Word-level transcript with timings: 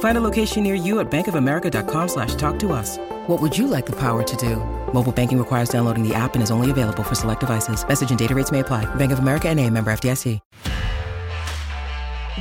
Find 0.00 0.16
a 0.16 0.20
location 0.20 0.62
near 0.62 0.74
you 0.74 1.00
at 1.00 1.10
bankofamerica.com 1.10 2.08
slash 2.08 2.34
talk 2.34 2.58
to 2.60 2.72
us. 2.72 2.98
What 3.26 3.40
would 3.40 3.56
you 3.56 3.66
like 3.66 3.86
the 3.86 3.96
power 3.96 4.22
to 4.22 4.36
do? 4.36 4.56
Mobile 4.92 5.12
banking 5.12 5.38
requires 5.38 5.70
downloading 5.70 6.06
the 6.06 6.14
app 6.14 6.34
and 6.34 6.42
is 6.42 6.50
only 6.50 6.70
available 6.70 7.02
for 7.02 7.14
select 7.14 7.40
devices. 7.40 7.86
Message 7.86 8.10
and 8.10 8.18
data 8.18 8.34
rates 8.34 8.50
may 8.50 8.60
apply. 8.60 8.92
Bank 8.96 9.12
of 9.12 9.20
America 9.20 9.48
and 9.48 9.58
a 9.58 9.70
member 9.70 9.90
FDIC. 9.90 10.40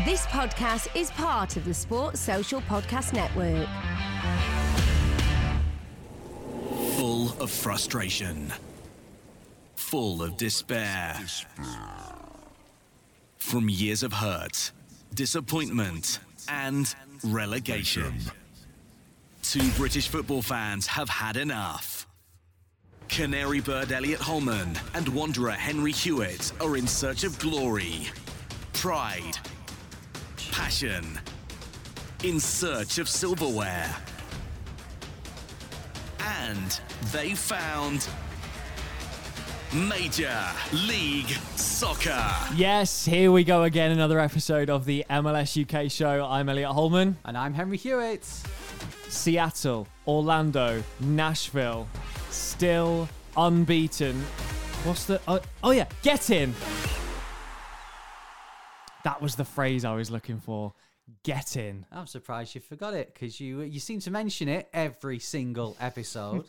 This 0.05 0.25
podcast 0.27 0.95
is 0.95 1.11
part 1.11 1.57
of 1.57 1.66
the 1.66 1.73
Sports 1.73 2.21
Social 2.21 2.61
Podcast 2.61 3.11
Network. 3.11 3.67
Full 6.95 7.33
of 7.41 7.51
frustration. 7.51 8.53
Full 9.75 10.23
of 10.23 10.38
despair. 10.38 11.19
From 13.38 13.67
years 13.67 14.03
of 14.03 14.13
hurt, 14.13 14.71
disappointment, 15.13 16.19
and 16.47 16.95
relegation. 17.23 18.14
Two 19.44 19.70
British 19.72 20.08
football 20.08 20.42
fans 20.42 20.88
have 20.88 21.09
had 21.09 21.38
enough. 21.38 22.08
Canary 23.08 23.59
bird 23.59 23.92
Elliot 23.92 24.20
Holman 24.20 24.78
and 24.94 25.08
Wanderer 25.09 25.52
Henry 25.52 25.92
Hewitt 25.92 26.53
are 26.62 26.78
in 26.78 26.86
search 26.86 27.23
of 27.23 27.40
glory, 27.40 28.08
pride, 28.73 29.38
passion, 30.52 31.20
in 32.23 32.40
search 32.40 33.00
of 33.00 33.09
silverware. 33.09 33.95
And 36.20 36.80
they 37.12 37.34
found 37.34 38.08
Major 39.74 40.35
League 40.88 41.30
Soccer. 41.56 42.25
Yes, 42.56 43.06
here 43.06 43.31
we 43.31 43.44
go 43.44 43.63
again. 43.63 43.91
Another 43.91 44.19
episode 44.19 44.68
of 44.68 44.85
the 44.85 45.06
MLS 45.12 45.62
UK 45.62 45.91
show. 45.91 46.25
I'm 46.25 46.50
Elliot 46.50 46.72
Holman. 46.72 47.18
And 47.24 47.38
I'm 47.38 47.53
Henry 47.53 47.78
Hewitt. 47.78 48.25
Seattle, 49.09 49.88
Orlando, 50.08 50.84
Nashville, 51.00 51.88
still 52.31 53.08
unbeaten. 53.38 54.19
What's 54.85 55.06
the. 55.06 55.22
Oh, 55.28 55.40
oh, 55.63 55.72
yeah, 55.72 55.85
get 56.02 56.31
in. 56.31 56.56
That 59.03 59.22
was 59.22 59.35
the 59.35 59.46
phrase 59.46 59.85
I 59.85 59.94
was 59.94 60.09
looking 60.09 60.40
for. 60.40 60.74
Get 61.24 61.56
in. 61.56 61.86
I'm 61.92 62.08
surprised 62.08 62.56
you 62.56 62.62
forgot 62.62 62.94
it 62.94 63.14
because 63.14 63.40
you 63.40 63.62
you 63.62 63.80
seem 63.80 64.00
to 64.02 64.12
mention 64.12 64.47
it 64.47 64.70
every 64.74 65.20
single 65.20 65.75
episode. 65.80 66.47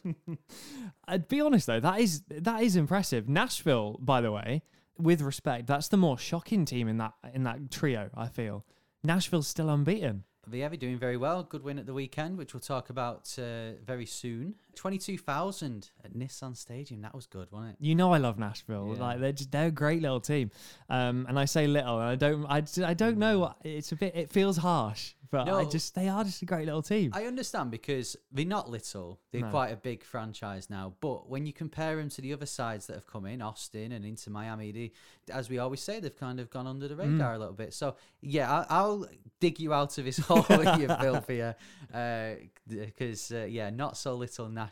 I'd 1.08 1.28
be 1.28 1.40
honest 1.40 1.66
though, 1.66 1.80
that 1.80 2.00
is 2.00 2.22
that 2.28 2.62
is 2.62 2.76
impressive. 2.76 3.28
Nashville, 3.28 3.96
by 4.00 4.20
the 4.20 4.32
way, 4.32 4.62
with 4.98 5.22
respect, 5.22 5.66
that's 5.66 5.88
the 5.88 5.96
more 5.96 6.18
shocking 6.18 6.64
team 6.64 6.88
in 6.88 6.98
that 6.98 7.14
in 7.34 7.44
that 7.44 7.70
trio. 7.70 8.10
I 8.14 8.28
feel 8.28 8.64
Nashville's 9.02 9.48
still 9.48 9.68
unbeaten. 9.70 10.24
The 10.46 10.60
Heavy 10.60 10.76
doing 10.78 10.98
very 10.98 11.16
well. 11.16 11.42
Good 11.42 11.62
win 11.62 11.78
at 11.78 11.86
the 11.86 11.92
weekend, 11.94 12.36
which 12.36 12.54
we'll 12.54 12.60
talk 12.60 12.90
about 12.90 13.32
uh, 13.38 13.72
very 13.84 14.06
soon. 14.06 14.54
22,000 14.80 15.90
at 16.04 16.14
Nissan 16.14 16.56
Stadium. 16.56 17.02
That 17.02 17.14
was 17.14 17.26
good, 17.26 17.48
wasn't 17.52 17.72
it? 17.72 17.76
You 17.80 17.94
know 17.94 18.12
I 18.12 18.18
love 18.18 18.38
Nashville. 18.38 18.92
Yeah. 18.94 19.02
Like 19.02 19.20
they're 19.20 19.32
just, 19.32 19.50
they're 19.52 19.66
a 19.66 19.70
great 19.70 20.00
little 20.00 20.20
team. 20.20 20.50
Um, 20.88 21.26
and 21.28 21.38
I 21.38 21.44
say 21.44 21.66
little, 21.66 22.00
and 22.00 22.08
I 22.08 22.14
don't 22.16 22.46
I, 22.46 22.62
I 22.88 22.94
don't 22.94 23.18
know. 23.18 23.54
It's 23.62 23.92
a 23.92 23.96
bit. 23.96 24.16
It 24.16 24.30
feels 24.32 24.56
harsh, 24.56 25.14
but 25.30 25.48
I 25.48 25.64
just 25.64 25.94
they 25.94 26.08
are 26.08 26.24
just 26.24 26.40
a 26.42 26.46
great 26.46 26.64
little 26.66 26.82
team. 26.82 27.10
I 27.14 27.26
understand 27.26 27.70
because 27.70 28.16
they're 28.32 28.44
not 28.46 28.70
little. 28.70 29.20
They're 29.32 29.42
No. 29.42 29.50
quite 29.50 29.68
a 29.72 29.76
big 29.76 30.02
franchise 30.02 30.70
now. 30.70 30.94
But 31.00 31.28
when 31.28 31.44
you 31.46 31.52
compare 31.52 31.96
them 31.96 32.08
to 32.10 32.22
the 32.22 32.32
other 32.32 32.46
sides 32.46 32.86
that 32.86 32.94
have 32.94 33.06
come 33.06 33.26
in, 33.26 33.42
Austin 33.42 33.92
and 33.92 34.04
Inter 34.04 34.30
Miami, 34.30 34.72
they, 34.72 34.92
as 35.32 35.48
we 35.50 35.58
always 35.58 35.80
say, 35.80 36.00
they've 36.00 36.18
kind 36.18 36.40
of 36.40 36.50
gone 36.50 36.66
under 36.66 36.88
the 36.88 36.94
Mm. 36.94 37.12
radar 37.12 37.34
a 37.34 37.38
little 37.38 37.54
bit. 37.54 37.72
So, 37.74 37.96
yeah, 38.22 38.50
I, 38.50 38.66
I'll 38.70 39.06
dig 39.40 39.60
you 39.60 39.72
out 39.72 39.96
of 39.98 40.04
this 40.04 40.18
hole 40.28 40.44
with 40.48 40.78
you, 40.80 40.88
Phil, 41.00 41.22
Because, 42.66 43.32
uh, 43.32 43.46
yeah, 43.48 43.70
not 43.70 43.96
so 43.96 44.14
little 44.14 44.48
Nashville. 44.48 44.69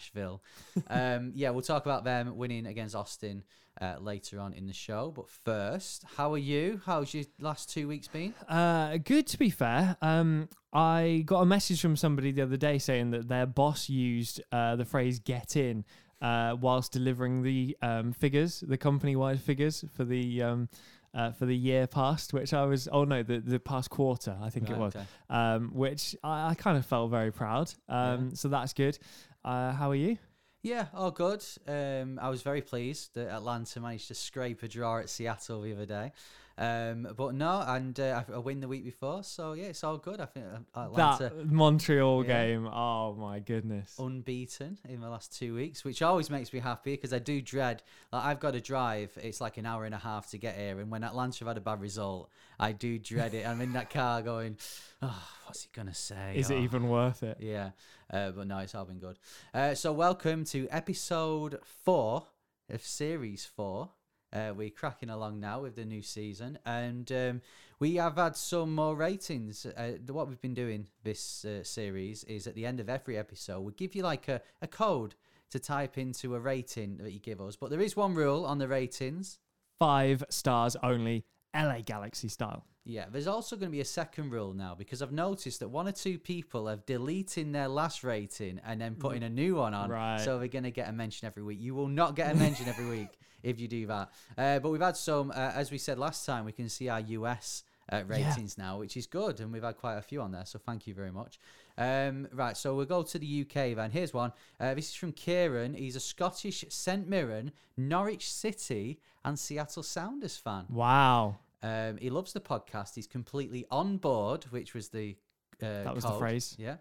Um, 0.88 1.32
yeah, 1.34 1.50
we'll 1.50 1.62
talk 1.62 1.84
about 1.86 2.04
them 2.04 2.36
winning 2.36 2.66
against 2.66 2.94
Austin 2.94 3.44
uh, 3.80 3.96
later 4.00 4.40
on 4.40 4.52
in 4.52 4.66
the 4.66 4.72
show. 4.72 5.12
But 5.14 5.28
first, 5.28 6.04
how 6.16 6.32
are 6.32 6.38
you? 6.38 6.80
How's 6.84 7.14
your 7.14 7.24
last 7.40 7.70
two 7.70 7.88
weeks 7.88 8.08
been? 8.08 8.34
Uh, 8.48 8.98
good 8.98 9.26
to 9.28 9.38
be 9.38 9.50
fair. 9.50 9.96
Um, 10.02 10.48
I 10.72 11.22
got 11.24 11.40
a 11.40 11.46
message 11.46 11.80
from 11.80 11.96
somebody 11.96 12.32
the 12.32 12.42
other 12.42 12.56
day 12.56 12.78
saying 12.78 13.10
that 13.12 13.28
their 13.28 13.46
boss 13.46 13.88
used 13.88 14.42
uh, 14.52 14.76
the 14.76 14.84
phrase 14.84 15.18
"get 15.18 15.56
in" 15.56 15.84
uh, 16.20 16.56
whilst 16.60 16.92
delivering 16.92 17.42
the 17.42 17.76
um, 17.82 18.12
figures, 18.12 18.60
the 18.66 18.76
company-wide 18.76 19.40
figures 19.40 19.84
for 19.94 20.04
the 20.04 20.42
um, 20.42 20.68
uh, 21.14 21.32
for 21.32 21.46
the 21.46 21.56
year 21.56 21.86
past, 21.86 22.32
which 22.32 22.52
I 22.52 22.64
was. 22.66 22.88
Oh 22.90 23.04
no, 23.04 23.22
the 23.22 23.38
the 23.40 23.58
past 23.58 23.90
quarter, 23.90 24.36
I 24.40 24.50
think 24.50 24.70
it 24.70 24.76
was. 24.76 24.94
okay. 24.94 25.04
Um, 25.30 25.70
which 25.74 26.16
I, 26.22 26.50
I 26.50 26.54
kind 26.54 26.76
of 26.76 26.86
felt 26.86 27.10
very 27.10 27.32
proud. 27.32 27.72
Um, 27.88 28.34
so 28.34 28.48
that's 28.48 28.72
good. 28.72 28.98
Uh, 29.44 29.72
how 29.72 29.90
are 29.90 29.94
you? 29.94 30.18
Yeah, 30.62 30.86
all 30.92 31.10
good. 31.12 31.44
Um, 31.66 32.18
I 32.20 32.28
was 32.28 32.42
very 32.42 32.62
pleased 32.62 33.14
that 33.14 33.28
Atlanta 33.28 33.80
managed 33.80 34.08
to 34.08 34.14
scrape 34.14 34.62
a 34.62 34.68
draw 34.68 34.98
at 34.98 35.08
Seattle 35.08 35.62
the 35.62 35.72
other 35.72 35.86
day. 35.86 36.12
Um, 36.58 37.06
but 37.16 37.34
no, 37.34 37.62
and 37.66 37.98
uh, 38.00 38.24
a 38.32 38.40
win 38.40 38.58
the 38.58 38.66
week 38.66 38.84
before, 38.84 39.22
so 39.22 39.52
yeah, 39.52 39.66
it's 39.66 39.84
all 39.84 39.96
good. 39.96 40.20
I 40.20 40.26
think 40.26 40.44
uh, 40.74 40.80
Atlanta 40.80 41.32
that 41.32 41.46
Montreal 41.46 42.24
Yeah. 42.24 42.46
game. 42.46 42.66
Oh 42.66 43.14
my 43.14 43.38
goodness. 43.38 43.94
unbeaten 43.96 44.76
in 44.88 45.00
the 45.00 45.08
last 45.08 45.38
two 45.38 45.54
weeks, 45.54 45.84
which 45.84 46.02
always 46.02 46.30
makes 46.30 46.52
me 46.52 46.58
happy 46.58 46.94
because 46.96 47.12
I 47.12 47.20
do 47.20 47.40
dread. 47.40 47.84
Like 48.12 48.24
I've 48.24 48.40
got 48.40 48.54
to 48.54 48.60
drive; 48.60 49.16
it's 49.22 49.40
like 49.40 49.56
an 49.56 49.66
hour 49.66 49.84
and 49.84 49.94
a 49.94 49.98
half 49.98 50.30
to 50.30 50.38
get 50.38 50.56
here, 50.56 50.80
and 50.80 50.90
when 50.90 51.04
Atlanta 51.04 51.38
have 51.40 51.48
had 51.48 51.56
a 51.58 51.60
bad 51.60 51.80
result, 51.80 52.28
I 52.58 52.72
do 52.72 52.98
dread 52.98 53.34
it. 53.34 53.46
I'm 53.46 53.60
in 53.60 53.72
that 53.74 53.88
car 53.90 54.20
going, 54.32 54.56
"Oh, 55.00 55.28
what's 55.44 55.62
he 55.62 55.68
gonna 55.72 55.94
say? 55.94 56.32
Is 56.34 56.50
it 56.50 56.56
Oh." 56.56 56.62
even 56.62 56.88
worth 56.88 57.22
it? 57.22 57.36
Yeah, 57.40 57.70
uh, 58.12 58.32
but 58.32 58.48
no, 58.48 58.58
it's 58.58 58.74
all 58.74 58.84
been 58.84 58.98
good. 58.98 59.18
Uh, 59.54 59.76
so, 59.76 59.92
welcome 59.92 60.44
to 60.46 60.66
episode 60.72 61.60
four 61.84 62.26
of 62.68 62.82
series 62.84 63.46
four. 63.46 63.90
Uh, 64.32 64.52
we're 64.54 64.70
cracking 64.70 65.10
along 65.10 65.40
now 65.40 65.60
with 65.60 65.76
the 65.76 65.84
new 65.84 66.02
season, 66.02 66.58
and 66.66 67.10
um, 67.12 67.40
we 67.78 67.94
have 67.96 68.16
had 68.16 68.36
some 68.36 68.74
more 68.74 68.94
ratings. 68.94 69.64
Uh, 69.64 69.92
what 70.08 70.28
we've 70.28 70.40
been 70.40 70.54
doing 70.54 70.86
this 71.02 71.44
uh, 71.44 71.62
series 71.62 72.24
is 72.24 72.46
at 72.46 72.54
the 72.54 72.66
end 72.66 72.80
of 72.80 72.88
every 72.88 73.16
episode, 73.16 73.60
we 73.60 73.72
give 73.72 73.94
you 73.94 74.02
like 74.02 74.28
a, 74.28 74.40
a 74.60 74.66
code 74.66 75.14
to 75.50 75.58
type 75.58 75.96
into 75.96 76.34
a 76.34 76.40
rating 76.40 76.98
that 76.98 77.12
you 77.12 77.20
give 77.20 77.40
us. 77.40 77.56
But 77.56 77.70
there 77.70 77.80
is 77.80 77.96
one 77.96 78.14
rule 78.14 78.44
on 78.44 78.58
the 78.58 78.68
ratings. 78.68 79.38
Five 79.78 80.24
stars 80.28 80.76
only. 80.82 81.24
LA 81.54 81.80
Galaxy 81.80 82.28
style. 82.28 82.64
Yeah, 82.84 83.04
there's 83.10 83.26
also 83.26 83.54
going 83.56 83.68
to 83.68 83.72
be 83.72 83.82
a 83.82 83.86
second 83.86 84.30
rule 84.30 84.54
now 84.54 84.74
because 84.74 85.02
I've 85.02 85.12
noticed 85.12 85.60
that 85.60 85.68
one 85.68 85.86
or 85.86 85.92
two 85.92 86.18
people 86.18 86.68
have 86.68 86.86
deleting 86.86 87.52
their 87.52 87.68
last 87.68 88.02
rating 88.02 88.60
and 88.64 88.80
then 88.80 88.94
putting 88.94 89.22
a 89.22 89.28
new 89.28 89.56
one 89.56 89.74
on. 89.74 89.90
Right. 89.90 90.20
So 90.20 90.38
they're 90.38 90.48
going 90.48 90.64
to 90.64 90.70
get 90.70 90.88
a 90.88 90.92
mention 90.92 91.26
every 91.26 91.42
week. 91.42 91.58
You 91.60 91.74
will 91.74 91.88
not 91.88 92.16
get 92.16 92.34
a 92.34 92.38
mention 92.38 92.66
every 92.66 92.86
week 92.86 93.18
if 93.48 93.60
you 93.60 93.68
do 93.68 93.86
that. 93.86 94.10
Uh, 94.36 94.58
but 94.58 94.70
we've 94.70 94.80
had 94.80 94.96
some, 94.96 95.30
uh, 95.30 95.52
as 95.54 95.70
we 95.70 95.78
said 95.78 95.98
last 95.98 96.24
time, 96.26 96.44
we 96.44 96.52
can 96.52 96.68
see 96.68 96.88
our 96.88 97.00
US 97.00 97.64
uh, 97.90 98.02
ratings 98.06 98.58
now, 98.58 98.78
which 98.78 98.96
is 98.96 99.06
good, 99.06 99.40
and 99.40 99.52
we've 99.52 99.62
had 99.62 99.76
quite 99.76 99.96
a 99.96 100.02
few 100.02 100.20
on 100.20 100.32
there. 100.32 100.44
So 100.44 100.58
thank 100.58 100.86
you 100.86 100.94
very 100.94 101.10
much. 101.10 101.38
Um, 101.76 102.28
right, 102.32 102.56
so 102.56 102.74
we'll 102.74 102.86
go 102.86 103.02
to 103.02 103.18
the 103.18 103.42
UK 103.42 103.76
then. 103.76 103.90
Here's 103.90 104.12
one. 104.12 104.32
Uh, 104.60 104.74
this 104.74 104.88
is 104.88 104.94
from 104.94 105.12
Kieran. 105.12 105.74
He's 105.74 105.96
a 105.96 106.00
Scottish 106.00 106.64
St 106.68 107.08
Mirren, 107.08 107.52
Norwich 107.76 108.30
City, 108.30 109.00
and 109.24 109.38
Seattle 109.38 109.82
Sounders 109.82 110.36
fan. 110.36 110.66
Wow. 110.68 111.38
Um, 111.62 111.96
he 111.98 112.10
loves 112.10 112.32
the 112.32 112.40
podcast. 112.40 112.94
He's 112.94 113.06
completely 113.06 113.64
on 113.70 113.96
board, 113.96 114.44
which 114.50 114.74
was 114.74 114.88
the 114.88 115.16
uh, 115.62 115.84
That 115.84 115.94
was 115.94 116.04
the 116.04 116.12
phrase. 116.12 116.54
Yeah. 116.58 116.76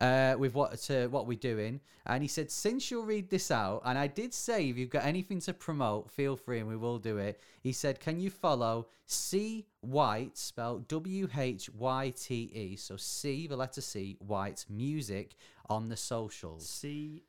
Uh, 0.00 0.36
with 0.38 0.54
what 0.54 0.88
uh, 0.92 1.08
what 1.08 1.26
we're 1.26 1.36
doing, 1.36 1.80
and 2.06 2.22
he 2.22 2.28
said, 2.28 2.52
since 2.52 2.88
you'll 2.88 3.04
read 3.04 3.28
this 3.28 3.50
out, 3.50 3.82
and 3.84 3.98
I 3.98 4.06
did 4.06 4.32
say 4.32 4.68
if 4.68 4.78
you've 4.78 4.90
got 4.90 5.04
anything 5.04 5.40
to 5.40 5.52
promote, 5.52 6.08
feel 6.08 6.36
free, 6.36 6.60
and 6.60 6.68
we 6.68 6.76
will 6.76 6.98
do 6.98 7.18
it. 7.18 7.40
He 7.62 7.72
said, 7.72 7.98
can 7.98 8.20
you 8.20 8.30
follow 8.30 8.86
C 9.06 9.66
White, 9.80 10.38
spelled 10.38 10.86
W 10.86 11.28
H 11.36 11.68
Y 11.70 12.12
T 12.16 12.34
E, 12.54 12.76
so 12.76 12.96
C 12.96 13.48
the 13.48 13.56
letter 13.56 13.80
C 13.80 14.16
White 14.20 14.66
music 14.68 15.34
on 15.68 15.88
the 15.88 15.96
socials. 15.96 16.68
C 16.68 17.24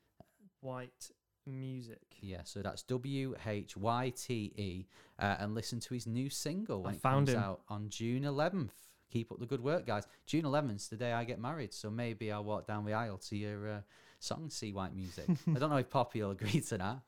White 0.62 1.10
Music. 1.48 2.02
Yeah, 2.22 2.42
so 2.44 2.62
that's 2.62 2.84
W 2.84 3.36
H 3.48 3.76
Y 3.78 4.14
T 4.16 4.54
E, 4.58 4.86
uh, 5.18 5.38
and 5.40 5.56
listen 5.56 5.80
to 5.80 5.94
his 5.94 6.06
new 6.06 6.30
single 6.30 6.84
when 6.84 6.94
I 6.94 6.96
it 6.98 7.02
found 7.02 7.28
comes 7.28 7.38
him. 7.38 7.44
out 7.44 7.62
on 7.70 7.90
June 7.90 8.24
11th. 8.24 8.70
Keep 9.12 9.32
up 9.32 9.40
the 9.40 9.46
good 9.46 9.64
work, 9.64 9.86
guys. 9.88 10.06
June 10.26 10.44
11th's 10.44 10.88
the 10.88 10.96
day 10.96 11.14
I 11.14 11.24
get 11.24 11.40
married, 11.40 11.74
so 11.74 11.90
maybe 11.90 12.32
I'll 12.32 12.44
walk 12.44 12.68
down 12.68 12.86
the 12.86 12.94
aisle 12.94 13.18
to 13.30 13.36
your 13.36 13.70
uh, 13.70 13.82
song, 14.20 14.50
C 14.50 14.72
White 14.72 14.96
Music. 14.96 15.26
I 15.56 15.60
don't 15.60 15.70
know 15.70 15.78
if 15.78 15.90
Poppy 15.90 16.22
will 16.22 16.32
agree 16.32 16.62
to 16.62 16.78
that. 16.78 17.00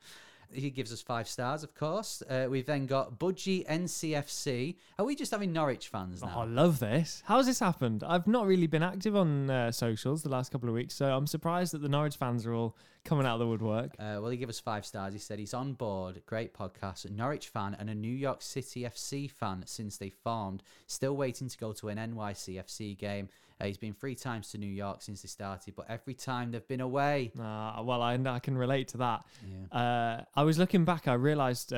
He 0.52 0.70
gives 0.70 0.92
us 0.92 1.00
five 1.02 1.28
stars, 1.28 1.62
of 1.62 1.74
course. 1.74 2.22
Uh, 2.28 2.46
we've 2.50 2.66
then 2.66 2.86
got 2.86 3.18
Budgie 3.18 3.66
NCFC. 3.66 4.76
Are 4.98 5.04
we 5.04 5.14
just 5.14 5.30
having 5.32 5.52
Norwich 5.52 5.88
fans 5.88 6.22
Oh, 6.22 6.26
now? 6.26 6.40
I 6.40 6.44
love 6.44 6.78
this. 6.78 7.22
How's 7.26 7.46
this 7.46 7.58
happened? 7.60 8.04
I've 8.06 8.26
not 8.26 8.46
really 8.46 8.66
been 8.66 8.82
active 8.82 9.16
on 9.16 9.50
uh, 9.50 9.72
socials 9.72 10.22
the 10.22 10.28
last 10.28 10.52
couple 10.52 10.68
of 10.68 10.74
weeks, 10.74 10.94
so 10.94 11.06
I'm 11.06 11.26
surprised 11.26 11.72
that 11.72 11.82
the 11.82 11.88
Norwich 11.88 12.16
fans 12.16 12.44
are 12.46 12.54
all 12.54 12.76
coming 13.04 13.26
out 13.26 13.34
of 13.34 13.40
the 13.40 13.46
woodwork. 13.48 13.90
Uh, 13.98 14.18
well, 14.20 14.28
he 14.28 14.36
gave 14.36 14.48
us 14.48 14.60
five 14.60 14.86
stars. 14.86 15.12
He 15.12 15.18
said 15.18 15.38
he's 15.38 15.54
on 15.54 15.72
board. 15.72 16.22
Great 16.26 16.54
podcast. 16.54 17.10
Norwich 17.10 17.48
fan 17.48 17.76
and 17.78 17.90
a 17.90 17.94
New 17.94 18.12
York 18.14 18.42
City 18.42 18.82
FC 18.82 19.30
fan 19.30 19.64
since 19.66 19.96
they 19.96 20.10
formed. 20.10 20.62
Still 20.86 21.16
waiting 21.16 21.48
to 21.48 21.58
go 21.58 21.72
to 21.72 21.88
an 21.88 21.98
NYCFC 21.98 22.96
game. 22.98 23.28
Uh, 23.62 23.66
he's 23.66 23.78
been 23.78 23.94
three 23.94 24.14
times 24.14 24.50
to 24.50 24.58
New 24.58 24.66
York 24.66 25.02
since 25.02 25.22
they 25.22 25.28
started, 25.28 25.74
but 25.76 25.86
every 25.88 26.14
time 26.14 26.50
they've 26.50 26.66
been 26.66 26.80
away. 26.80 27.30
Uh, 27.38 27.82
well, 27.84 28.02
I, 28.02 28.18
I 28.26 28.38
can 28.40 28.58
relate 28.58 28.88
to 28.88 28.98
that. 28.98 29.24
Yeah. 29.46 29.78
Uh, 29.78 30.24
I 30.34 30.42
was 30.42 30.58
looking 30.58 30.84
back, 30.84 31.06
I 31.06 31.14
realised 31.14 31.72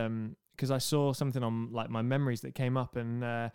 because 0.56 0.70
I 0.70 0.78
saw 0.78 1.12
something 1.12 1.42
on 1.42 1.72
like 1.72 1.90
my 1.90 2.02
memories 2.02 2.40
that 2.40 2.54
came 2.54 2.76
up, 2.76 2.96
and 2.96 3.22
uh, 3.22 3.50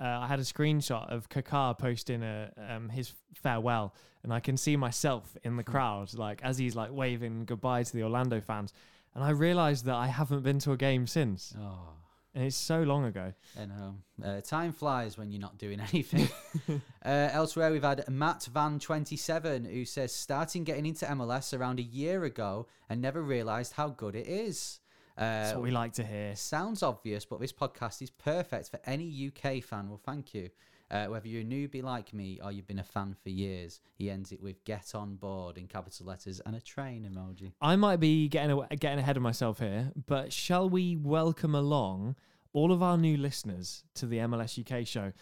uh, 0.00 0.04
I 0.04 0.26
had 0.26 0.38
a 0.38 0.44
screenshot 0.44 1.10
of 1.10 1.28
Kaká 1.28 1.78
posting 1.78 2.22
a, 2.22 2.50
um, 2.68 2.88
his 2.88 3.12
farewell, 3.34 3.94
and 4.22 4.32
I 4.32 4.40
can 4.40 4.56
see 4.56 4.76
myself 4.76 5.36
in 5.42 5.56
the 5.56 5.64
crowd, 5.64 6.14
like 6.14 6.40
as 6.42 6.56
he's 6.56 6.74
like 6.74 6.90
waving 6.90 7.44
goodbye 7.44 7.82
to 7.82 7.92
the 7.92 8.02
Orlando 8.02 8.40
fans, 8.40 8.72
and 9.14 9.22
I 9.22 9.30
realised 9.30 9.84
that 9.84 9.96
I 9.96 10.06
haven't 10.06 10.42
been 10.42 10.58
to 10.60 10.72
a 10.72 10.76
game 10.76 11.06
since, 11.06 11.54
Oh, 11.58 11.90
and 12.34 12.44
it's 12.44 12.56
so 12.56 12.82
long 12.82 13.04
ago. 13.04 13.32
I 13.60 13.66
know. 13.66 13.94
Uh, 14.22 14.40
time 14.40 14.72
flies 14.72 15.16
when 15.16 15.30
you're 15.30 15.40
not 15.40 15.56
doing 15.58 15.80
anything. 15.92 16.28
uh, 17.04 17.28
elsewhere, 17.32 17.70
we've 17.70 17.82
had 17.82 18.08
Matt 18.08 18.48
Van27 18.52 19.72
who 19.72 19.84
says 19.84 20.12
starting 20.12 20.64
getting 20.64 20.86
into 20.86 21.06
MLS 21.06 21.56
around 21.56 21.78
a 21.78 21.82
year 21.82 22.24
ago 22.24 22.66
and 22.88 23.00
never 23.00 23.22
realised 23.22 23.74
how 23.74 23.88
good 23.88 24.16
it 24.16 24.26
is. 24.26 24.80
Uh, 25.16 25.20
That's 25.20 25.54
what 25.54 25.62
we 25.62 25.70
like 25.70 25.92
to 25.94 26.04
hear. 26.04 26.34
Sounds 26.34 26.82
obvious, 26.82 27.24
but 27.24 27.40
this 27.40 27.52
podcast 27.52 28.02
is 28.02 28.10
perfect 28.10 28.68
for 28.68 28.80
any 28.84 29.30
UK 29.30 29.62
fan. 29.62 29.88
Well, 29.88 30.00
thank 30.04 30.34
you. 30.34 30.50
Uh, 30.90 31.06
whether 31.06 31.26
you're 31.26 31.40
a 31.40 31.44
newbie 31.44 31.82
like 31.82 32.12
me 32.12 32.38
or 32.44 32.52
you've 32.52 32.66
been 32.66 32.78
a 32.78 32.84
fan 32.84 33.16
for 33.22 33.30
years, 33.30 33.80
he 33.94 34.10
ends 34.10 34.32
it 34.32 34.40
with 34.42 34.62
"get 34.64 34.94
on 34.94 35.16
board" 35.16 35.56
in 35.56 35.66
capital 35.66 36.06
letters 36.06 36.40
and 36.44 36.54
a 36.54 36.60
train 36.60 37.08
emoji. 37.10 37.52
I 37.60 37.74
might 37.76 38.00
be 38.00 38.28
getting 38.28 38.50
awa- 38.52 38.68
getting 38.78 38.98
ahead 38.98 39.16
of 39.16 39.22
myself 39.22 39.58
here, 39.60 39.92
but 40.06 40.32
shall 40.32 40.68
we 40.68 40.96
welcome 40.96 41.54
along 41.54 42.16
all 42.52 42.70
of 42.70 42.82
our 42.82 42.96
new 42.98 43.16
listeners 43.16 43.82
to 43.94 44.06
the 44.06 44.18
MLS 44.18 44.58
UK 44.58 44.86
show 44.86 45.12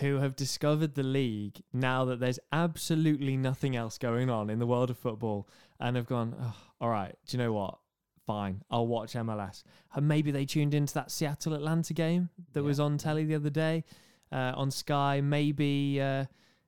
who 0.00 0.16
have 0.18 0.36
discovered 0.36 0.94
the 0.94 1.02
league 1.02 1.62
now 1.72 2.04
that 2.04 2.20
there's 2.20 2.38
absolutely 2.52 3.36
nothing 3.36 3.74
else 3.74 3.96
going 3.96 4.28
on 4.28 4.50
in 4.50 4.58
the 4.58 4.66
world 4.66 4.90
of 4.90 4.98
football 4.98 5.48
and 5.80 5.96
have 5.96 6.06
gone, 6.06 6.36
oh, 6.38 6.54
all 6.80 6.90
right, 6.90 7.16
do 7.26 7.36
you 7.36 7.42
know 7.42 7.52
what? 7.54 7.78
Fine, 8.26 8.62
I'll 8.70 8.86
watch 8.86 9.14
MLS. 9.14 9.62
And 9.94 10.06
maybe 10.06 10.30
they 10.30 10.44
tuned 10.44 10.74
into 10.74 10.92
that 10.94 11.10
Seattle 11.10 11.54
Atlanta 11.54 11.94
game 11.94 12.28
that 12.52 12.60
Yeah. 12.60 12.66
was 12.66 12.78
on 12.78 12.98
telly 12.98 13.24
the 13.24 13.34
other 13.36 13.50
day 13.50 13.84
uh, 14.32 14.52
on 14.56 14.70
Sky. 14.70 15.20
Maybe 15.20 16.00
uh, 16.00 16.26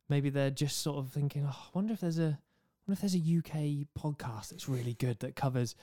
maybe 0.09 0.31
they're 0.31 0.51
just 0.51 0.79
sort 0.79 0.99
of 0.99 1.11
thinking, 1.11 1.45
oh, 1.47 1.57
I 1.57 1.69
wonder 1.73 1.95
if 1.95 2.01
there's 2.01 2.19
a 2.19 2.39
wonder 2.87 2.93
if 2.93 3.01
there's 3.01 3.15
a 3.15 3.19
UK 3.19 3.87
podcast 3.99 4.51
that's 4.51 4.69
really 4.69 4.95
good 4.95 5.21
that 5.21 5.37
covers 5.37 5.75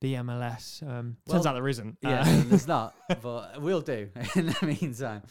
the 0.00 0.14
MLS. 0.14 0.86
Um, 0.88 1.16
turns 1.28 1.44
out 1.44 1.52
there 1.52 1.68
isn't. 1.68 1.98
Yeah, 2.00 2.22
Uh, 2.22 2.42
there's 2.46 2.66
not, 2.66 2.94
but 3.22 3.60
we'll 3.60 3.82
do 3.82 4.08
in 4.34 4.46
the 4.46 4.56
meantime. 4.80 5.22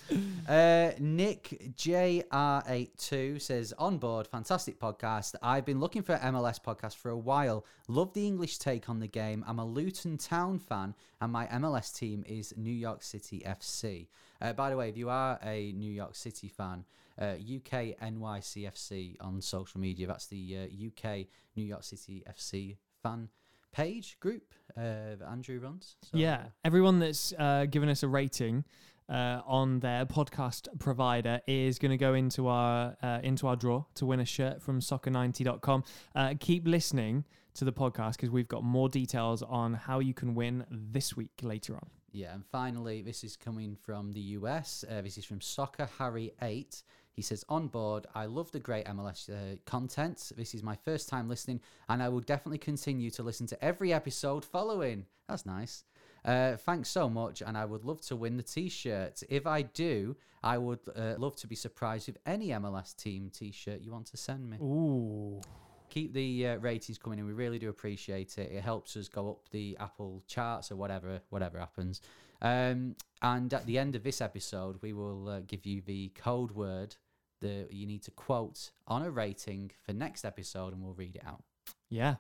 Uh, 0.48 0.92
Nick 1.00 1.74
JR82 1.76 3.42
says, 3.42 3.74
On 3.80 3.98
board, 3.98 4.28
fantastic 4.28 4.80
podcast. 4.80 5.34
I've 5.42 5.66
been 5.66 5.80
looking 5.80 6.04
for 6.04 6.16
MLS 6.18 6.62
podcast 6.62 6.98
for 6.98 7.10
a 7.10 7.18
while. 7.18 7.66
Love 7.88 8.14
the 8.14 8.26
English 8.28 8.60
take 8.60 8.90
on 8.90 9.00
the 9.00 9.08
game. 9.08 9.44
I'm 9.48 9.58
a 9.60 9.66
Luton 9.66 10.18
Town 10.18 10.60
fan, 10.60 10.94
and 11.20 11.32
my 11.32 11.48
MLS 11.48 11.96
team 11.96 12.24
is 12.28 12.54
New 12.56 12.74
York 12.74 13.02
City 13.02 13.42
FC. 13.46 14.08
Uh, 14.40 14.54
by 14.54 14.70
the 14.70 14.78
way, 14.78 14.90
if 14.90 14.98
you 14.98 15.10
are 15.10 15.40
a 15.44 15.72
New 15.72 15.92
York 15.92 16.16
City 16.16 16.48
fan, 16.48 16.86
uh, 17.20 17.34
UK 17.34 17.98
NYCFC 18.02 19.18
on 19.20 19.42
social 19.42 19.82
media, 19.82 20.08
that's 20.08 20.28
the 20.28 20.58
uh, 20.58 20.88
UK 20.88 21.26
New 21.56 21.66
York 21.66 21.84
City 21.84 22.24
FC 22.30 22.78
fan 23.02 23.30
page 23.72 24.18
group 24.20 24.54
uh, 24.78 25.16
that 25.20 25.28
Andrew 25.30 25.60
runs. 25.60 25.96
So, 26.04 26.18
yeah, 26.18 26.46
everyone 26.64 27.00
that's 27.00 27.34
uh, 27.38 27.66
given 27.70 27.90
us 27.90 28.04
a 28.04 28.08
rating 28.08 28.66
uh, 29.10 29.42
on 29.46 29.80
their 29.80 30.06
podcast 30.06 30.68
provider 30.80 31.42
is 31.48 31.80
going 31.80 31.92
to 31.92 31.98
go 31.98 32.14
into 32.14 32.48
our 32.48 32.96
uh, 33.02 33.20
into 33.24 33.48
our 33.48 33.56
draw 33.56 33.84
to 33.96 34.06
win 34.06 34.20
a 34.20 34.26
shirt 34.26 34.62
from 34.62 34.80
soccer90.com. 34.80 35.84
Uh, 36.16 36.34
keep 36.40 36.68
listening 36.68 37.26
to 37.56 37.66
the 37.66 37.74
podcast 37.74 38.14
because 38.14 38.30
we've 38.30 38.48
got 38.48 38.64
more 38.64 38.90
details 38.90 39.42
on 39.42 39.74
how 39.74 40.00
you 40.00 40.14
can 40.14 40.36
win 40.36 40.66
this 40.70 41.16
week 41.18 41.32
later 41.42 41.76
on. 41.76 41.88
Yeah, 42.12 42.34
and 42.34 42.46
finally, 42.46 43.02
this 43.02 43.24
is 43.24 43.36
coming 43.36 43.76
from 43.76 44.12
the 44.14 44.20
US. 44.20 44.84
Uh, 44.90 45.02
this 45.02 45.18
is 45.18 45.26
from 45.26 45.42
Soccer 45.42 45.90
Harry 45.98 46.32
Eight. 46.42 46.84
He 47.20 47.24
says, 47.24 47.44
"On 47.50 47.68
board, 47.68 48.08
I 48.16 48.28
love 48.28 48.50
the 48.54 48.62
great 48.62 48.86
MLS 48.86 49.30
uh, 49.30 49.58
content. 49.66 50.32
This 50.38 50.56
is 50.56 50.64
my 50.64 50.78
first 50.86 51.10
time 51.10 51.28
listening, 51.28 51.60
and 51.90 52.02
I 52.02 52.08
will 52.08 52.22
definitely 52.22 52.60
continue 52.60 53.12
to 53.12 53.24
listen 53.24 53.46
to 53.48 53.62
every 53.62 53.92
episode 53.92 54.46
following. 54.46 55.06
That's 55.28 55.46
nice. 55.46 55.84
Uh, 56.24 56.56
thanks 56.56 56.88
so 56.88 57.10
much, 57.10 57.42
and 57.42 57.58
I 57.58 57.66
would 57.66 57.84
love 57.84 58.00
to 58.04 58.16
win 58.16 58.38
the 58.38 58.44
T-shirt. 58.44 59.22
If 59.28 59.46
I 59.46 59.64
do, 59.64 60.16
I 60.42 60.58
would 60.58 60.80
uh, 60.96 61.16
love 61.18 61.36
to 61.42 61.48
be 61.48 61.58
surprised 61.58 62.08
with 62.08 62.20
any 62.26 62.48
MLS 62.52 62.96
team 62.96 63.30
T-shirt 63.34 63.82
you 63.82 63.92
want 63.92 64.06
to 64.06 64.16
send 64.16 64.50
me. 64.50 64.56
Ooh, 64.62 65.42
keep 65.90 66.14
the 66.14 66.48
uh, 66.48 66.58
ratings 66.60 66.98
coming 66.98 67.20
in. 67.20 67.26
We 67.26 67.34
really 67.34 67.60
do 67.60 67.68
appreciate 67.68 68.38
it. 68.38 68.50
It 68.50 68.64
helps 68.64 68.96
us 68.96 69.10
go 69.10 69.30
up 69.30 69.50
the 69.52 69.76
Apple 69.78 70.24
charts 70.26 70.72
or 70.72 70.78
whatever 70.78 71.20
whatever 71.32 71.60
happens. 71.60 72.00
Um, 72.42 72.96
and 73.22 73.54
at 73.54 73.66
the 73.66 73.78
end 73.78 73.98
of 73.98 74.04
this 74.04 74.22
episode, 74.22 74.78
we 74.82 74.94
will 74.94 75.28
uh, 75.28 75.40
give 75.42 75.66
you 75.66 75.82
the 75.82 76.14
code 76.16 76.52
word 76.52 76.96
that 77.42 77.68
you 77.72 77.86
need 77.86 78.04
to 78.04 78.12
quote 78.12 78.72
on 78.88 79.02
a 79.04 79.10
rating 79.12 79.72
for 79.86 79.94
next 79.94 80.26
episode, 80.26 80.74
and 80.74 80.84
we'll 80.84 80.94
read 80.94 81.16
it 81.16 81.24
out. 81.26 81.44
yeah. 81.90 82.16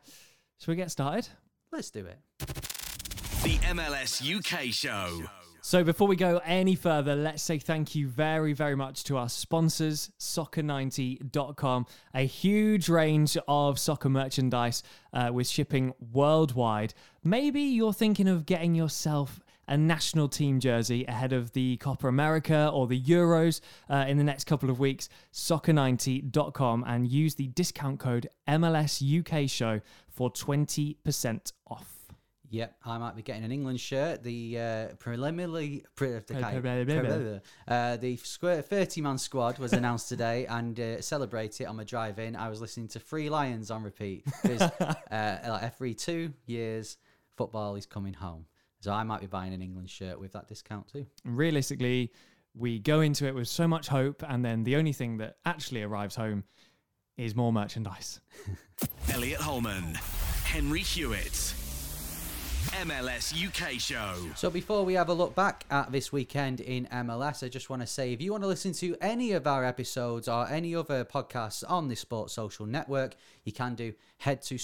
Shall 0.59 0.73
we 0.73 0.75
get 0.75 0.91
started? 0.91 1.27
Let's 1.71 1.89
do 1.89 2.05
it. 2.05 2.19
The 3.43 3.57
MLS 3.69 4.21
UK 4.21 4.73
show. 4.73 5.23
So 5.61 5.83
before 5.83 6.07
we 6.07 6.15
go 6.15 6.41
any 6.43 6.75
further, 6.75 7.15
let's 7.15 7.43
say 7.43 7.59
thank 7.59 7.93
you 7.95 8.07
very, 8.07 8.53
very 8.53 8.75
much 8.75 9.03
to 9.05 9.17
our 9.17 9.29
sponsors, 9.29 10.09
soccer90.com, 10.19 11.85
a 12.13 12.25
huge 12.25 12.89
range 12.89 13.38
of 13.47 13.77
soccer 13.77 14.09
merchandise 14.09 14.83
uh, 15.13 15.29
with 15.33 15.47
shipping 15.47 15.93
worldwide. 16.11 16.93
Maybe 17.23 17.61
you're 17.61 17.93
thinking 17.93 18.27
of 18.27 18.45
getting 18.45 18.73
yourself 18.75 19.39
a 19.69 19.77
national 19.77 20.27
team 20.27 20.59
jersey 20.59 21.05
ahead 21.05 21.31
of 21.31 21.53
the 21.53 21.77
Copa 21.77 22.07
America 22.07 22.69
or 22.73 22.88
the 22.88 22.99
Euros 22.99 23.61
uh, 23.89 24.05
in 24.07 24.17
the 24.17 24.23
next 24.23 24.45
couple 24.45 24.69
of 24.69 24.79
weeks, 24.79 25.07
soccer90.com 25.31 26.83
and 26.85 27.07
use 27.07 27.35
the 27.35 27.47
discount 27.47 27.99
code 27.99 28.27
MLSUKShow 28.47 29.81
for 30.09 30.31
20% 30.31 31.53
off. 31.67 31.95
Yep, 32.51 32.77
I 32.83 32.97
might 32.97 33.15
be 33.15 33.21
getting 33.21 33.43
an 33.43 33.51
England 33.51 33.79
shirt. 33.79 34.23
The 34.23 34.59
uh, 34.59 34.88
preliminary, 34.95 35.83
pre, 35.95 36.13
the, 36.13 36.21
Preliminary. 36.33 37.41
uh, 37.67 37.97
the 37.97 38.17
square 38.17 38.63
thirty 38.63 39.01
man 39.01 39.19
squad 39.19 39.59
was 39.59 39.71
announced 39.71 40.09
today, 40.09 40.45
and 40.49 40.79
uh, 40.79 40.99
celebrate 40.99 41.61
it 41.61 41.65
on 41.65 41.75
my 41.75 41.83
drive 41.83 42.17
in. 42.17 42.35
I 42.35 42.49
was 42.49 42.59
listening 42.59 42.88
to 42.88 42.99
Three 42.99 43.29
Lions 43.29 43.69
on 43.69 43.83
repeat 43.83 44.25
uh, 44.49 45.59
every 45.61 45.93
two 45.93 46.33
years, 46.47 46.97
football 47.38 47.75
is 47.75 47.85
coming 47.85 48.15
home. 48.15 48.47
So 48.79 48.91
I 48.91 49.03
might 49.03 49.21
be 49.21 49.27
buying 49.27 49.53
an 49.53 49.62
England 49.62 49.89
shirt 49.89 50.19
with 50.19 50.31
that 50.33 50.48
discount 50.48 50.88
too. 50.88 51.05
realistically, 51.25 52.12
We 52.55 52.79
go 52.79 53.01
into 53.01 53.27
it 53.27 53.36
with 53.36 53.48
so 53.48 53.67
much 53.67 53.88
hope, 53.88 54.24
and 54.27 54.43
then 54.43 54.63
the 54.63 54.75
only 54.75 54.91
thing 54.93 55.17
that 55.17 55.38
actually 55.45 55.83
arrives 55.83 56.15
home 56.15 56.43
is 57.17 57.36
more 57.36 57.53
merchandise. 57.53 58.19
Elliot 59.13 59.39
Holman, 59.39 59.93
Henry 60.45 60.79
Hewitt, 60.79 61.53
MLS 62.81 63.33
UK 63.33 63.79
show. 63.79 64.15
So 64.36 64.50
before 64.50 64.83
we 64.83 64.93
have 64.93 65.09
a 65.09 65.13
look 65.13 65.36
back 65.36 65.65
at 65.69 65.91
this 65.91 66.12
weekend 66.12 66.59
in 66.59 66.88
MLS, 66.88 67.43
I 67.43 67.50
just 67.50 67.69
want 67.69 67.81
to 67.81 67.88
say 67.88 68.13
if 68.13 68.21
you 68.21 68.31
want 68.31 68.43
to 68.43 68.48
listen 68.48 68.74
to 68.74 68.95
any 69.01 69.33
of 69.33 69.45
our 69.48 69.63
episodes 69.65 70.27
or 70.27 70.48
any 70.48 70.75
other 70.75 71.03
podcasts 71.05 71.63
on 71.67 71.88
the 71.88 71.95
Sports 71.95 72.33
Social 72.33 72.65
Network, 72.65 73.15
you 73.43 73.51
can 73.51 73.75
do 73.75 73.93
head 74.17 74.41
to 74.43 74.57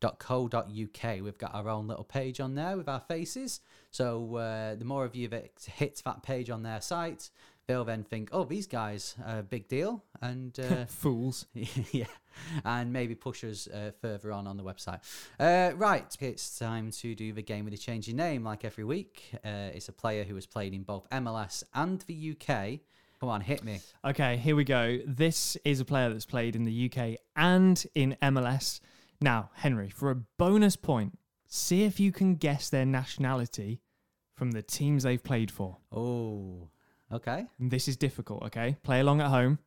sport-social.co.uk. 0.00 1.22
We've 1.22 1.38
got 1.38 1.54
our 1.54 1.68
own 1.68 1.86
little 1.86 2.04
page 2.04 2.40
on 2.40 2.54
there 2.54 2.76
with 2.76 2.88
our 2.88 3.00
faces. 3.00 3.60
So 3.90 4.36
uh, 4.36 4.74
the 4.76 4.84
more 4.84 5.04
of 5.04 5.14
you 5.14 5.28
that 5.28 5.50
hit 5.66 6.00
that 6.04 6.22
page 6.22 6.50
on 6.50 6.62
their 6.62 6.80
site, 6.80 7.30
they'll 7.66 7.84
then 7.84 8.04
think, 8.04 8.30
oh, 8.32 8.44
these 8.44 8.66
guys 8.66 9.14
are 9.26 9.40
a 9.40 9.42
big 9.42 9.68
deal. 9.68 10.04
And 10.20 10.58
uh, 10.58 10.84
Fools. 10.88 11.46
yeah, 11.92 12.04
and 12.64 12.92
maybe 12.92 13.14
push 13.14 13.44
us 13.44 13.68
uh, 13.68 13.90
further 14.00 14.32
on 14.32 14.46
on 14.46 14.56
the 14.56 14.64
website. 14.64 15.00
Uh, 15.38 15.74
right, 15.76 16.16
it's 16.20 16.58
time 16.58 16.90
to 16.92 17.14
do 17.14 17.32
the 17.32 17.42
game 17.42 17.64
with 17.64 17.74
a 17.74 17.78
changing 17.78 18.16
name, 18.16 18.44
like 18.44 18.64
every 18.64 18.84
week. 18.84 19.30
Uh, 19.44 19.70
it's 19.74 19.88
a 19.88 19.92
player 19.92 20.24
who 20.24 20.34
has 20.34 20.46
played 20.46 20.72
in 20.72 20.82
both 20.82 21.08
MLS 21.10 21.62
and 21.74 22.00
the 22.02 22.36
UK. 22.36 22.80
Come 23.18 23.28
on, 23.28 23.42
hit 23.42 23.62
me. 23.62 23.80
Okay, 24.02 24.38
here 24.38 24.56
we 24.56 24.64
go. 24.64 24.98
This 25.06 25.54
is 25.62 25.78
a 25.78 25.84
player 25.84 26.08
that's 26.08 26.24
played 26.24 26.56
in 26.56 26.64
the 26.64 26.90
UK 26.90 27.18
and 27.36 27.84
in 27.94 28.16
MLS. 28.22 28.80
Now, 29.20 29.50
Henry, 29.54 29.90
for 29.90 30.10
a 30.10 30.14
bonus 30.38 30.76
point, 30.76 31.18
see 31.46 31.84
if 31.84 32.00
you 32.00 32.12
can 32.12 32.36
guess 32.36 32.70
their 32.70 32.86
nationality 32.86 33.80
from 34.34 34.52
the 34.52 34.62
teams 34.62 35.02
they've 35.02 35.22
played 35.22 35.50
for. 35.50 35.76
Oh, 35.92 36.68
okay. 37.12 37.46
And 37.58 37.70
this 37.70 37.86
is 37.88 37.96
difficult, 37.96 38.42
okay? 38.44 38.76
Play 38.82 39.00
along 39.00 39.20
at 39.20 39.28
home. 39.28 39.58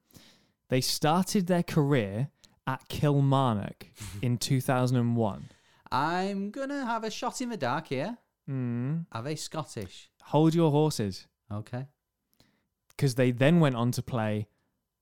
They 0.70 0.82
started 0.82 1.46
their 1.48 1.62
career 1.64 2.30
at 2.66 2.88
Kilmarnock 2.88 3.88
in 4.22 4.38
2001. 4.38 5.50
I'm 5.92 6.50
gonna 6.50 6.86
have 6.86 7.04
a 7.04 7.12
shot 7.12 7.40
in 7.42 7.50
the 7.50 7.58
dark 7.58 7.88
here. 7.90 8.18
Mm. 8.50 9.06
Are 9.12 9.22
they 9.22 9.36
Scottish? 9.36 10.10
Hold 10.24 10.56
your 10.56 10.72
horses, 10.72 11.28
Okay. 11.52 11.86
because 12.90 13.14
they 13.16 13.30
then 13.32 13.60
went 13.60 13.76
on 13.76 13.92
to 13.92 14.02
play 14.02 14.48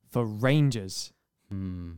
for 0.10 0.26
Rangers. 0.26 1.14
Hmm. 1.50 1.94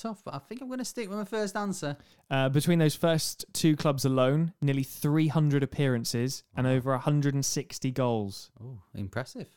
Tough, 0.00 0.22
but 0.24 0.34
I 0.34 0.38
think 0.38 0.62
I'm 0.62 0.70
gonna 0.70 0.84
stick 0.84 1.08
with 1.10 1.18
my 1.18 1.24
first 1.24 1.54
answer. 1.56 1.96
Uh, 2.30 2.48
between 2.48 2.78
those 2.78 2.94
first 2.94 3.44
two 3.52 3.76
clubs 3.76 4.04
alone, 4.06 4.54
nearly 4.62 4.82
300 4.82 5.62
appearances 5.62 6.42
and 6.56 6.66
over 6.66 6.90
160 6.92 7.90
goals. 7.90 8.50
Oh, 8.62 8.78
impressive. 8.94 9.48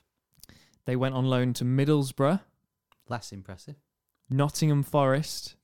They 0.86 0.98
went 0.98 1.16
on 1.16 1.26
loan 1.26 1.54
to 1.54 1.64
Middlesbrough, 1.64 2.42
Less 3.08 3.32
impressive. 3.32 3.76
Nottingham 4.30 4.84
Forest. 4.84 5.56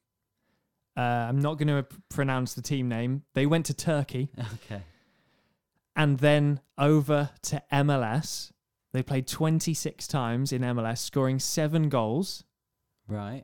Uh, 0.95 1.01
I'm 1.01 1.39
not 1.41 1.57
going 1.57 1.67
to 1.69 1.85
pronounce 2.09 2.53
the 2.53 2.61
team 2.61 2.87
name. 2.89 3.23
They 3.33 3.45
went 3.45 3.65
to 3.67 3.73
Turkey 3.73 4.29
Okay. 4.55 4.81
and 5.95 6.19
then 6.19 6.59
over 6.77 7.29
to 7.43 7.63
MLS. 7.71 8.51
They 8.93 9.03
played 9.03 9.27
26 9.27 10.07
times 10.07 10.51
in 10.51 10.61
MLS, 10.61 10.97
scoring 10.99 11.39
seven 11.39 11.89
goals. 11.89 12.43
Right. 13.07 13.43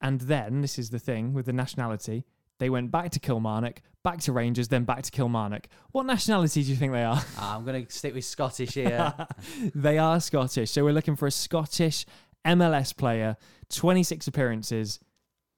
And 0.00 0.20
then, 0.22 0.62
this 0.62 0.78
is 0.78 0.90
the 0.90 0.98
thing 0.98 1.32
with 1.34 1.46
the 1.46 1.52
nationality, 1.52 2.24
they 2.58 2.70
went 2.70 2.90
back 2.90 3.10
to 3.12 3.20
Kilmarnock, 3.20 3.80
back 4.02 4.20
to 4.20 4.32
Rangers, 4.32 4.68
then 4.68 4.84
back 4.84 5.02
to 5.02 5.10
Kilmarnock. 5.10 5.66
What 5.92 6.04
nationality 6.06 6.62
do 6.62 6.70
you 6.70 6.76
think 6.76 6.92
they 6.92 7.04
are? 7.04 7.22
Ah, 7.38 7.56
I'm 7.56 7.64
gonna 7.64 7.88
stick 7.88 8.14
with 8.14 8.24
Scottish 8.24 8.74
here. 8.74 9.14
they 9.74 9.98
are 9.98 10.20
Scottish. 10.20 10.70
So 10.70 10.84
we're 10.84 10.92
looking 10.92 11.16
for 11.16 11.26
a 11.26 11.30
Scottish 11.30 12.04
MLS 12.46 12.96
player, 12.96 13.36
26 13.70 14.26
appearances 14.26 15.00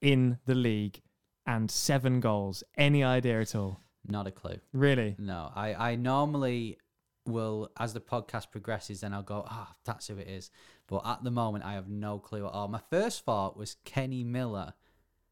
in 0.01 0.39
the 0.47 0.55
league 0.55 1.01
and 1.47 1.71
seven 1.71 2.21
goals. 2.21 2.63
Any 2.77 3.03
idea 3.03 3.41
at 3.41 3.55
all? 3.55 3.81
Not 4.07 4.27
a 4.27 4.31
clue. 4.31 4.59
Really? 4.73 5.17
No, 5.19 5.51
I, 5.55 5.75
I 5.75 5.97
normally 5.97 6.79
will, 7.27 7.71
as 7.79 7.95
the 7.95 8.01
podcast 8.01 8.51
progresses, 8.51 9.01
then 9.01 9.13
I'll 9.13 9.23
go, 9.23 9.45
ah, 9.49 9.75
that's 9.85 10.09
who 10.09 10.19
it 10.19 10.29
is. 10.29 10.51
But 10.93 11.07
at 11.07 11.25
the 11.25 11.31
moment, 11.31 11.65
I 11.65 11.73
have 11.73 11.89
no 11.89 12.19
clue 12.19 12.45
at 12.47 12.53
all. 12.53 12.69
My 12.69 12.81
first 12.91 13.25
thought 13.25 13.57
was 13.57 13.77
Kenny 13.87 14.25
Miller. 14.25 14.75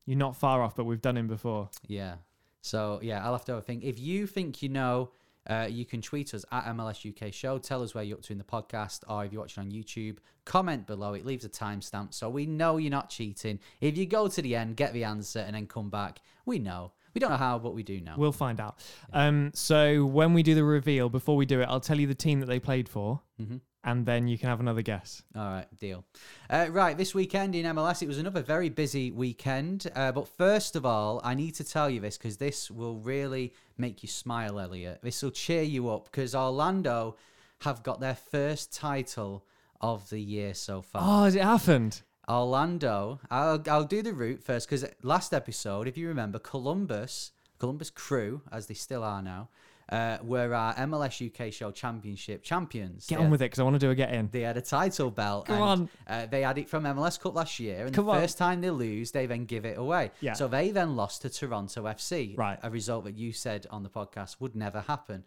You're 0.07 0.17
not 0.17 0.35
far 0.37 0.63
off, 0.63 0.75
but 0.75 0.85
we've 0.85 1.03
done 1.03 1.19
him 1.19 1.29
before. 1.29 1.69
Yeah. 1.87 2.15
So, 2.63 2.99
yeah, 3.03 3.23
I'll 3.25 3.33
have 3.33 3.45
to 3.45 3.53
have 3.53 3.59
a 3.59 3.63
think. 3.63 3.85
If 3.85 3.99
you 3.99 4.27
think 4.27 4.63
you 4.63 4.71
know, 4.71 5.11
uh, 5.47 5.67
you 5.71 5.85
can 5.85 6.01
tweet 6.01 6.33
us 6.33 6.45
at 6.51 6.65
MLS 6.75 7.05
UK 7.07 7.33
Show. 7.33 7.59
Tell 7.59 7.83
us 7.83 7.95
where 7.95 8.03
you're 8.03 8.17
up 8.17 8.23
to 8.25 8.33
in 8.33 8.39
the 8.39 8.45
podcast, 8.45 9.01
or 9.07 9.25
if 9.25 9.33
you're 9.33 9.43
watching 9.43 9.63
on 9.63 9.71
YouTube, 9.71 10.17
comment 10.47 10.87
below. 10.87 11.13
It 11.13 11.27
leaves 11.27 11.45
a 11.45 11.49
timestamp 11.51 12.15
so 12.15 12.31
we 12.31 12.47
know 12.47 12.79
you're 12.79 12.91
not 12.91 13.11
cheating. 13.11 13.59
If 13.83 13.99
you 13.99 14.07
go 14.07 14.29
to 14.29 14.41
the 14.43 14.57
end, 14.57 14.77
get 14.77 14.95
the 14.95 15.05
answer, 15.05 15.41
and 15.41 15.55
then 15.55 15.67
come 15.67 15.91
back, 15.91 16.21
we 16.47 16.59
know. 16.59 16.93
We 17.15 17.19
don't 17.19 17.31
know 17.31 17.37
how, 17.37 17.59
but 17.59 17.75
we 17.75 17.83
do 17.83 18.01
know. 18.01 18.15
We'll 18.17 18.33
find 18.33 18.61
out. 18.61 18.79
Um, 19.13 19.51
so 19.55 20.05
when 20.07 20.33
we 20.33 20.43
do 20.43 20.55
the 20.55 20.65
reveal, 20.65 21.09
before 21.09 21.37
we 21.37 21.45
do 21.45 21.61
it, 21.61 21.65
I'll 21.69 21.81
tell 21.81 21.99
you 21.99 22.07
the 22.07 22.15
team 22.15 22.41
that 22.41 22.47
they 22.47 22.61
played 22.61 22.89
for, 22.89 23.21
Mhm. 23.41 23.61
And 23.85 24.05
then 24.05 24.29
you 24.29 24.37
can 24.37 24.49
have 24.49 24.61
another 24.61 24.83
guess. 24.83 25.23
All 25.35 25.51
right, 25.51 25.67
deal. 25.79 26.05
Uh, 26.49 26.67
right, 26.71 26.97
this 26.97 27.15
weekend 27.15 27.55
in 27.55 27.65
MLS, 27.67 28.03
it 28.03 28.09
was 28.09 28.19
another 28.19 28.43
very 28.43 28.69
busy 28.69 29.11
weekend. 29.11 29.91
Uh, 29.95 30.13
but 30.13 30.29
first 30.29 30.77
of 30.77 30.85
all, 30.85 31.21
I 31.25 31.35
need 31.35 31.55
to 31.57 31.65
tell 31.65 31.89
you 31.89 32.01
this 32.01 32.19
because 32.19 32.37
this 32.37 32.71
will 32.71 32.99
really 32.99 33.55
make 33.79 34.03
you 34.03 34.09
smile, 34.09 34.61
Elliot. 34.61 35.01
This 35.03 35.23
will 35.23 35.31
cheer 35.31 35.63
you 35.63 35.89
up 35.89 36.05
because 36.05 36.35
Orlando 36.35 37.17
have 37.61 37.83
got 37.83 38.01
their 38.01 38.15
first 38.15 38.75
title 38.75 39.45
of 39.81 40.11
the 40.11 40.21
year 40.21 40.53
so 40.55 40.83
far. 40.83 41.03
Oh, 41.05 41.25
has 41.25 41.35
it 41.35 41.43
happened? 41.43 42.03
Orlando, 42.29 43.19
I'll, 43.31 43.63
I'll 43.69 43.85
do 43.85 44.03
the 44.03 44.13
route 44.13 44.43
first 44.43 44.69
because 44.69 44.85
last 45.03 45.33
episode, 45.35 45.89
if 45.89 45.97
you 45.97 46.07
remember, 46.07 46.39
Columbus, 46.39 47.33
Columbus 47.59 47.91
Crew, 47.91 48.43
as 48.53 48.67
they 48.67 48.75
still 48.75 49.03
are 49.03 49.23
now, 49.23 49.49
uh, 49.91 50.19
were 50.23 50.55
our 50.55 50.75
MLS 50.75 51.21
UK 51.47 51.53
show 51.53 51.71
championship 51.71 52.43
champions. 52.43 53.07
Get 53.07 53.19
They- 53.19 53.25
on 53.25 53.31
with 53.31 53.43
it 53.43 53.47
because 53.47 53.59
I 53.59 53.63
want 53.65 53.75
to 53.75 53.79
do 53.81 53.91
a 53.91 53.95
get 53.95 54.13
in. 54.15 54.29
they 54.33 54.43
had 54.43 54.57
a 54.57 54.61
title 54.63 55.11
belt. 55.11 55.47
Come 55.47 55.57
and, 55.57 55.63
on. 55.65 55.89
Uh, 56.07 56.27
they 56.27 56.43
had 56.43 56.59
it 56.59 56.69
from 56.69 56.85
MLS 56.85 57.21
Cup 57.21 57.35
last 57.35 57.59
year, 57.61 57.87
and 57.87 57.95
Come 57.95 58.07
the 58.07 58.13
on. 58.13 58.21
first 58.21 58.39
time 58.39 58.61
they 58.61 58.71
lose, 58.71 59.11
they 59.11 59.27
then 59.27 59.45
give 59.47 59.65
it 59.65 59.79
away. 59.79 60.11
Yeah. 60.21 60.35
So 60.35 60.49
they 60.49 60.71
then 60.71 60.97
lost 60.97 61.23
to 61.23 61.31
Toronto 61.31 61.85
FC. 61.85 62.37
Right. 62.37 62.59
A 62.63 62.71
result 62.71 63.05
that 63.05 63.17
you 63.17 63.33
said 63.33 63.67
on 63.71 63.83
the 63.83 63.91
podcast 63.91 64.37
would 64.41 64.55
never 64.55 64.81
happen. 64.83 65.25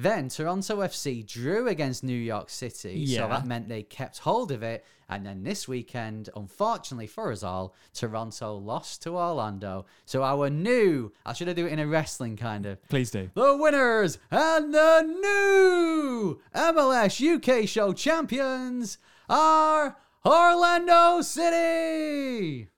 Then 0.00 0.28
Toronto 0.28 0.76
FC 0.82 1.26
drew 1.26 1.66
against 1.66 2.04
New 2.04 2.16
York 2.16 2.50
City, 2.50 2.94
Yeah. 3.00 3.22
so 3.22 3.28
that 3.28 3.46
meant 3.46 3.68
they 3.68 3.82
kept 3.82 4.18
hold 4.18 4.52
of 4.52 4.62
it. 4.62 4.84
And 5.10 5.26
then 5.26 5.42
this 5.42 5.66
weekend, 5.66 6.28
unfortunately 6.36 7.06
for 7.08 7.32
us 7.32 7.42
all, 7.42 7.74
Toronto 7.94 8.54
lost 8.56 9.02
to 9.02 9.16
Orlando. 9.16 9.86
So 10.04 10.22
our 10.22 10.50
new, 10.50 11.12
I 11.26 11.32
should 11.32 11.48
have 11.48 11.56
do 11.56 11.66
it 11.66 11.72
in 11.72 11.78
a 11.80 11.86
wrestling 11.86 12.36
kind 12.36 12.64
of, 12.66 12.80
Please 12.88 13.10
do. 13.10 13.30
the 13.34 13.56
winners 13.56 14.18
and 14.30 14.72
the 14.72 15.02
new 15.02 16.40
MLS 16.54 17.20
UK 17.20 17.66
show 17.68 17.92
champions 17.92 18.98
are 19.28 19.96
Orlando 20.24 21.22
City. 21.22 22.68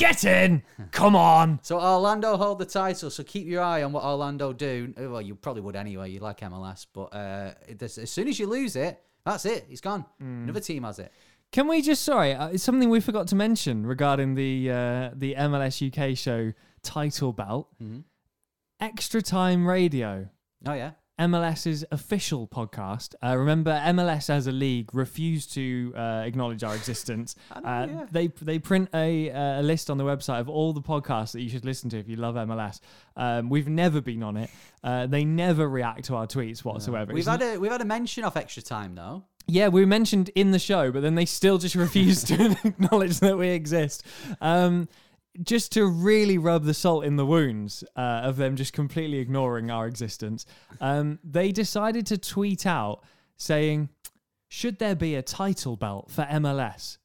Get 0.00 0.24
in! 0.24 0.62
Come 0.92 1.14
on! 1.14 1.58
So 1.62 1.78
Orlando 1.78 2.38
hold 2.38 2.58
the 2.58 2.64
title. 2.64 3.10
So 3.10 3.22
keep 3.22 3.46
your 3.46 3.60
eye 3.62 3.82
on 3.82 3.92
what 3.92 4.02
Orlando 4.02 4.52
do. 4.54 4.94
Well, 4.96 5.20
you 5.20 5.34
probably 5.34 5.60
would 5.60 5.76
anyway. 5.76 6.10
You 6.10 6.20
like 6.20 6.40
MLS, 6.40 6.86
but 6.90 7.14
uh, 7.14 7.52
as 7.78 8.10
soon 8.10 8.26
as 8.26 8.38
you 8.38 8.46
lose 8.46 8.76
it, 8.76 8.98
that's 9.26 9.44
it. 9.44 9.66
It's 9.68 9.82
gone. 9.82 10.06
Another 10.18 10.60
team 10.60 10.84
has 10.84 10.98
it. 11.00 11.12
Can 11.52 11.68
we 11.68 11.82
just 11.82 12.02
sorry, 12.02 12.32
uh, 12.32 12.48
it's 12.48 12.62
something 12.62 12.88
we 12.88 13.00
forgot 13.00 13.26
to 13.28 13.34
mention 13.34 13.84
regarding 13.84 14.36
the 14.36 14.70
uh, 14.70 15.10
the 15.14 15.34
MLS 15.34 15.82
UK 15.86 16.16
show 16.16 16.52
title 16.82 17.34
belt. 17.34 17.68
Mhm. 17.82 18.04
Extra 18.80 19.20
Time 19.20 19.66
Radio, 19.66 20.28
Oh 20.66 20.72
yeah. 20.72 20.92
MLS's 21.20 21.84
official 21.92 22.48
podcast. 22.48 23.14
Uh, 23.22 23.36
remember, 23.36 23.72
MLS 23.86 24.30
as 24.30 24.46
a 24.46 24.52
league 24.52 24.94
refused 24.94 25.52
to 25.54 25.92
uh, 25.96 26.22
acknowledge 26.24 26.64
our 26.64 26.74
existence. 26.74 27.36
Know, 27.54 27.62
uh, 27.68 27.86
yeah. 27.88 28.06
They 28.10 28.26
they 28.28 28.58
print 28.58 28.88
a, 28.94 29.30
uh, 29.30 29.60
a 29.60 29.62
list 29.62 29.90
on 29.90 29.98
the 29.98 30.04
website 30.04 30.40
of 30.40 30.48
all 30.48 30.72
the 30.72 30.80
podcasts 30.80 31.32
that 31.32 31.42
you 31.42 31.48
should 31.50 31.64
listen 31.64 31.90
to 31.90 31.98
if 31.98 32.08
you 32.08 32.16
love 32.16 32.34
MLS. 32.36 32.80
Um, 33.16 33.50
we've 33.50 33.68
never 33.68 34.00
been 34.00 34.22
on 34.22 34.36
it. 34.36 34.50
Uh, 34.82 35.06
they 35.06 35.24
never 35.24 35.68
react 35.68 36.04
to 36.06 36.16
our 36.16 36.26
tweets 36.26 36.64
whatsoever. 36.64 37.12
We've 37.12 37.20
It's 37.20 37.28
had 37.28 37.42
a 37.42 37.58
we've 37.58 37.70
had 37.70 37.82
a 37.82 37.84
mention 37.84 38.24
of 38.24 38.36
extra 38.36 38.62
time 38.62 38.94
though. 38.94 39.24
yeah, 39.46 39.68
we 39.68 39.80
were 39.82 39.86
mentioned 39.86 40.30
in 40.34 40.52
the 40.52 40.58
show, 40.58 40.90
but 40.90 41.02
then 41.02 41.16
they 41.16 41.26
still 41.26 41.58
just 41.58 41.74
refuse 41.86 42.24
to 42.24 42.56
acknowledge 42.64 43.20
that 43.20 43.36
we 43.36 43.50
exist. 43.50 44.04
Um, 44.40 44.88
just 45.42 45.72
to 45.72 45.86
really 45.86 46.38
rub 46.38 46.64
the 46.64 46.74
salt 46.74 47.04
in 47.04 47.16
the 47.16 47.26
wounds 47.26 47.84
uh, 47.96 48.00
of 48.24 48.36
them 48.36 48.56
just 48.56 48.72
completely 48.72 49.18
ignoring 49.18 49.70
our 49.70 49.86
existence, 49.86 50.44
um, 50.80 51.18
they 51.24 51.52
decided 51.52 52.06
to 52.06 52.18
tweet 52.18 52.66
out 52.66 53.02
saying, 53.36 53.88
"Should 54.48 54.78
there 54.78 54.96
be 54.96 55.14
a 55.14 55.22
title 55.22 55.76
belt 55.76 56.10
for 56.10 56.22
MLS?" 56.24 56.98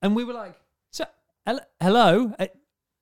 And 0.00 0.14
we 0.16 0.24
were 0.24 0.32
like, 0.34 0.54
"So, 0.90 1.04
hel- 1.46 1.66
hello." 1.80 2.32
Uh, 2.38 2.46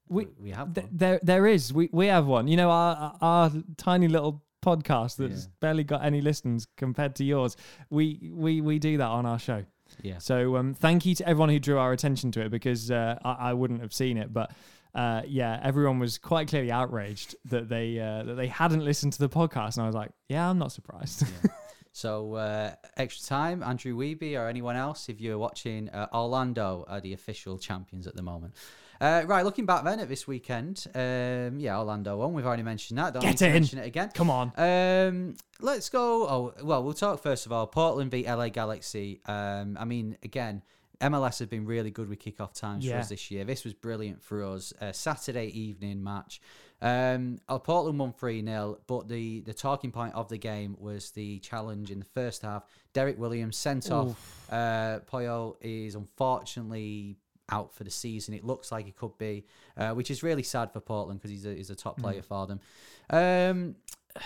we, 0.09 0.27
We 0.39 0.51
have 0.51 0.75
th- 0.75 0.89
there, 0.91 1.21
there 1.23 1.47
is. 1.47 1.73
We 1.73 1.89
we 1.93 2.07
have 2.07 2.27
one. 2.27 2.49
You 2.49 2.57
know, 2.57 2.71
our 2.71 3.17
our 3.21 3.53
tiny 3.77 4.09
little 4.09 4.43
podcast 4.65 5.17
that's 5.17 5.45
Yeah. 5.45 5.51
barely 5.61 5.85
got 5.85 6.05
any 6.05 6.21
listens 6.21 6.67
compared 6.77 7.15
to 7.17 7.25
yours. 7.25 7.57
We 7.91 8.31
we 8.33 8.61
we 8.61 8.79
do 8.79 8.97
that 8.99 9.07
on 9.09 9.25
our 9.27 9.39
show. 9.39 9.65
Yeah. 10.03 10.19
So 10.19 10.57
um, 10.57 10.75
thank 10.75 11.07
you 11.07 11.15
to 11.17 11.29
everyone 11.29 11.49
who 11.49 11.59
drew 11.59 11.79
our 11.79 11.93
attention 11.93 12.33
to 12.33 12.43
it 12.43 12.51
because 12.51 12.91
uh, 12.91 13.19
I, 13.25 13.51
I 13.51 13.53
wouldn't 13.55 13.81
have 13.81 13.93
seen 13.93 14.17
it, 14.19 14.33
but. 14.33 14.53
Uh, 14.93 15.23
yeah, 15.25 15.61
everyone 15.63 16.01
was 16.01 16.19
quite 16.19 16.49
clearly 16.49 16.73
outraged 16.73 17.37
that 17.45 17.69
they 17.69 17.97
uh, 18.01 18.25
that 18.25 18.35
they 18.35 18.49
hadn't 18.49 18.85
listened 18.85 19.13
to 19.13 19.21
the 19.21 19.29
podcast, 19.29 19.77
and 19.77 19.85
I 19.85 19.87
was 19.87 19.95
like, 19.95 20.11
"Yeah, 20.29 20.51
I'm 20.51 20.59
not 20.59 20.73
surprised." 20.73 21.23
So 22.01 22.37
uh, 22.37 22.73
extra 22.97 23.27
time, 23.27 23.63
Andrew 23.63 23.95
Wiebe 23.95 24.35
or 24.35 24.49
anyone 24.49 24.75
else, 24.75 25.11
if 25.11 25.21
you're 25.21 25.37
watching, 25.37 25.91
uh, 25.91 26.07
Orlando 26.15 26.87
are 26.89 26.99
the 26.99 27.13
official 27.13 27.59
champions 27.59 28.07
at 28.07 28.17
the 28.17 28.23
moment. 28.23 28.55
Uh, 28.99 29.25
right, 29.27 29.45
looking 29.45 29.67
back 29.67 29.85
then 29.85 30.01
at 30.01 30.09
this 30.09 30.27
weekend, 30.27 30.87
um, 30.95 31.61
yeah, 31.61 31.79
Orlando 31.79 32.17
won. 32.17 32.33
We've 32.33 32.47
already 32.47 32.63
mentioned 32.63 32.99
that. 32.99 33.13
Don't 33.13 33.21
Get 33.23 33.29
need 33.29 33.37
to 33.37 33.47
in. 33.49 33.53
mention 33.53 33.79
it 33.81 33.87
again. 33.87 34.11
Come 34.15 34.31
on. 34.31 34.53
Um, 34.57 35.37
let's 35.61 35.91
go. 35.91 36.27
Oh, 36.27 36.55
well, 36.63 36.83
we'll 36.83 36.95
talk 36.95 37.23
first 37.23 37.45
of 37.45 37.53
all. 37.53 37.67
Portland 37.67 38.11
beat 38.11 38.27
LA 38.27 38.49
Galaxy. 38.49 39.21
Um, 39.27 39.77
I 39.79 39.85
mean, 39.85 40.17
again, 40.23 40.63
MLS 41.03 41.39
have 41.41 41.51
been 41.51 41.67
really 41.67 41.91
good 41.91 42.09
with 42.09 42.19
kickoff 42.19 42.55
times 42.59 42.89
for 42.89 42.97
us 42.97 43.11
this 43.11 43.31
year. 43.31 43.45
This 43.45 43.65
was 43.65 43.75
brilliant 43.75 44.23
for 44.23 44.43
us. 44.43 44.73
A 44.81 44.95
Saturday 44.95 45.49
evening 45.49 46.03
match. 46.03 46.41
Um, 46.83 47.39
Portland 47.47 47.99
won 47.99 48.13
3 48.13 48.45
0, 48.45 48.79
but 48.87 49.09
the, 49.09 49.41
the 49.41 49.53
talking 49.53 49.93
point 49.93 50.15
of 50.15 50.29
the 50.29 50.39
game 50.39 50.77
was 50.79 51.11
the 51.11 51.39
challenge 51.41 51.91
in 51.91 51.99
the 51.99 52.05
first 52.05 52.43
half. 52.43 52.65
Derrick 52.93 53.19
Williams 53.19 53.57
sent 53.57 53.91
off. 53.91 54.47
Uh, 54.51 55.01
Poyo 55.11 55.57
is 55.61 55.95
unfortunately 55.95 57.17
out 57.51 57.75
for 57.75 57.85
the 57.85 57.91
season. 57.91 58.35
It 58.35 58.45
looks 58.45 58.73
like 58.73 58.87
he 58.87 58.93
could 58.93 59.17
be, 59.19 59.45
uh, 59.77 59.91
which 59.91 60.11
is 60.11 60.23
really 60.23 60.43
sad 60.43 60.73
for 60.73 60.81
Portland 60.81 61.21
because 61.21 61.31
he's 61.31 61.47
a, 61.47 61.55
he's 61.55 61.71
a 61.71 61.75
top 61.75 62.01
player 62.01 62.23
for 62.23 62.47
them. 62.47 62.61
Um, 63.11 63.77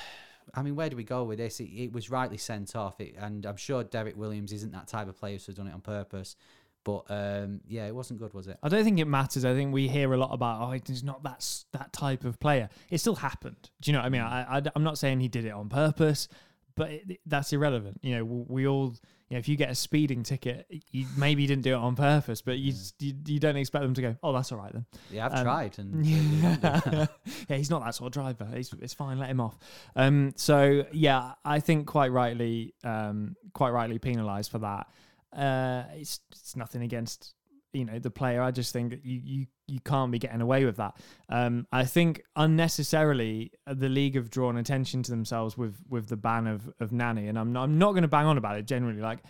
I 0.54 0.62
mean, 0.62 0.76
where 0.76 0.90
do 0.90 0.96
we 0.96 1.04
go 1.04 1.24
with 1.24 1.38
this? 1.38 1.58
It, 1.58 1.70
it 1.70 1.92
was 1.92 2.10
rightly 2.10 2.36
sent 2.36 2.76
off, 2.76 3.00
it, 3.00 3.16
and 3.18 3.46
I'm 3.46 3.56
sure 3.56 3.82
Derrick 3.82 4.16
Williams 4.16 4.52
isn't 4.52 4.72
that 4.72 4.86
type 4.86 5.08
of 5.08 5.18
player 5.18 5.38
who's 5.38 5.56
done 5.56 5.66
it 5.66 5.72
on 5.72 5.80
purpose. 5.80 6.36
But 6.84 7.04
um, 7.08 7.60
yeah, 7.66 7.86
it 7.86 7.94
wasn't 7.94 8.20
good, 8.20 8.34
was 8.34 8.46
it? 8.46 8.58
I 8.62 8.68
don't 8.68 8.84
think 8.84 8.98
it 8.98 9.06
matters. 9.06 9.44
I 9.44 9.54
think 9.54 9.72
we 9.72 9.88
hear 9.88 10.12
a 10.12 10.18
lot 10.18 10.34
about, 10.34 10.60
oh, 10.60 10.78
he's 10.86 11.02
not 11.02 11.22
that 11.22 11.44
that 11.72 11.92
type 11.94 12.24
of 12.24 12.38
player. 12.38 12.68
It 12.90 12.98
still 12.98 13.14
happened. 13.16 13.70
Do 13.80 13.90
you 13.90 13.94
know 13.96 14.00
what 14.00 14.06
I 14.06 14.10
mean? 14.10 14.20
I, 14.20 14.58
I, 14.58 14.62
am 14.76 14.84
not 14.84 14.98
saying 14.98 15.20
he 15.20 15.28
did 15.28 15.46
it 15.46 15.50
on 15.52 15.70
purpose, 15.70 16.28
but 16.74 16.90
it, 16.90 17.20
that's 17.24 17.52
irrelevant. 17.54 18.00
You 18.02 18.16
know, 18.16 18.24
we 18.24 18.66
all, 18.66 18.94
you 19.30 19.36
know, 19.36 19.38
if 19.38 19.48
you 19.48 19.56
get 19.56 19.70
a 19.70 19.74
speeding 19.74 20.22
ticket, 20.24 20.66
you 20.90 21.06
maybe 21.16 21.40
you 21.40 21.48
didn't 21.48 21.62
do 21.62 21.72
it 21.72 21.78
on 21.78 21.96
purpose, 21.96 22.42
but 22.42 22.58
you, 22.58 22.72
s- 22.72 22.92
you, 22.98 23.14
you 23.26 23.40
don't 23.40 23.56
expect 23.56 23.82
them 23.82 23.94
to 23.94 24.02
go, 24.02 24.16
oh, 24.22 24.34
that's 24.34 24.52
all 24.52 24.58
right 24.58 24.72
then. 24.74 24.84
Yeah, 25.10 25.24
I've 25.24 25.34
Um, 25.38 25.44
tried, 25.44 25.78
and 25.78 26.04
yeah, 27.48 27.56
he's 27.56 27.70
not 27.70 27.82
that 27.82 27.94
sort 27.94 28.08
of 28.08 28.12
driver. 28.12 28.46
He's, 28.54 28.70
it's 28.82 28.92
fine. 28.92 29.18
Let 29.18 29.30
him 29.30 29.40
off. 29.40 29.56
Um, 29.96 30.34
so 30.36 30.84
yeah, 30.92 31.32
I 31.46 31.60
think 31.60 31.86
quite 31.86 32.12
rightly, 32.12 32.74
um, 32.84 33.36
quite 33.54 33.70
rightly 33.70 33.98
penalised 33.98 34.50
for 34.50 34.58
that. 34.58 34.86
Uh, 35.34 35.84
it's 35.94 36.20
it's 36.30 36.56
nothing 36.56 36.82
against 36.82 37.34
you 37.72 37.84
know 37.84 37.98
the 37.98 38.10
player. 38.10 38.40
I 38.40 38.50
just 38.50 38.72
think 38.72 39.00
you 39.02 39.20
you 39.22 39.46
you 39.66 39.80
can't 39.80 40.12
be 40.12 40.18
getting 40.18 40.40
away 40.40 40.64
with 40.64 40.76
that. 40.76 40.96
Um, 41.28 41.66
I 41.72 41.84
think 41.84 42.22
unnecessarily 42.36 43.52
uh, 43.66 43.74
the 43.74 43.88
league 43.88 44.14
have 44.14 44.30
drawn 44.30 44.56
attention 44.56 45.02
to 45.04 45.10
themselves 45.10 45.58
with 45.58 45.76
with 45.88 46.08
the 46.08 46.16
ban 46.16 46.46
of 46.46 46.72
of 46.80 46.92
Nani, 46.92 47.28
and 47.28 47.38
I'm 47.38 47.52
not, 47.52 47.64
I'm 47.64 47.78
not 47.78 47.92
going 47.92 48.02
to 48.02 48.08
bang 48.08 48.26
on 48.26 48.38
about 48.38 48.58
it. 48.58 48.66
Generally, 48.66 49.00
like 49.00 49.20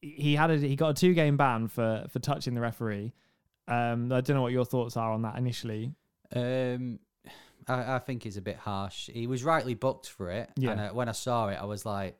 he 0.00 0.34
had 0.34 0.50
a 0.50 0.56
he 0.58 0.76
got 0.76 0.90
a 0.90 0.94
two 0.94 1.14
game 1.14 1.36
ban 1.36 1.68
for 1.68 2.06
for 2.10 2.18
touching 2.18 2.54
the 2.54 2.60
referee. 2.60 3.12
Um, 3.66 4.10
I 4.12 4.22
don't 4.22 4.36
know 4.36 4.42
what 4.42 4.52
your 4.52 4.64
thoughts 4.64 4.96
are 4.96 5.12
on 5.12 5.22
that 5.22 5.36
initially. 5.36 5.92
Um, 6.34 6.98
I, 7.66 7.96
I 7.96 7.98
think 7.98 8.24
it's 8.24 8.36
a 8.36 8.42
bit 8.42 8.56
harsh. 8.56 9.10
He 9.12 9.26
was 9.26 9.44
rightly 9.44 9.74
booked 9.74 10.08
for 10.08 10.30
it. 10.30 10.50
Yeah. 10.56 10.70
And 10.72 10.80
uh, 10.80 10.88
when 10.90 11.08
I 11.08 11.12
saw 11.12 11.48
it, 11.48 11.58
I 11.60 11.64
was 11.66 11.84
like, 11.84 12.18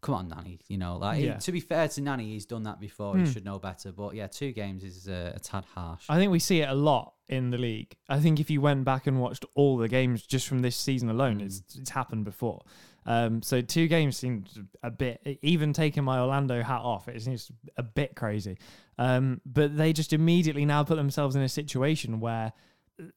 "Come 0.00 0.14
on, 0.14 0.28
Nani." 0.28 0.60
You 0.68 0.78
know, 0.78 0.96
like 0.98 1.22
Yeah. 1.22 1.36
to 1.38 1.52
be 1.52 1.60
fair 1.60 1.88
to 1.88 2.00
Nani, 2.00 2.30
he's 2.32 2.46
done 2.46 2.62
that 2.64 2.80
before. 2.80 3.14
Hmm. 3.14 3.24
He 3.24 3.32
should 3.32 3.44
know 3.44 3.58
better. 3.58 3.92
But 3.92 4.14
yeah, 4.14 4.26
two 4.26 4.52
games 4.52 4.84
is 4.84 5.08
uh, 5.08 5.32
a 5.34 5.38
tad 5.40 5.64
harsh. 5.74 6.04
I 6.08 6.16
think 6.18 6.30
we 6.32 6.38
see 6.38 6.60
it 6.60 6.68
a 6.68 6.74
lot 6.74 7.14
in 7.28 7.50
the 7.50 7.58
league. 7.58 7.96
I 8.08 8.20
think 8.20 8.38
if 8.38 8.50
you 8.50 8.60
went 8.60 8.84
back 8.84 9.06
and 9.06 9.20
watched 9.20 9.44
all 9.54 9.76
the 9.76 9.88
games 9.88 10.22
just 10.22 10.46
from 10.46 10.60
this 10.60 10.76
season 10.76 11.08
alone, 11.10 11.40
it's 11.40 11.62
it's 11.74 11.90
happened 11.90 12.24
before. 12.24 12.62
Um, 13.08 13.40
so 13.40 13.60
two 13.60 13.86
games 13.86 14.16
seemed 14.16 14.50
a 14.82 14.90
bit. 14.90 15.38
Even 15.42 15.72
taking 15.72 16.02
my 16.04 16.18
Orlando 16.18 16.62
hat 16.62 16.80
off, 16.80 17.06
it 17.08 17.22
seems 17.22 17.50
a 17.76 17.82
bit 17.82 18.16
crazy. 18.16 18.58
Um, 18.98 19.40
but 19.46 19.76
they 19.76 19.92
just 19.92 20.12
immediately 20.12 20.64
now 20.64 20.82
put 20.82 20.96
themselves 20.96 21.36
in 21.36 21.42
a 21.42 21.48
situation 21.48 22.18
where 22.18 22.52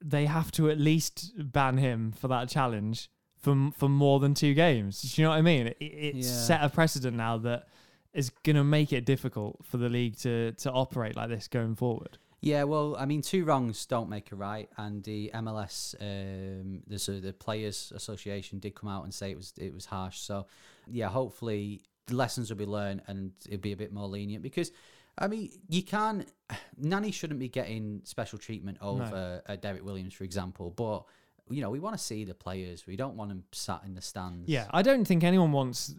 they 0.04 0.26
have 0.26 0.52
to 0.52 0.70
at 0.70 0.78
least 0.78 1.32
ban 1.38 1.78
him 1.78 2.12
for 2.12 2.28
that 2.28 2.50
challenge 2.50 3.10
for 3.40 3.72
for 3.76 3.90
more 3.90 4.20
than 4.20 4.34
two 4.34 4.54
games. 4.54 5.02
Do 5.02 5.22
you 5.22 5.26
know 5.26 5.32
what 5.32 5.38
I 5.38 5.42
mean? 5.42 5.68
It, 5.68 5.78
it's 5.80 6.28
Yeah. 6.28 6.34
set 6.34 6.64
a 6.64 6.70
precedent 6.70 7.16
now 7.18 7.38
that 7.40 7.68
is 8.14 8.30
going 8.44 8.56
to 8.56 8.64
make 8.64 8.92
it 8.92 9.06
difficult 9.06 9.64
for 9.64 9.78
the 9.78 9.90
league 9.90 10.18
to 10.20 10.52
to 10.54 10.72
operate 10.72 11.16
like 11.16 11.30
this 11.30 11.48
going 11.48 11.76
forward. 11.76 12.18
Yeah, 12.42 12.64
well, 12.64 12.96
I 12.98 13.06
mean, 13.06 13.22
two 13.22 13.44
wrongs 13.44 13.86
don't 13.86 14.10
make 14.10 14.32
a 14.32 14.36
right, 14.38 14.70
and 14.78 15.04
the 15.04 15.30
MLS, 15.34 15.94
um, 16.00 16.82
the 16.88 17.20
the 17.20 17.34
Players 17.34 17.92
Association, 17.94 18.60
did 18.60 18.76
come 18.76 18.90
out 18.90 19.04
and 19.04 19.14
say 19.14 19.32
it 19.32 19.38
was 19.38 19.54
it 19.58 19.74
was 19.74 19.86
harsh. 19.86 20.20
So, 20.20 20.48
yeah, 20.88 21.10
hopefully 21.10 21.82
the 22.08 22.16
lessons 22.16 22.50
will 22.50 22.58
be 22.58 22.66
learned 22.66 23.02
and 23.08 23.32
it'll 23.46 23.60
be 23.60 23.74
a 23.74 23.78
bit 23.78 23.92
more 23.92 24.08
lenient 24.08 24.42
because, 24.42 24.72
I 25.18 25.28
mean, 25.28 25.52
you 25.68 25.84
can't. 25.84 26.28
Nani 26.78 27.12
shouldn't 27.12 27.42
be 27.42 27.50
getting 27.50 28.02
special 28.06 28.40
treatment 28.40 28.78
over 28.82 29.42
uh, 29.46 29.56
Derrick 29.58 29.84
Williams, 29.86 30.14
for 30.14 30.24
example, 30.24 30.72
but. 30.72 31.04
You 31.50 31.62
know, 31.62 31.70
we 31.70 31.80
want 31.80 31.98
to 31.98 32.04
see 32.04 32.26
the 32.26 32.34
players. 32.34 32.86
We 32.88 32.96
don't 32.96 33.16
want 33.16 33.30
them 33.30 33.44
sat 33.52 33.82
in 33.86 33.96
the 33.96 34.02
stands. 34.02 34.50
Yeah, 34.50 34.68
I 34.72 34.82
don't 34.82 35.06
think 35.06 35.24
anyone 35.24 35.52
wants 35.52 35.96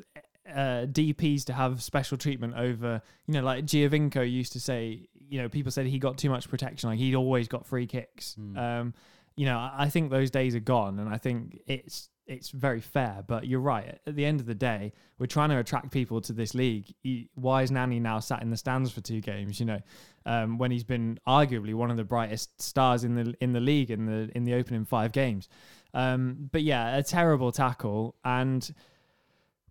uh, 0.49 0.87
DPs 0.87 1.45
to 1.45 1.53
have 1.53 1.83
special 1.83 2.17
treatment 2.17 2.55
over, 2.57 3.03
you 3.27 3.35
know, 3.35 3.43
like 3.43 3.65
Giovinco 3.65 4.29
used 4.31 4.53
to 4.53 4.61
say, 4.61 5.09
you 5.29 5.41
know, 5.41 5.49
people 5.49 5.71
said 5.71 5.87
he 5.87 5.99
got 5.99 6.19
too 6.19 6.31
much 6.31 6.49
protection, 6.49 6.91
like 6.91 6.99
he'd 6.99 7.15
always 7.15 7.49
got 7.49 7.67
free 7.67 7.87
kicks. 7.87 8.37
Um, 8.57 8.95
you 9.37 9.47
know, 9.47 9.71
I 9.73 9.89
think 9.89 10.11
those 10.11 10.31
days 10.31 10.55
are 10.55 10.61
gone, 10.61 10.99
and 10.99 11.09
I 11.09 11.17
think 11.17 11.63
it's 11.67 12.11
it's 12.31 12.51
very 12.51 12.81
fair. 12.81 13.25
But 13.27 13.47
you're 13.47 13.61
right. 13.61 13.99
At 14.07 14.15
the 14.15 14.25
end 14.25 14.41
of 14.41 14.47
the 14.47 14.55
day, 14.55 14.93
we're 15.19 15.27
trying 15.27 15.51
to 15.51 15.59
attract 15.59 15.91
people 15.91 16.21
to 16.23 16.33
this 16.33 16.55
league. 16.55 16.87
He, 17.03 17.29
why 17.35 17.63
is 17.63 17.71
Nani 17.71 17.99
now 17.99 18.21
sat 18.21 18.41
in 18.41 18.51
the 18.51 18.57
stands 18.57 18.91
for 18.93 19.01
two 19.01 19.21
games? 19.21 19.59
You 19.59 19.67
know, 19.67 19.81
um, 20.25 20.57
when 20.57 20.71
he's 20.71 20.85
been 20.85 21.19
arguably 21.27 21.75
one 21.75 21.91
of 21.91 21.97
the 21.97 22.05
brightest 22.05 22.63
stars 22.63 23.05
in 23.05 23.17
the 23.17 23.35
in 23.41 23.53
the 23.53 23.61
league 23.61 23.91
in 23.91 24.07
the 24.07 24.31
in 24.35 24.45
the 24.45 24.55
opening 24.55 24.85
five 24.85 25.13
games. 25.13 25.49
Um, 25.93 26.49
but 26.53 26.63
yeah, 26.63 26.97
a 26.97 27.03
terrible 27.03 27.53
tackle 27.53 28.15
and. 28.25 28.73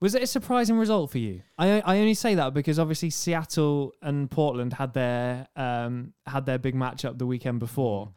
Was 0.01 0.15
it 0.15 0.23
a 0.23 0.27
surprising 0.27 0.77
result 0.77 1.11
for 1.11 1.17
you? 1.17 1.41
I 1.57 1.81
I 1.81 1.97
only 1.99 2.13
say 2.13 2.33
that 2.35 2.53
because 2.53 2.79
obviously 2.79 3.09
Seattle 3.09 3.93
and 4.01 4.31
Portland 4.31 4.71
had 4.71 4.93
their 4.93 5.49
um 5.57 6.13
had 6.25 6.45
their 6.45 6.57
big 6.57 6.73
matchup 6.73 7.17
the 7.17 7.25
weekend 7.25 7.59
before, 7.59 8.13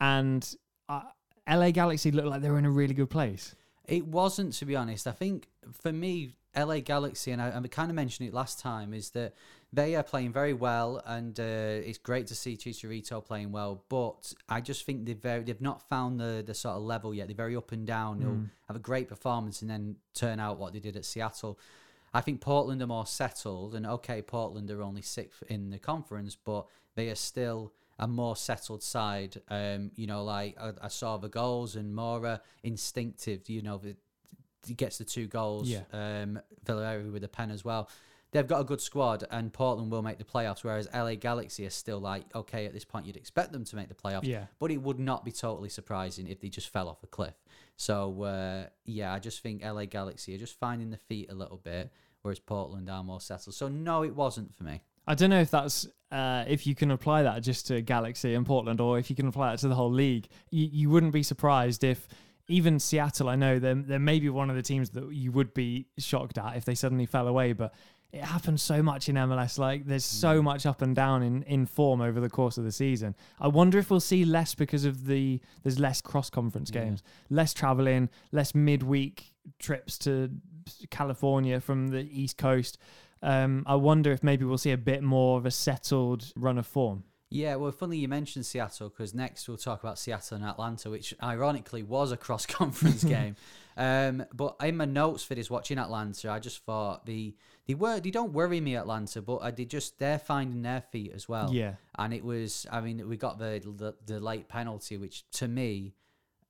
and 0.00 0.56
uh, 0.88 1.02
LA 1.46 1.72
Galaxy 1.72 2.10
looked 2.10 2.28
like 2.28 2.40
they 2.40 2.48
were 2.48 2.56
in 2.58 2.64
a 2.64 2.70
really 2.70 2.94
good 2.94 3.10
place. 3.10 3.54
It 3.88 4.06
wasn't, 4.06 4.52
to 4.54 4.64
be 4.64 4.76
honest. 4.76 5.06
I 5.06 5.12
think 5.12 5.48
for 5.72 5.92
me, 5.92 6.34
LA 6.56 6.80
Galaxy, 6.80 7.30
and 7.32 7.40
I, 7.40 7.56
I 7.56 7.68
kind 7.68 7.90
of 7.90 7.94
mentioned 7.94 8.28
it 8.28 8.34
last 8.34 8.58
time, 8.58 8.94
is 8.94 9.10
that 9.10 9.34
they 9.72 9.94
are 9.94 10.02
playing 10.02 10.32
very 10.32 10.54
well, 10.54 11.02
and 11.04 11.38
uh, 11.38 11.42
it's 11.42 11.98
great 11.98 12.26
to 12.28 12.34
see 12.34 12.56
Chicharito 12.56 13.24
playing 13.24 13.52
well. 13.52 13.84
But 13.88 14.32
I 14.48 14.60
just 14.60 14.86
think 14.86 15.04
they've 15.04 15.16
very, 15.16 15.42
they've 15.42 15.60
not 15.60 15.88
found 15.88 16.18
the 16.18 16.42
the 16.46 16.54
sort 16.54 16.76
of 16.76 16.82
level 16.82 17.14
yet. 17.14 17.28
They're 17.28 17.36
very 17.36 17.56
up 17.56 17.72
and 17.72 17.86
down. 17.86 18.20
They'll 18.20 18.44
have 18.68 18.76
a 18.76 18.80
great 18.80 19.08
performance 19.08 19.60
and 19.60 19.70
then 19.70 19.96
turn 20.14 20.40
out 20.40 20.58
what 20.58 20.72
they 20.72 20.80
did 20.80 20.96
at 20.96 21.04
Seattle. 21.04 21.58
I 22.14 22.22
think 22.22 22.40
Portland 22.40 22.80
are 22.80 22.86
more 22.86 23.06
settled, 23.06 23.74
and 23.74 23.86
okay, 23.86 24.22
Portland 24.22 24.70
are 24.70 24.82
only 24.82 25.02
sixth 25.02 25.42
in 25.48 25.70
the 25.70 25.78
conference, 25.78 26.36
but 26.36 26.66
they 26.94 27.10
are 27.10 27.16
still 27.16 27.72
a 27.98 28.06
more 28.06 28.36
settled 28.36 28.82
side. 28.82 29.40
Um, 29.48 29.90
you 29.96 30.06
know, 30.06 30.24
like 30.24 30.56
I, 30.60 30.72
I 30.82 30.88
saw 30.88 31.16
the 31.16 31.28
goals 31.28 31.76
and 31.76 31.94
more 31.94 32.26
uh, 32.26 32.38
instinctive. 32.62 33.48
You 33.48 33.62
know, 33.62 33.78
the, 33.78 33.96
he 34.66 34.74
gets 34.74 34.98
the 34.98 35.04
two 35.04 35.26
goals. 35.26 35.68
Yeah. 35.68 35.82
Um, 35.92 36.40
Villarreal 36.64 37.12
with 37.12 37.24
a 37.24 37.28
pen 37.28 37.50
as 37.50 37.64
well. 37.64 37.88
They've 38.32 38.46
got 38.46 38.60
a 38.60 38.64
good 38.64 38.80
squad, 38.80 39.24
and 39.30 39.52
Portland 39.52 39.90
will 39.90 40.02
make 40.02 40.18
the 40.18 40.24
playoffs. 40.24 40.62
Whereas 40.64 40.88
LA 40.92 41.14
Galaxy 41.14 41.64
are 41.64 41.70
still 41.70 42.00
like, 42.00 42.24
okay, 42.34 42.66
at 42.66 42.74
this 42.74 42.84
point, 42.84 43.06
you'd 43.06 43.16
expect 43.16 43.52
them 43.52 43.64
to 43.64 43.76
make 43.76 43.88
the 43.88 43.94
playoffs. 43.94 44.24
Yeah. 44.24 44.46
But 44.58 44.70
it 44.72 44.78
would 44.78 44.98
not 44.98 45.24
be 45.24 45.32
totally 45.32 45.68
surprising 45.68 46.26
if 46.26 46.40
they 46.40 46.48
just 46.48 46.68
fell 46.68 46.88
off 46.88 47.02
a 47.02 47.06
cliff. 47.06 47.34
So 47.76 48.22
uh, 48.22 48.66
yeah, 48.84 49.12
I 49.12 49.18
just 49.18 49.42
think 49.42 49.64
LA 49.64 49.84
Galaxy 49.84 50.34
are 50.34 50.38
just 50.38 50.58
finding 50.58 50.90
the 50.90 50.96
feet 50.96 51.30
a 51.30 51.34
little 51.34 51.58
bit, 51.58 51.92
whereas 52.22 52.38
Portland 52.38 52.90
are 52.90 53.04
more 53.04 53.20
settled. 53.20 53.54
So 53.54 53.68
no, 53.68 54.02
it 54.02 54.14
wasn't 54.14 54.54
for 54.56 54.64
me. 54.64 54.82
I 55.06 55.14
don't 55.14 55.30
know 55.30 55.40
if 55.40 55.50
that's 55.50 55.86
uh, 56.10 56.44
if 56.46 56.66
you 56.66 56.74
can 56.74 56.90
apply 56.90 57.22
that 57.24 57.42
just 57.42 57.66
to 57.68 57.80
Galaxy 57.82 58.34
and 58.34 58.46
Portland, 58.46 58.80
or 58.80 58.98
if 58.98 59.10
you 59.10 59.16
can 59.16 59.26
apply 59.28 59.52
it 59.54 59.58
to 59.58 59.68
the 59.68 59.74
whole 59.74 59.90
league. 59.90 60.28
You, 60.50 60.68
you 60.70 60.90
wouldn't 60.90 61.12
be 61.12 61.22
surprised 61.22 61.82
if 61.84 62.06
even 62.48 62.78
Seattle. 62.78 63.28
I 63.28 63.34
know 63.36 63.58
they're, 63.58 63.74
they're 63.74 63.98
maybe 63.98 64.28
one 64.28 64.50
of 64.50 64.56
the 64.56 64.62
teams 64.62 64.90
that 64.90 65.12
you 65.12 65.32
would 65.32 65.52
be 65.52 65.86
shocked 65.98 66.38
at 66.38 66.56
if 66.56 66.64
they 66.64 66.76
suddenly 66.76 67.06
fell 67.06 67.26
away, 67.26 67.52
but 67.54 67.74
it 68.12 68.22
happens 68.22 68.62
so 68.62 68.84
much 68.84 69.08
in 69.08 69.16
MLS. 69.16 69.58
Like 69.58 69.84
there's 69.84 70.04
so 70.04 70.40
Mm. 70.40 70.44
much 70.44 70.64
up 70.64 70.80
and 70.80 70.94
down 70.94 71.24
in, 71.24 71.42
in 71.42 71.66
form 71.66 72.00
over 72.00 72.20
the 72.20 72.30
course 72.30 72.56
of 72.56 72.62
the 72.62 72.70
season. 72.72 73.16
I 73.40 73.48
wonder 73.48 73.78
if 73.78 73.90
we'll 73.90 73.98
see 73.98 74.24
less 74.24 74.54
because 74.54 74.84
of 74.84 75.06
the 75.06 75.40
there's 75.64 75.80
less 75.80 76.00
cross 76.00 76.30
conference 76.30 76.70
Yeah. 76.72 76.84
games, 76.84 77.02
less 77.30 77.52
traveling, 77.52 78.08
less 78.30 78.54
midweek 78.54 79.32
trips 79.58 79.98
to 79.98 80.30
California 80.90 81.60
from 81.60 81.88
the 81.88 82.02
East 82.10 82.38
Coast. 82.38 82.78
Um, 83.22 83.64
I 83.66 83.74
wonder 83.74 84.12
if 84.12 84.22
maybe 84.22 84.44
we'll 84.44 84.58
see 84.58 84.72
a 84.72 84.78
bit 84.78 85.02
more 85.02 85.38
of 85.38 85.46
a 85.46 85.50
settled 85.50 86.32
run 86.36 86.58
of 86.58 86.66
form. 86.66 87.04
Yeah, 87.28 87.56
well, 87.56 87.72
funny 87.72 87.98
you 87.98 88.06
mentioned 88.06 88.46
Seattle 88.46 88.88
because 88.88 89.12
next 89.12 89.48
we'll 89.48 89.56
talk 89.56 89.82
about 89.82 89.98
Seattle 89.98 90.36
and 90.36 90.44
Atlanta, 90.44 90.90
which 90.90 91.12
ironically 91.20 91.82
was 91.82 92.12
a 92.12 92.16
cross 92.16 92.46
conference 92.46 93.02
game. 93.16 93.34
Um, 93.76 94.24
but 94.32 94.56
in 94.62 94.76
my 94.76 94.84
notes 94.84 95.24
for 95.24 95.34
this 95.34 95.50
watching 95.50 95.78
Atlanta, 95.78 96.30
I 96.30 96.38
just 96.38 96.64
thought 96.64 97.04
the 97.04 97.34
they 97.66 97.74
were 97.74 97.98
they 97.98 98.12
don't 98.12 98.32
worry 98.32 98.60
me 98.60 98.76
Atlanta, 98.76 99.20
but 99.20 99.38
I 99.38 99.50
did 99.50 99.70
just 99.70 99.98
they're 99.98 100.20
finding 100.20 100.62
their 100.62 100.82
feet 100.92 101.12
as 101.14 101.28
well. 101.28 101.52
Yeah. 101.52 101.74
and 101.98 102.14
it 102.14 102.24
was 102.24 102.64
I 102.70 102.80
mean 102.80 103.06
we 103.08 103.16
got 103.16 103.38
the 103.38 103.60
the, 103.76 103.94
the 104.06 104.20
late 104.20 104.48
penalty, 104.48 104.96
which 104.96 105.28
to 105.32 105.48
me, 105.48 105.94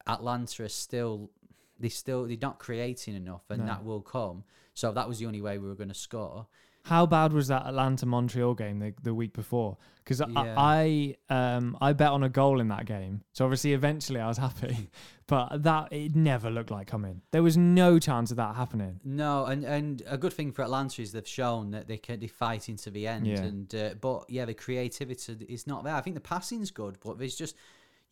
Atlanta 0.07 0.65
is 0.65 0.75
still 0.75 1.31
they 1.79 1.89
still 1.89 2.27
they're 2.27 2.37
not 2.41 2.59
creating 2.59 3.15
enough, 3.15 3.43
and 3.51 3.61
No. 3.61 3.67
that 3.67 3.85
will 3.85 4.01
come. 4.03 4.45
So 4.75 4.93
that 4.93 5.09
was 5.09 5.19
the 5.19 5.27
only 5.27 5.41
way 5.41 5.59
we 5.59 5.69
were 5.69 5.75
going 5.75 5.89
to 5.89 5.95
score. 5.95 6.47
How 6.85 7.05
bad 7.05 7.33
was 7.33 7.49
that 7.49 7.67
Atlanta 7.67 8.07
Montreal 8.07 8.55
game 8.55 8.79
the, 8.79 8.95
the 9.03 9.13
week 9.13 9.33
before? 9.33 9.77
Because 10.05 10.21
Yeah. 10.21 10.55
I, 10.57 11.17
I 11.29 11.35
um 11.57 11.77
I 11.81 11.93
bet 11.93 12.11
on 12.11 12.23
a 12.23 12.29
goal 12.29 12.61
in 12.61 12.69
that 12.69 12.87
game, 12.87 13.23
so 13.33 13.45
obviously 13.45 13.73
eventually 13.73 14.21
I 14.21 14.29
was 14.29 14.39
happy, 14.39 14.89
but 15.27 15.65
that 15.65 15.93
it 15.93 16.15
never 16.15 16.49
looked 16.49 16.71
like 16.71 16.87
coming. 16.87 17.23
There 17.33 17.43
was 17.43 17.57
no 17.57 17.99
chance 17.99 18.31
of 18.31 18.37
that 18.37 18.55
happening. 18.55 19.01
No, 19.03 19.47
and, 19.47 19.65
and 19.65 20.03
a 20.07 20.17
good 20.17 20.33
thing 20.33 20.53
for 20.53 20.63
Atlanta 20.63 21.03
is 21.03 21.11
they've 21.11 21.27
shown 21.27 21.73
that 21.73 21.89
they 21.89 21.97
can 21.99 22.21
they 22.21 22.29
fighting 22.29 22.77
to 22.77 22.91
the 22.91 23.09
end. 23.09 23.27
Yeah. 23.27 23.41
And 23.43 23.75
uh, 23.75 23.95
but 24.01 24.27
yeah, 24.29 24.45
the 24.45 24.55
creativity 24.55 25.45
is 25.49 25.67
not 25.67 25.83
there. 25.83 25.95
I 25.95 26.03
think 26.03 26.15
the 26.15 26.21
passing's 26.21 26.71
good, 26.71 26.99
but 27.05 27.19
there's 27.19 27.35
just 27.35 27.57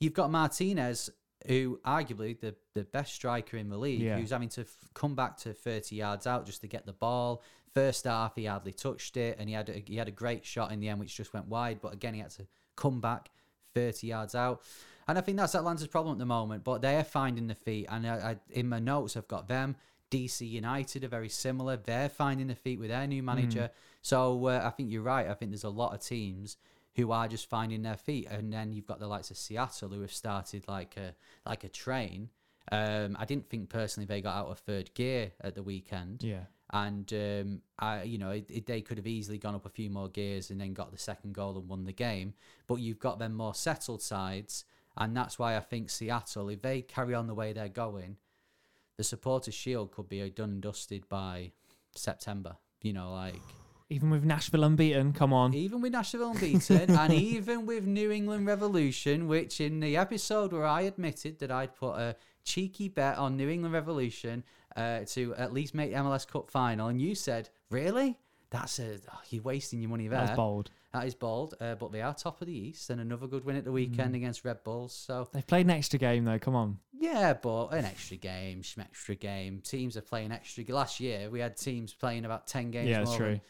you've 0.00 0.14
got 0.14 0.32
Martinez, 0.32 1.10
who 1.46 1.78
arguably 1.84 2.38
the 2.38 2.54
the 2.74 2.84
best 2.84 3.14
striker 3.14 3.56
in 3.56 3.68
the 3.68 3.76
league, 3.78 4.00
Yeah. 4.00 4.18
who's 4.18 4.30
having 4.30 4.48
to 4.50 4.62
f- 4.62 4.76
come 4.94 5.14
back 5.14 5.36
to 5.38 5.52
30 5.52 5.96
yards 5.96 6.26
out 6.26 6.46
just 6.46 6.60
to 6.62 6.66
get 6.68 6.86
the 6.86 6.92
ball. 6.92 7.42
First 7.74 8.04
half, 8.04 8.34
he 8.36 8.44
hardly 8.46 8.72
touched 8.72 9.16
it, 9.16 9.36
and 9.38 9.48
he 9.48 9.54
had 9.54 9.68
a, 9.68 9.82
he 9.84 9.96
had 9.96 10.08
a 10.08 10.12
great 10.12 10.44
shot 10.44 10.70
in 10.72 10.80
the 10.80 10.88
end, 10.88 11.00
which 11.00 11.16
just 11.16 11.32
went 11.34 11.46
wide. 11.48 11.80
But 11.80 11.92
again, 11.92 12.14
he 12.14 12.20
had 12.20 12.30
to 12.30 12.46
come 12.76 13.00
back 13.00 13.30
30 13.74 14.06
yards 14.06 14.34
out. 14.34 14.62
And 15.08 15.18
I 15.18 15.20
think 15.20 15.36
that's 15.36 15.54
Atlanta's 15.54 15.88
problem 15.88 16.14
at 16.14 16.18
the 16.18 16.24
moment. 16.26 16.64
But 16.64 16.80
they 16.82 16.96
are 16.96 17.04
finding 17.04 17.46
the 17.48 17.54
feet. 17.54 17.86
And 17.90 18.06
I, 18.06 18.14
I, 18.14 18.36
in 18.50 18.68
my 18.68 18.78
notes, 18.78 19.16
I've 19.16 19.28
got 19.28 19.48
them. 19.48 19.76
DC 20.10 20.48
United 20.48 21.02
are 21.04 21.08
very 21.08 21.28
similar. 21.28 21.76
They're 21.76 22.08
finding 22.08 22.46
the 22.46 22.54
feet 22.54 22.78
with 22.78 22.88
their 22.90 23.06
new 23.06 23.22
manager. 23.22 23.70
So 24.02 24.46
uh, 24.46 24.62
I 24.64 24.70
think 24.70 24.90
you're 24.92 25.02
right. 25.02 25.28
I 25.28 25.34
think 25.34 25.50
there's 25.50 25.64
a 25.64 25.68
lot 25.68 25.92
of 25.94 26.00
teams 26.00 26.56
who 26.96 27.10
are 27.12 27.26
just 27.28 27.48
finding 27.48 27.82
their 27.82 27.96
feet. 27.96 28.26
And 28.30 28.52
then 28.52 28.72
you've 28.72 28.86
got 28.86 29.00
the 29.00 29.06
likes 29.08 29.30
of 29.30 29.36
Seattle 29.36 29.88
who 29.90 30.00
have 30.02 30.12
started 30.12 30.64
like 30.68 30.96
a 30.96 31.14
like 31.48 31.64
a 31.64 31.68
train. 31.68 32.30
Um, 32.72 33.16
I 33.18 33.24
didn't 33.24 33.48
think 33.50 33.68
personally 33.68 34.06
they 34.06 34.20
got 34.22 34.36
out 34.36 34.46
of 34.48 34.58
third 34.60 34.94
gear 34.94 35.32
at 35.42 35.54
the 35.54 35.62
weekend 35.62 36.22
Yeah. 36.24 36.44
and 36.72 37.12
um, 37.12 37.60
I, 37.78 38.04
you 38.04 38.16
know, 38.16 38.30
it, 38.30 38.50
it- 38.50 38.64
they 38.66 38.80
could 38.80 38.96
have 38.96 39.06
easily 39.06 39.36
gone 39.36 39.54
up 39.54 39.66
a 39.66 39.68
few 39.68 39.90
more 39.90 40.08
gears 40.08 40.48
and 40.50 40.58
then 40.58 40.72
got 40.72 40.90
the 40.90 40.96
second 40.98 41.34
goal 41.34 41.58
and 41.58 41.68
won 41.68 41.84
the 41.84 41.92
game. 41.92 42.32
But 42.66 42.76
you've 42.76 42.98
got 42.98 43.18
them 43.18 43.34
more 43.34 43.54
settled 43.54 44.00
sides, 44.00 44.64
and 44.96 45.14
that's 45.14 45.38
why 45.38 45.56
I 45.56 45.60
think 45.60 45.90
Seattle, 45.90 46.48
if 46.48 46.62
they 46.62 46.80
carry 46.80 47.12
on 47.14 47.26
the 47.26 47.34
way 47.34 47.52
they're 47.52 47.68
going, 47.68 48.16
the 48.96 49.04
supporters' 49.04 49.54
shield 49.54 49.90
could 49.92 50.08
be 50.08 50.30
done 50.30 50.48
and 50.50 50.62
dusted 50.62 51.06
by 51.10 51.52
September. 51.94 52.56
You 52.80 52.94
know, 52.94 53.12
like 53.12 53.34
Even 53.94 54.10
with 54.10 54.24
Nashville 54.24 54.64
unbeaten, 54.64 55.12
come 55.12 55.32
on. 55.32 55.54
even 55.54 55.80
with 55.80 55.92
Nashville 55.92 56.30
unbeaten, 56.32 56.90
and 56.90 57.12
even 57.32 57.64
with 57.64 57.86
New 57.86 58.10
England 58.10 58.46
Revolution, 58.46 59.28
which 59.28 59.60
in 59.60 59.78
the 59.78 59.96
episode 59.96 60.52
where 60.52 60.66
I 60.66 60.82
admitted 60.82 61.38
that 61.38 61.50
I'd 61.52 61.76
put 61.76 61.92
a 61.94 62.16
cheeky 62.44 62.88
bet 62.88 63.16
on 63.18 63.36
New 63.36 63.48
England 63.48 63.72
Revolution 63.72 64.42
uh, 64.76 65.00
to 65.06 65.34
at 65.36 65.52
least 65.52 65.74
make 65.74 65.92
the 65.92 65.98
MLS 65.98 66.26
Cup 66.26 66.50
final, 66.50 66.88
and 66.88 67.00
you 67.00 67.14
said, 67.14 67.50
"Really? 67.70 68.18
That's 68.50 68.78
a 68.80 68.98
oh, 69.12 69.20
you're 69.30 69.42
wasting 69.42 69.80
your 69.80 69.90
money 69.90 70.08
there." 70.08 70.18
That 70.18 70.30
was 70.30 70.36
bold. 70.36 70.70
That 70.92 71.06
is 71.06 71.14
bold, 71.14 71.54
uh, 71.60 71.74
but 71.74 71.90
they 71.92 72.02
are 72.02 72.14
top 72.14 72.40
of 72.40 72.46
the 72.48 72.56
East, 72.56 72.90
and 72.90 73.00
another 73.00 73.26
good 73.26 73.44
win 73.44 73.56
at 73.56 73.64
the 73.64 73.70
Mm. 73.70 73.74
weekend 73.74 74.14
against 74.14 74.44
Red 74.44 74.62
Bulls. 74.64 74.92
So 74.94 75.28
They've 75.32 75.46
played 75.46 75.66
an 75.66 75.70
extra 75.70 75.98
game 75.98 76.24
though. 76.24 76.38
Come 76.38 76.54
on. 76.56 76.78
yeah, 76.92 77.34
but 77.34 77.68
an 77.68 77.84
extra 77.84 78.16
game, 78.16 78.62
some 78.64 78.82
extra 78.82 79.14
game. 79.14 79.60
Teams 79.60 79.96
are 79.96 80.00
playing 80.02 80.32
extra. 80.32 80.64
Last 80.68 81.00
year 81.00 81.30
we 81.30 81.40
had 81.40 81.56
teams 81.56 81.92
playing 81.94 82.24
about 82.24 82.46
ten 82.46 82.70
games. 82.70 82.88
Yeah, 82.90 83.04
more 83.04 83.16
true. 83.16 83.40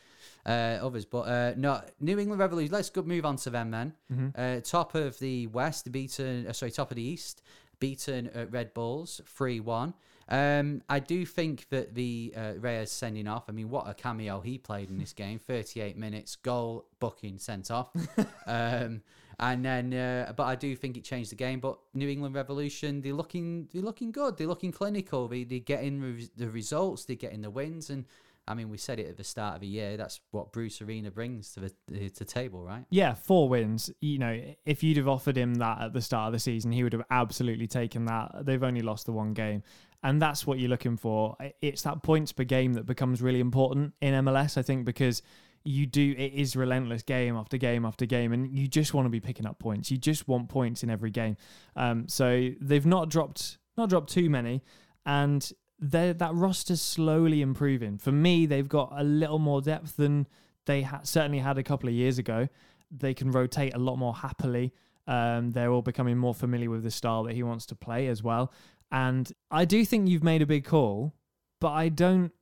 Uh, 0.46 0.78
others, 0.82 1.04
but 1.04 1.20
uh, 1.22 1.54
no, 1.56 1.80
New 2.00 2.18
England 2.18 2.40
Revolution. 2.40 2.72
Let's 2.72 2.90
go 2.90 3.02
move 3.02 3.24
on 3.24 3.36
to 3.36 3.50
them 3.50 3.70
then. 3.70 3.94
Mm-hmm. 4.12 4.28
Uh, 4.36 4.60
top 4.60 4.94
of 4.94 5.18
the 5.18 5.46
West, 5.48 5.90
beaten. 5.90 6.46
Uh, 6.46 6.52
sorry, 6.52 6.70
top 6.70 6.90
of 6.90 6.96
the 6.96 7.02
East, 7.02 7.42
beaten 7.80 8.28
at 8.28 8.52
Red 8.52 8.74
Bulls 8.74 9.20
three 9.26 9.60
one. 9.60 9.94
Um, 10.28 10.82
I 10.88 11.00
do 11.00 11.26
think 11.26 11.68
that 11.68 11.94
the 11.94 12.32
uh, 12.36 12.52
Reyes 12.58 12.90
sending 12.90 13.28
off. 13.28 13.44
I 13.48 13.52
mean, 13.52 13.68
what 13.68 13.88
a 13.88 13.94
cameo 13.94 14.40
he 14.40 14.58
played 14.58 14.88
in 14.90 14.98
this 14.98 15.12
game. 15.24 15.38
Thirty-eight 15.38 15.96
minutes, 15.96 16.36
goal, 16.36 16.86
booking, 17.00 17.38
sent 17.38 17.70
off. 17.70 17.90
um, 18.46 19.02
and 19.40 19.64
then, 19.64 19.92
uh, 19.92 20.32
but 20.36 20.44
I 20.44 20.54
do 20.54 20.76
think 20.76 20.96
it 20.96 21.04
changed 21.04 21.30
the 21.30 21.36
game. 21.36 21.60
But 21.60 21.78
New 21.92 22.08
England 22.08 22.34
Revolution, 22.34 23.00
they're 23.00 23.14
looking, 23.14 23.68
they're 23.72 23.82
looking 23.82 24.12
good. 24.12 24.36
They're 24.36 24.46
looking 24.46 24.72
clinical. 24.72 25.28
They 25.28 25.44
they 25.44 25.60
getting 25.60 26.00
re- 26.00 26.30
the 26.36 26.50
results. 26.50 27.04
They're 27.04 27.16
getting 27.16 27.42
the 27.42 27.50
wins. 27.50 27.90
And 27.90 28.04
I 28.46 28.54
mean, 28.54 28.68
we 28.68 28.76
said 28.76 28.98
it 28.98 29.08
at 29.08 29.16
the 29.16 29.24
start 29.24 29.54
of 29.54 29.60
the 29.60 29.66
year. 29.66 29.96
That's 29.96 30.20
what 30.30 30.52
Bruce 30.52 30.82
Arena 30.82 31.10
brings 31.10 31.52
to 31.52 31.60
the, 31.60 32.10
to 32.10 32.24
table, 32.24 32.62
right? 32.62 32.84
Yeah, 32.90 33.14
four 33.14 33.48
wins. 33.48 33.90
You 34.00 34.18
know, 34.18 34.40
if 34.66 34.82
you'd 34.82 34.98
have 34.98 35.08
offered 35.08 35.36
him 35.36 35.54
that 35.56 35.80
at 35.80 35.92
the 35.92 36.02
start 36.02 36.28
of 36.28 36.32
the 36.32 36.38
season, 36.38 36.70
he 36.70 36.82
would 36.82 36.92
have 36.92 37.04
absolutely 37.10 37.66
taken 37.66 38.04
that. 38.06 38.30
They've 38.42 38.62
only 38.62 38.82
lost 38.82 39.06
the 39.06 39.12
one 39.12 39.32
game. 39.32 39.62
And 40.02 40.20
that's 40.20 40.46
what 40.46 40.58
you're 40.58 40.68
looking 40.68 40.98
for. 40.98 41.36
It's 41.62 41.82
that 41.82 42.02
points 42.02 42.32
per 42.32 42.44
game 42.44 42.74
that 42.74 42.84
becomes 42.84 43.22
really 43.22 43.40
important 43.40 43.94
in 44.02 44.12
MLS, 44.24 44.58
I 44.58 44.62
think, 44.62 44.84
because 44.84 45.22
you 45.64 45.86
do, 45.86 46.14
it 46.18 46.34
is 46.34 46.54
relentless 46.54 47.02
game 47.02 47.36
after 47.36 47.56
game 47.56 47.86
after 47.86 48.04
game, 48.04 48.34
and 48.34 48.54
you 48.54 48.68
just 48.68 48.92
want 48.92 49.06
to 49.06 49.10
be 49.10 49.20
picking 49.20 49.46
up 49.46 49.58
points. 49.58 49.90
You 49.90 49.96
just 49.96 50.28
want 50.28 50.50
points 50.50 50.82
in 50.82 50.90
every 50.90 51.10
game. 51.10 51.38
Um, 51.74 52.06
so 52.06 52.50
they've 52.60 52.84
not 52.84 53.08
dropped, 53.08 53.56
not 53.78 53.88
dropped 53.88 54.10
too 54.10 54.28
many. 54.28 54.62
And 55.06 55.50
that 55.80 56.34
roster's 56.34 56.80
slowly 56.80 57.42
improving. 57.42 57.98
For 57.98 58.12
me, 58.12 58.46
they've 58.46 58.68
got 58.68 58.92
a 58.96 59.04
little 59.04 59.38
more 59.38 59.60
depth 59.60 59.96
than 59.96 60.26
they 60.66 60.82
ha- 60.82 61.00
certainly 61.02 61.40
had 61.40 61.58
a 61.58 61.62
couple 61.62 61.88
of 61.88 61.94
years 61.94 62.18
ago. 62.18 62.48
They 62.90 63.14
can 63.14 63.30
rotate 63.30 63.74
a 63.74 63.78
lot 63.78 63.96
more 63.96 64.14
happily. 64.14 64.72
Um, 65.06 65.50
they're 65.50 65.70
all 65.70 65.82
becoming 65.82 66.16
more 66.16 66.34
familiar 66.34 66.70
with 66.70 66.82
the 66.82 66.90
style 66.90 67.24
that 67.24 67.34
he 67.34 67.42
wants 67.42 67.66
to 67.66 67.74
play 67.74 68.06
as 68.06 68.22
well. 68.22 68.52
And 68.90 69.30
I 69.50 69.64
do 69.64 69.84
think 69.84 70.08
you've 70.08 70.22
made 70.22 70.42
a 70.42 70.46
big 70.46 70.64
call, 70.64 71.14
but 71.60 71.72
I 71.72 71.88
don't, 71.88 72.32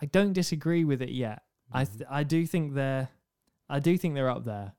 I 0.00 0.06
don't 0.06 0.32
disagree 0.32 0.84
with 0.84 1.02
it 1.02 1.10
yet. 1.10 1.42
I, 1.72 1.84
th- 1.84 2.08
I 2.10 2.22
do 2.22 2.46
think 2.46 2.74
they're, 2.74 3.08
I 3.68 3.80
do 3.80 3.96
think 3.96 4.14
they're 4.14 4.28
up 4.28 4.44
there, 4.44 4.74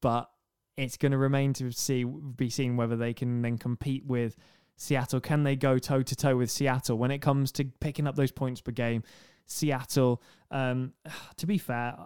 but 0.00 0.30
it's 0.76 0.96
going 0.96 1.12
to 1.12 1.18
remain 1.18 1.52
to 1.54 1.70
see 1.70 2.04
be 2.04 2.48
seen 2.48 2.76
whether 2.76 2.96
they 2.96 3.12
can 3.12 3.42
then 3.42 3.58
compete 3.58 4.06
with 4.06 4.36
Seattle. 4.80 5.20
Can 5.20 5.42
they 5.42 5.56
go 5.56 5.78
toe 5.78 6.02
to 6.02 6.16
toe 6.16 6.36
with 6.36 6.50
Seattle 6.50 6.96
when 6.96 7.10
it 7.10 7.18
comes 7.18 7.52
to 7.52 7.66
picking 7.80 8.06
up 8.06 8.16
those 8.16 8.32
points 8.32 8.62
per 8.62 8.72
game? 8.72 9.02
Seattle, 9.44 10.22
um, 10.50 10.94
to 11.36 11.46
be 11.46 11.58
fair, 11.58 11.96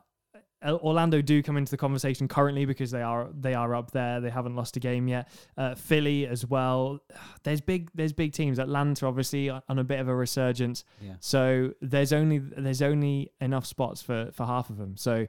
uh, 0.61 0.75
Orlando 0.83 1.23
do 1.23 1.41
come 1.41 1.57
into 1.57 1.71
the 1.71 1.77
conversation 1.77 2.27
currently 2.27 2.65
because 2.65 2.91
they 2.91 3.03
are 3.03 3.29
they 3.33 3.55
are 3.55 3.77
up 3.77 3.93
there. 3.93 4.21
They 4.21 4.31
haven't 4.31 4.57
lost 4.57 4.77
a 4.77 4.81
game 4.81 5.07
yet. 5.07 5.29
Uh, 5.57 5.77
Philly 5.77 6.27
as 6.27 6.45
well. 6.45 6.99
There's 7.45 7.61
big 7.61 7.91
there's 7.95 8.13
big 8.13 8.33
teams. 8.33 8.59
Atlanta 8.59 9.07
obviously 9.07 9.51
on 9.51 9.79
a 9.79 9.85
bit 9.85 10.01
of 10.01 10.09
a 10.09 10.15
resurgence. 10.15 10.85
Yeah. 11.01 11.15
So 11.21 11.75
there's 11.81 12.13
only 12.13 12.39
there's 12.39 12.83
only 12.83 13.31
enough 13.41 13.67
spots 13.67 14.03
for 14.03 14.31
for 14.33 14.47
half 14.47 14.69
of 14.69 14.79
them. 14.79 14.97
So 14.97 15.27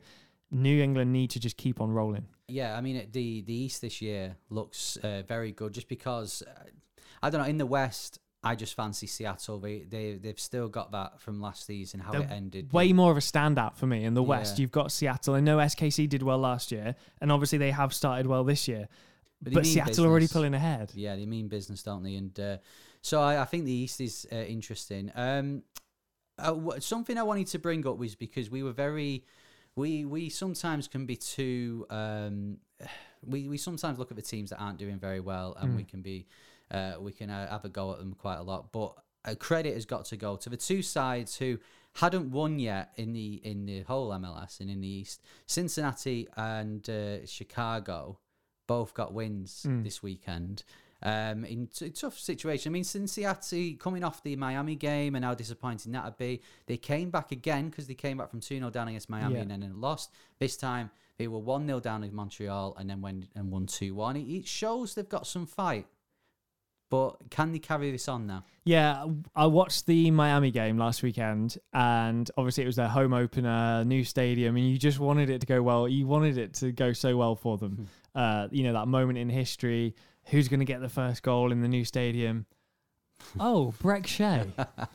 New 0.50 0.82
England 0.82 1.12
need 1.14 1.30
to 1.32 1.40
just 1.40 1.58
keep 1.58 1.80
on 1.80 1.92
rolling. 1.92 2.26
Yeah, 2.48 2.76
I 2.76 2.82
mean 2.82 3.08
the 3.12 3.42
the 3.42 3.54
East 3.54 3.82
this 3.82 4.02
year 4.02 4.38
looks 4.50 4.98
uh, 4.98 5.24
very 5.28 5.52
good 5.52 5.74
just 5.74 5.90
because 5.90 6.42
uh, 6.48 6.70
I 7.26 7.30
don't 7.30 7.42
know 7.42 7.48
in 7.48 7.58
the 7.58 7.66
West. 7.66 8.20
I 8.44 8.54
just 8.56 8.76
fancy 8.76 9.08
Seattle. 9.08 9.60
They 9.60 9.80
they 9.80 10.14
they've 10.22 10.40
still 10.40 10.70
got 10.70 10.92
that 10.92 11.20
from 11.20 11.42
last 11.42 11.66
season 11.66 12.00
how 12.00 12.14
it 12.14 12.20
They're 12.20 12.38
ended. 12.38 12.72
Way 12.72 12.94
more 12.94 13.12
of 13.12 13.18
a 13.18 13.22
standout 13.22 13.76
for 13.76 13.88
me 13.88 14.04
in 14.04 14.14
the 14.14 14.22
West. 14.22 14.58
Yeah. 14.58 14.62
You've 14.62 14.72
got 14.72 14.92
Seattle. 14.92 15.34
I 15.34 15.40
know 15.40 15.58
SKC 15.58 16.08
did 16.08 16.22
well 16.22 16.38
last 16.38 16.72
year, 16.72 16.96
and 17.20 17.32
obviously 17.32 17.58
they 17.58 17.72
have 17.72 17.94
started 17.94 18.28
well 18.28 18.44
this 18.44 18.68
year. 18.68 18.88
But 19.42 19.54
But, 19.54 19.66
Seattle 19.66 20.06
already 20.06 20.28
pulling 20.28 20.54
ahead. 20.54 20.92
Yeah, 20.94 21.16
they 21.16 21.26
mean 21.26 21.48
business, 21.48 21.84
don't 21.84 22.04
they? 22.04 22.16
And 22.16 22.40
uh, 22.40 22.58
so 23.02 23.22
I, 23.22 23.42
I 23.42 23.46
think 23.46 23.66
the 23.66 23.72
East 23.72 24.00
is 24.00 24.28
uh, 24.32 24.36
interesting. 24.36 25.12
Um, 25.16 25.64
uh, 26.38 26.54
wh- 26.54 26.80
something 26.80 27.18
I 27.18 27.24
wanted 27.24 27.48
to 27.48 27.60
bring 27.60 27.86
up 27.88 27.98
was 27.98 28.16
because 28.16 28.50
we 28.50 28.62
were 28.64 28.72
very, 28.72 29.24
we 29.76 30.06
we 30.06 30.30
sometimes 30.30 30.88
can 30.88 31.06
be 31.06 31.16
too, 31.16 31.86
um, 31.90 32.58
we 33.26 33.48
we 33.48 33.58
sometimes 33.58 33.98
look 33.98 34.12
at 34.12 34.18
the 34.18 34.24
teams 34.24 34.52
that 34.52 34.58
aren't 34.58 34.78
doing 34.78 35.00
very 35.00 35.20
well, 35.20 35.56
and 35.60 35.76
we 35.76 35.84
can 35.84 36.02
be, 36.02 36.28
uh, 36.72 36.94
we 37.00 37.12
can 37.12 37.30
uh, 37.30 37.50
have 37.50 37.66
a 37.66 37.70
go 37.70 37.92
at 37.94 38.00
them 38.00 38.14
quite 38.14 38.38
a 38.38 38.44
lot. 38.44 38.72
But 38.72 38.96
uh, 39.26 39.36
credit 39.36 39.74
has 39.74 39.86
got 39.86 40.06
to 40.06 40.18
go 40.18 40.36
to 40.38 40.50
the 40.50 40.58
two 40.58 40.82
sides 40.82 41.38
who 41.38 41.58
hadn't 41.94 42.30
won 42.32 42.60
yet 42.60 42.92
in 42.98 43.14
the 43.14 43.36
in 43.44 43.66
the 43.66 43.82
whole 43.84 44.10
MLS 44.12 44.60
and 44.60 44.70
in 44.70 44.82
the 44.82 44.88
East. 44.88 45.22
Cincinnati 45.48 46.28
and 46.36 46.88
uh, 46.90 47.26
Chicago 47.26 48.20
both 48.68 48.94
got 48.94 49.14
wins 49.14 49.66
Mm. 49.68 49.84
this 49.84 50.02
weekend. 50.04 50.64
Um, 51.04 51.46
in 51.46 51.68
t- 51.68 51.92
tough 51.92 52.18
situation. 52.18 52.72
I 52.72 52.74
mean, 52.74 52.84
Cincinnati 52.84 53.76
coming 53.76 54.04
off 54.04 54.24
the 54.24 54.36
Miami 54.36 54.76
game 54.76 55.14
and 55.16 55.24
how 55.24 55.36
disappointing 55.36 55.92
that 55.92 56.04
would 56.04 56.18
be. 56.18 56.42
They 56.66 56.78
came 56.78 57.12
back 57.12 57.32
again 57.32 57.70
because 57.70 57.86
they 57.86 57.94
came 57.94 58.18
back 58.18 58.30
from 58.32 58.40
2 58.40 58.58
0 58.58 58.70
down 58.72 58.88
against 58.88 59.10
Miami 59.10 59.36
Yeah. 59.36 59.42
and 59.42 59.52
then 59.52 59.74
lost. 59.80 60.10
This 60.40 60.58
time 60.58 60.90
they 61.18 61.28
were 61.28 61.38
1 61.40 61.68
0 61.68 61.80
down 61.80 62.04
in 62.04 62.14
Montreal 62.16 62.76
and 62.80 62.90
then 62.90 63.02
went 63.02 63.28
and 63.36 63.52
won 63.52 63.68
2 63.68 63.94
1. 63.94 64.16
It, 64.18 64.20
it 64.22 64.48
shows 64.48 64.96
they've 64.96 65.08
got 65.08 65.28
some 65.28 65.46
fight. 65.46 65.86
But 66.90 67.16
can 67.30 67.52
they 67.52 67.60
carry 67.60 67.92
this 67.92 68.08
on 68.08 68.28
now? 68.28 68.44
Yeah, 68.64 69.06
I 69.36 69.48
watched 69.48 69.86
the 69.86 70.12
Miami 70.12 70.52
game 70.52 70.78
last 70.78 71.04
weekend, 71.04 71.58
and 71.74 72.30
obviously 72.38 72.64
it 72.64 72.68
was 72.68 72.76
their 72.76 72.88
home 72.88 73.14
opener, 73.14 73.84
new 73.84 74.04
stadium, 74.04 74.56
and 74.56 74.70
you 74.70 74.78
just 74.78 75.00
wanted 75.00 75.30
it 75.30 75.40
to 75.42 75.48
go 75.48 75.62
well. 75.62 75.88
You 75.88 76.08
wanted 76.08 76.38
it 76.38 76.54
to 76.56 76.72
go 76.72 76.94
so 76.94 77.18
well 77.18 77.36
for 77.36 77.58
them. 77.58 77.88
uh, 78.14 78.48
you 78.52 78.64
know 78.64 78.74
that 78.74 78.88
moment 78.88 79.18
in 79.18 79.30
history. 79.30 79.96
Who's 80.26 80.48
going 80.48 80.60
to 80.62 80.66
get 80.66 80.82
the 80.82 80.90
first 80.90 81.22
goal 81.22 81.52
in 81.52 81.62
the 81.62 81.68
new 81.68 81.86
stadium? 81.86 82.46
Oh, 83.40 83.74
Brek 83.82 84.06
Shea. 84.08 84.44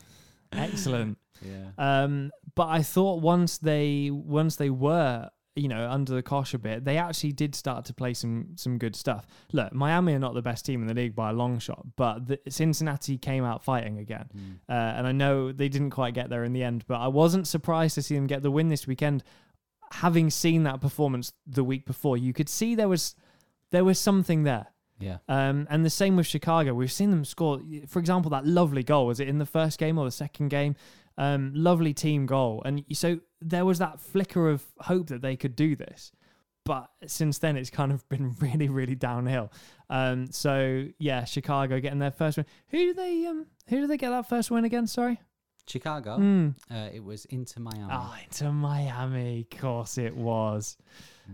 Excellent. 0.52 1.16
Yeah. 1.42 1.70
Um, 1.78 2.30
but 2.54 2.68
I 2.68 2.82
thought 2.82 3.22
once 3.22 3.58
they 3.58 4.10
once 4.10 4.56
they 4.56 4.68
were 4.70 5.30
you 5.60 5.68
know 5.68 5.88
under 5.90 6.14
the 6.14 6.22
cosh 6.22 6.54
a 6.54 6.58
bit, 6.58 6.84
they 6.84 6.96
actually 6.96 7.32
did 7.32 7.54
start 7.54 7.84
to 7.86 7.94
play 7.94 8.14
some 8.14 8.48
some 8.56 8.78
good 8.78 8.96
stuff. 8.96 9.26
Look, 9.52 9.72
Miami 9.72 10.14
are 10.14 10.18
not 10.18 10.34
the 10.34 10.42
best 10.42 10.64
team 10.64 10.80
in 10.80 10.88
the 10.88 10.94
league 10.94 11.14
by 11.14 11.30
a 11.30 11.32
long 11.32 11.58
shot, 11.58 11.86
but 11.96 12.26
the, 12.26 12.40
Cincinnati 12.48 13.18
came 13.18 13.44
out 13.44 13.62
fighting 13.62 13.98
again, 13.98 14.28
uh, 14.68 14.72
and 14.72 15.06
I 15.06 15.12
know 15.12 15.52
they 15.52 15.68
didn't 15.68 15.90
quite 15.90 16.14
get 16.14 16.30
there 16.30 16.44
in 16.44 16.52
the 16.52 16.62
end, 16.62 16.84
but 16.86 17.00
I 17.00 17.08
wasn't 17.08 17.46
surprised 17.46 17.94
to 17.96 18.02
see 18.02 18.14
them 18.14 18.26
get 18.26 18.42
the 18.42 18.50
win 18.50 18.68
this 18.68 18.86
weekend. 18.86 19.22
Having 19.92 20.30
seen 20.30 20.62
that 20.64 20.80
performance 20.80 21.32
the 21.46 21.64
week 21.64 21.84
before, 21.84 22.16
you 22.16 22.32
could 22.32 22.48
see 22.48 22.74
there 22.74 22.88
was 22.88 23.14
there 23.70 23.84
was 23.84 23.98
something 23.98 24.44
there. 24.44 24.68
Yeah. 25.00 25.18
Um, 25.28 25.66
and 25.70 25.84
the 25.84 25.90
same 25.90 26.16
with 26.16 26.26
Chicago. 26.26 26.74
We've 26.74 26.92
seen 26.92 27.10
them 27.10 27.24
score, 27.24 27.60
for 27.88 27.98
example, 27.98 28.30
that 28.32 28.46
lovely 28.46 28.82
goal. 28.82 29.06
Was 29.06 29.18
it 29.18 29.28
in 29.28 29.38
the 29.38 29.46
first 29.46 29.78
game 29.78 29.98
or 29.98 30.04
the 30.04 30.10
second 30.10 30.48
game? 30.48 30.76
Um, 31.20 31.52
lovely 31.54 31.92
team 31.92 32.24
goal. 32.24 32.62
And 32.64 32.82
so 32.92 33.20
there 33.42 33.66
was 33.66 33.78
that 33.78 34.00
flicker 34.00 34.48
of 34.48 34.64
hope 34.78 35.08
that 35.08 35.20
they 35.20 35.36
could 35.36 35.54
do 35.54 35.76
this. 35.76 36.12
But 36.64 36.88
since 37.06 37.38
then, 37.38 37.56
it's 37.56 37.68
kind 37.68 37.92
of 37.92 38.08
been 38.08 38.34
really, 38.40 38.68
really 38.68 38.94
downhill. 38.94 39.52
Um, 39.90 40.30
so 40.30 40.86
yeah, 40.98 41.24
Chicago 41.24 41.78
getting 41.78 41.98
their 41.98 42.10
first 42.10 42.38
win. 42.38 42.46
Who 42.68 42.78
do 42.78 42.94
they? 42.94 43.26
Um, 43.26 43.46
who 43.68 43.80
do 43.80 43.86
they 43.86 43.96
get 43.96 44.10
that 44.10 44.28
first 44.28 44.50
win 44.50 44.64
against? 44.64 44.94
Sorry. 44.94 45.20
Chicago. 45.66 46.16
Hmm. 46.16 46.48
Uh, 46.70 46.88
it 46.92 47.04
was 47.04 47.26
Inter 47.26 47.60
Miami. 47.60 47.88
Ah, 47.90 48.18
Inter 48.24 48.50
Miami. 48.50 49.46
Of 49.52 49.58
course 49.58 49.98
it 49.98 50.16
was. 50.16 50.76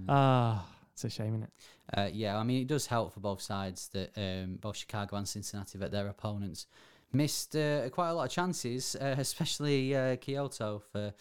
Ah, 0.09 0.67
it's 0.93 1.05
a 1.05 1.11
shame, 1.11 1.29
isn't 1.29 1.43
it? 1.45 1.51
Uh, 1.97 2.09
yeah, 2.13 2.37
I 2.37 2.43
mean, 2.43 2.63
it 2.63 2.67
does 2.67 2.87
help 2.87 3.15
for 3.15 3.21
both 3.21 3.41
sides 3.41 3.89
that 3.93 4.11
um, 4.17 4.57
both 4.61 4.77
Chicago 4.77 5.17
and 5.17 5.29
Cincinnati, 5.29 5.79
that 5.79 5.93
their 5.93 6.09
opponents 6.09 6.67
missed 7.17 7.57
uh, 7.57 7.89
quite 7.91 8.11
a 8.11 8.15
lot 8.15 8.25
of 8.25 8.31
chances, 8.31 8.97
uh, 9.01 9.15
especially 9.19 9.95
uh, 9.95 10.17
Quioto 10.17 10.83
for 10.93 11.13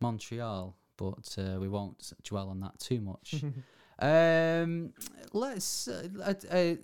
Montreal. 0.00 0.76
But 0.96 1.36
uh, 1.38 1.58
we 1.58 1.68
won't 1.68 2.12
dwell 2.24 2.48
on 2.50 2.60
that 2.60 2.78
too 2.78 3.00
much. 3.00 3.42
um, 3.98 4.92
let's. 5.32 5.88
Uh, 5.88 6.08
uh, 6.22 6.34
uh, 6.54 6.74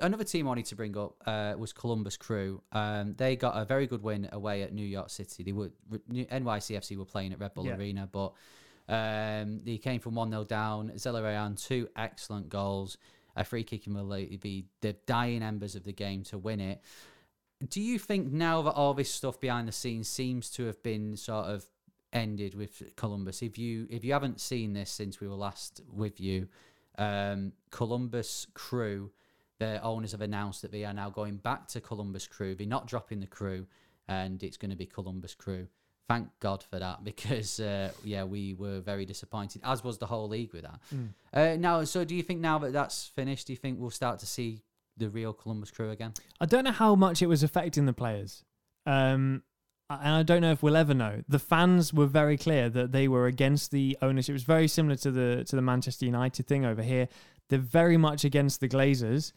another 0.00 0.24
team 0.24 0.48
I 0.48 0.54
need 0.54 0.66
to 0.66 0.76
bring 0.76 0.96
up 0.96 1.14
uh, 1.26 1.54
was 1.56 1.72
Columbus 1.72 2.16
Crew. 2.16 2.62
Um, 2.72 3.14
they 3.16 3.36
got 3.36 3.56
a 3.56 3.64
very 3.64 3.86
good 3.86 4.02
win 4.02 4.28
away 4.32 4.62
at 4.62 4.72
New 4.72 4.86
York 4.86 5.10
City. 5.10 5.42
They 5.42 5.52
were 5.52 5.70
NYCFC 6.10 6.96
were 6.96 7.04
playing 7.04 7.32
at 7.32 7.40
Red 7.40 7.54
Bull 7.54 7.66
Yeah. 7.66 7.76
Arena, 7.76 8.08
but 8.10 8.32
um, 8.88 9.60
they 9.64 9.78
came 9.78 10.00
from 10.00 10.14
1 10.14 10.30
0 10.30 10.44
down. 10.44 10.90
Zelarayan, 10.96 11.60
two 11.62 11.88
excellent 11.96 12.48
goals. 12.48 12.98
A 13.36 13.44
free 13.44 13.64
kick 13.64 13.86
in 13.86 13.94
will 13.94 14.08
be 14.08 14.66
the 14.80 14.92
dying 15.06 15.42
embers 15.42 15.74
of 15.74 15.82
the 15.84 15.92
game 15.92 16.22
to 16.24 16.38
win 16.38 16.60
it. 16.60 16.80
Do 17.68 17.80
you 17.80 17.98
think 17.98 18.32
now 18.32 18.62
that 18.62 18.72
all 18.72 18.94
this 18.94 19.10
stuff 19.10 19.40
behind 19.40 19.68
the 19.68 19.72
scenes 19.72 20.08
seems 20.08 20.50
to 20.50 20.64
have 20.66 20.82
been 20.82 21.16
sort 21.16 21.46
of 21.46 21.64
ended 22.12 22.54
with 22.54 22.82
Columbus? 22.96 23.42
If 23.42 23.58
you 23.58 23.86
if 23.90 24.04
you 24.04 24.12
haven't 24.12 24.40
seen 24.40 24.72
this 24.72 24.90
since 24.90 25.20
we 25.20 25.28
were 25.28 25.34
last 25.34 25.80
with 25.92 26.20
you, 26.20 26.48
um, 26.98 27.52
Columbus 27.70 28.46
Crew, 28.54 29.10
the 29.58 29.80
owners 29.82 30.12
have 30.12 30.20
announced 30.20 30.62
that 30.62 30.72
they 30.72 30.84
are 30.84 30.92
now 30.92 31.10
going 31.10 31.36
back 31.36 31.68
to 31.68 31.80
Columbus 31.80 32.26
Crew. 32.26 32.54
They're 32.54 32.66
not 32.66 32.86
dropping 32.86 33.20
the 33.20 33.26
crew, 33.26 33.66
and 34.08 34.42
it's 34.42 34.56
going 34.56 34.70
to 34.70 34.76
be 34.76 34.86
Columbus 34.86 35.34
Crew. 35.34 35.68
Thank 36.06 36.28
God 36.40 36.62
for 36.62 36.78
that 36.78 37.02
because 37.10 37.60
uh, 37.60 37.92
yeah, 38.04 38.24
we 38.24 38.54
were 38.54 38.80
very 38.80 39.06
disappointed, 39.06 39.62
as 39.64 39.82
was 39.84 39.98
the 39.98 40.06
whole 40.06 40.28
league 40.28 40.52
with 40.52 40.62
that. 40.62 40.80
Uh, 41.32 41.56
now, 41.56 41.84
so 41.84 42.04
do 42.04 42.14
you 42.14 42.22
think 42.22 42.40
now 42.40 42.58
that 42.58 42.72
that's 42.72 43.06
finished, 43.06 43.46
do 43.46 43.52
you 43.52 43.56
think 43.56 43.78
we'll 43.78 43.90
start 43.90 44.18
to 44.20 44.26
see 44.26 44.62
the 44.96 45.08
real 45.08 45.32
Columbus 45.32 45.70
Crew 45.70 45.90
again? 45.90 46.12
I 46.40 46.46
don't 46.46 46.64
know 46.64 46.72
how 46.72 46.94
much 46.94 47.22
it 47.22 47.26
was 47.26 47.42
affecting 47.42 47.86
the 47.86 47.92
players. 47.92 48.44
Um, 48.86 49.42
and 49.90 50.14
I 50.14 50.22
don't 50.22 50.40
know 50.40 50.52
if 50.52 50.62
we'll 50.62 50.76
ever 50.76 50.94
know. 50.94 51.22
The 51.28 51.38
fans 51.38 51.92
were 51.92 52.06
very 52.06 52.36
clear 52.36 52.68
that 52.70 52.92
they 52.92 53.06
were 53.06 53.26
against 53.26 53.70
the 53.70 53.96
ownership. 54.00 54.30
It 54.30 54.34
was 54.34 54.44
very 54.44 54.68
similar 54.68 54.96
to 54.96 55.10
the 55.10 55.44
to 55.44 55.56
the 55.56 55.62
Manchester 55.62 56.06
United 56.06 56.46
thing 56.46 56.64
over 56.64 56.82
here. 56.82 57.08
They're 57.48 57.58
very 57.58 57.96
much 57.96 58.24
against 58.24 58.60
the 58.60 58.68
Glazers, 58.68 59.32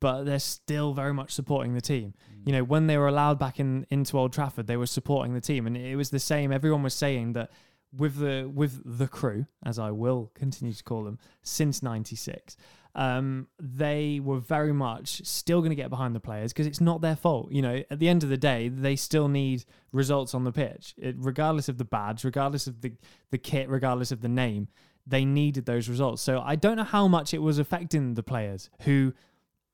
but 0.00 0.24
they're 0.24 0.38
still 0.38 0.94
very 0.94 1.12
much 1.12 1.32
supporting 1.32 1.74
the 1.74 1.80
team. 1.80 2.14
You 2.46 2.52
know, 2.52 2.64
when 2.64 2.86
they 2.86 2.96
were 2.96 3.08
allowed 3.08 3.38
back 3.38 3.60
in 3.60 3.86
into 3.90 4.18
Old 4.18 4.32
Trafford, 4.32 4.66
they 4.66 4.78
were 4.78 4.86
supporting 4.86 5.34
the 5.34 5.40
team, 5.40 5.66
and 5.66 5.76
it 5.76 5.96
was 5.96 6.10
the 6.10 6.18
same. 6.18 6.50
Everyone 6.50 6.82
was 6.82 6.94
saying 6.94 7.34
that 7.34 7.50
with 7.94 8.16
the 8.16 8.50
with 8.52 8.80
the 8.98 9.08
crew, 9.08 9.46
as 9.64 9.78
I 9.78 9.90
will 9.90 10.30
continue 10.34 10.72
to 10.72 10.84
call 10.84 11.04
them, 11.04 11.18
since 11.42 11.82
'96, 11.82 12.56
um, 12.94 13.46
they 13.60 14.20
were 14.22 14.40
very 14.40 14.72
much 14.72 15.24
still 15.24 15.60
going 15.60 15.70
to 15.70 15.76
get 15.76 15.90
behind 15.90 16.14
the 16.14 16.20
players 16.20 16.52
because 16.52 16.66
it's 16.66 16.80
not 16.80 17.00
their 17.00 17.16
fault. 17.16 17.52
You 17.52 17.62
know, 17.62 17.82
at 17.90 17.98
the 17.98 18.08
end 18.08 18.22
of 18.22 18.28
the 18.28 18.36
day, 18.36 18.68
they 18.68 18.96
still 18.96 19.28
need 19.28 19.64
results 19.92 20.34
on 20.34 20.44
the 20.44 20.52
pitch, 20.52 20.94
it, 20.98 21.14
regardless 21.18 21.68
of 21.68 21.78
the 21.78 21.84
badge, 21.84 22.24
regardless 22.24 22.66
of 22.66 22.80
the 22.80 22.92
the 23.30 23.38
kit, 23.38 23.68
regardless 23.68 24.10
of 24.10 24.20
the 24.20 24.28
name. 24.28 24.68
They 25.06 25.24
needed 25.24 25.66
those 25.66 25.88
results. 25.88 26.22
So 26.22 26.40
I 26.44 26.56
don't 26.56 26.76
know 26.76 26.84
how 26.84 27.08
much 27.08 27.32
it 27.32 27.42
was 27.42 27.58
affecting 27.58 28.14
the 28.14 28.22
players 28.22 28.70
who, 28.82 29.14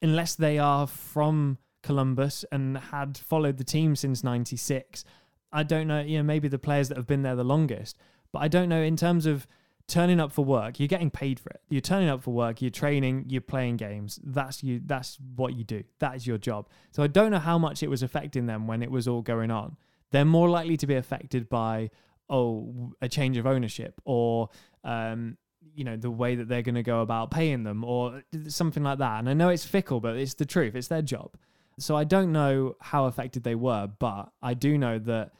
unless 0.01 0.35
they 0.35 0.59
are 0.59 0.87
from 0.87 1.59
Columbus 1.83 2.45
and 2.53 2.79
had 2.79 3.19
followed 3.19 3.59
the 3.59 3.65
team 3.65 3.97
since 3.97 4.23
'96. 4.23 5.05
I 5.53 5.63
don't 5.63 5.87
know. 5.87 6.01
You 6.01 6.19
know, 6.19 6.23
maybe 6.23 6.49
the 6.49 6.59
players 6.59 6.89
that 6.89 6.97
have 6.97 7.07
been 7.07 7.23
there 7.23 7.37
the 7.37 7.45
longest, 7.45 7.97
but 8.31 8.41
I 8.41 8.49
don't 8.49 8.69
know 8.69 8.83
in 8.83 8.97
terms 8.97 9.25
of 9.25 9.47
turning 9.88 10.18
up 10.20 10.33
for 10.33 10.44
work. 10.44 10.79
You're 10.81 10.88
getting 10.88 11.11
paid 11.11 11.38
for 11.38 11.51
it. 11.51 11.61
You're 11.68 11.81
turning 11.81 12.09
up 12.09 12.22
for 12.22 12.33
work. 12.33 12.61
You're 12.61 12.70
training. 12.70 13.27
You're 13.29 13.40
playing 13.40 13.77
games. 13.77 14.18
That's 14.22 14.62
you. 14.62 14.81
That's 14.85 15.18
what 15.37 15.55
you 15.55 15.64
do. 15.64 15.85
That 16.01 16.16
is 16.16 16.27
your 16.27 16.38
job. 16.38 16.68
So 16.90 17.03
I 17.03 17.07
don't 17.07 17.31
know 17.31 17.38
how 17.38 17.59
much 17.59 17.83
it 17.83 17.90
was 17.90 18.03
affecting 18.03 18.46
them 18.46 18.66
when 18.66 18.83
it 18.83 18.90
was 18.90 19.07
all 19.07 19.22
going 19.22 19.51
on. 19.51 19.77
They're 20.11 20.25
more 20.25 20.49
likely 20.49 20.77
to 20.79 20.87
be 20.87 20.94
affected 20.94 21.49
by 21.49 21.90
oh 22.29 22.92
a 23.01 23.09
change 23.09 23.37
of 23.37 23.46
ownership 23.46 24.01
or 24.05 24.49
um, 24.83 25.37
you 25.75 25.85
know 25.85 25.96
the 25.96 26.11
way 26.11 26.35
that 26.35 26.49
they're 26.49 26.62
going 26.62 26.75
to 26.75 26.83
go 26.83 27.01
about 27.03 27.31
paying 27.31 27.62
them 27.62 27.85
or 27.85 28.22
something 28.49 28.83
like 28.83 28.99
that. 28.99 29.20
And 29.20 29.29
I 29.29 29.35
know 29.35 29.51
it's 29.51 29.64
fickle, 29.64 30.01
but 30.01 30.16
it's 30.16 30.35
the 30.35 30.46
truth. 30.46 30.75
It's 30.75 30.88
their 30.88 31.03
job. 31.03 31.37
So 31.79 31.96
I 31.96 32.05
don't 32.05 32.33
know 32.33 32.77
how 32.81 33.05
affected 33.05 33.44
they 33.44 33.55
were, 33.55 33.88
but 33.99 34.31
I 34.42 34.55
do 34.55 34.79
know 34.79 34.99
that 35.01 35.33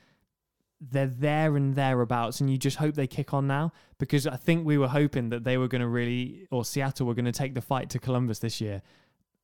they're 0.81 1.07
there 1.07 1.57
and 1.57 1.75
thereabouts, 1.75 2.41
and 2.41 2.51
you 2.51 2.59
just 2.59 2.77
hope 2.77 2.95
they 2.95 3.07
kick 3.07 3.33
on 3.33 3.47
now 3.47 3.73
because 3.99 4.27
I 4.27 4.37
think 4.37 4.67
we 4.67 4.79
were 4.79 4.89
hoping 4.89 5.31
that 5.31 5.45
they 5.45 5.57
were 5.57 5.69
going 5.69 5.81
to 5.81 5.89
really, 5.89 6.47
or 6.51 6.65
Seattle 6.65 7.07
were 7.07 7.15
going 7.15 7.25
to 7.25 7.33
take 7.33 7.55
the 7.55 7.61
fight 7.61 7.91
to 7.91 7.99
Columbus 7.99 8.39
this 8.41 8.61
year. 8.61 8.83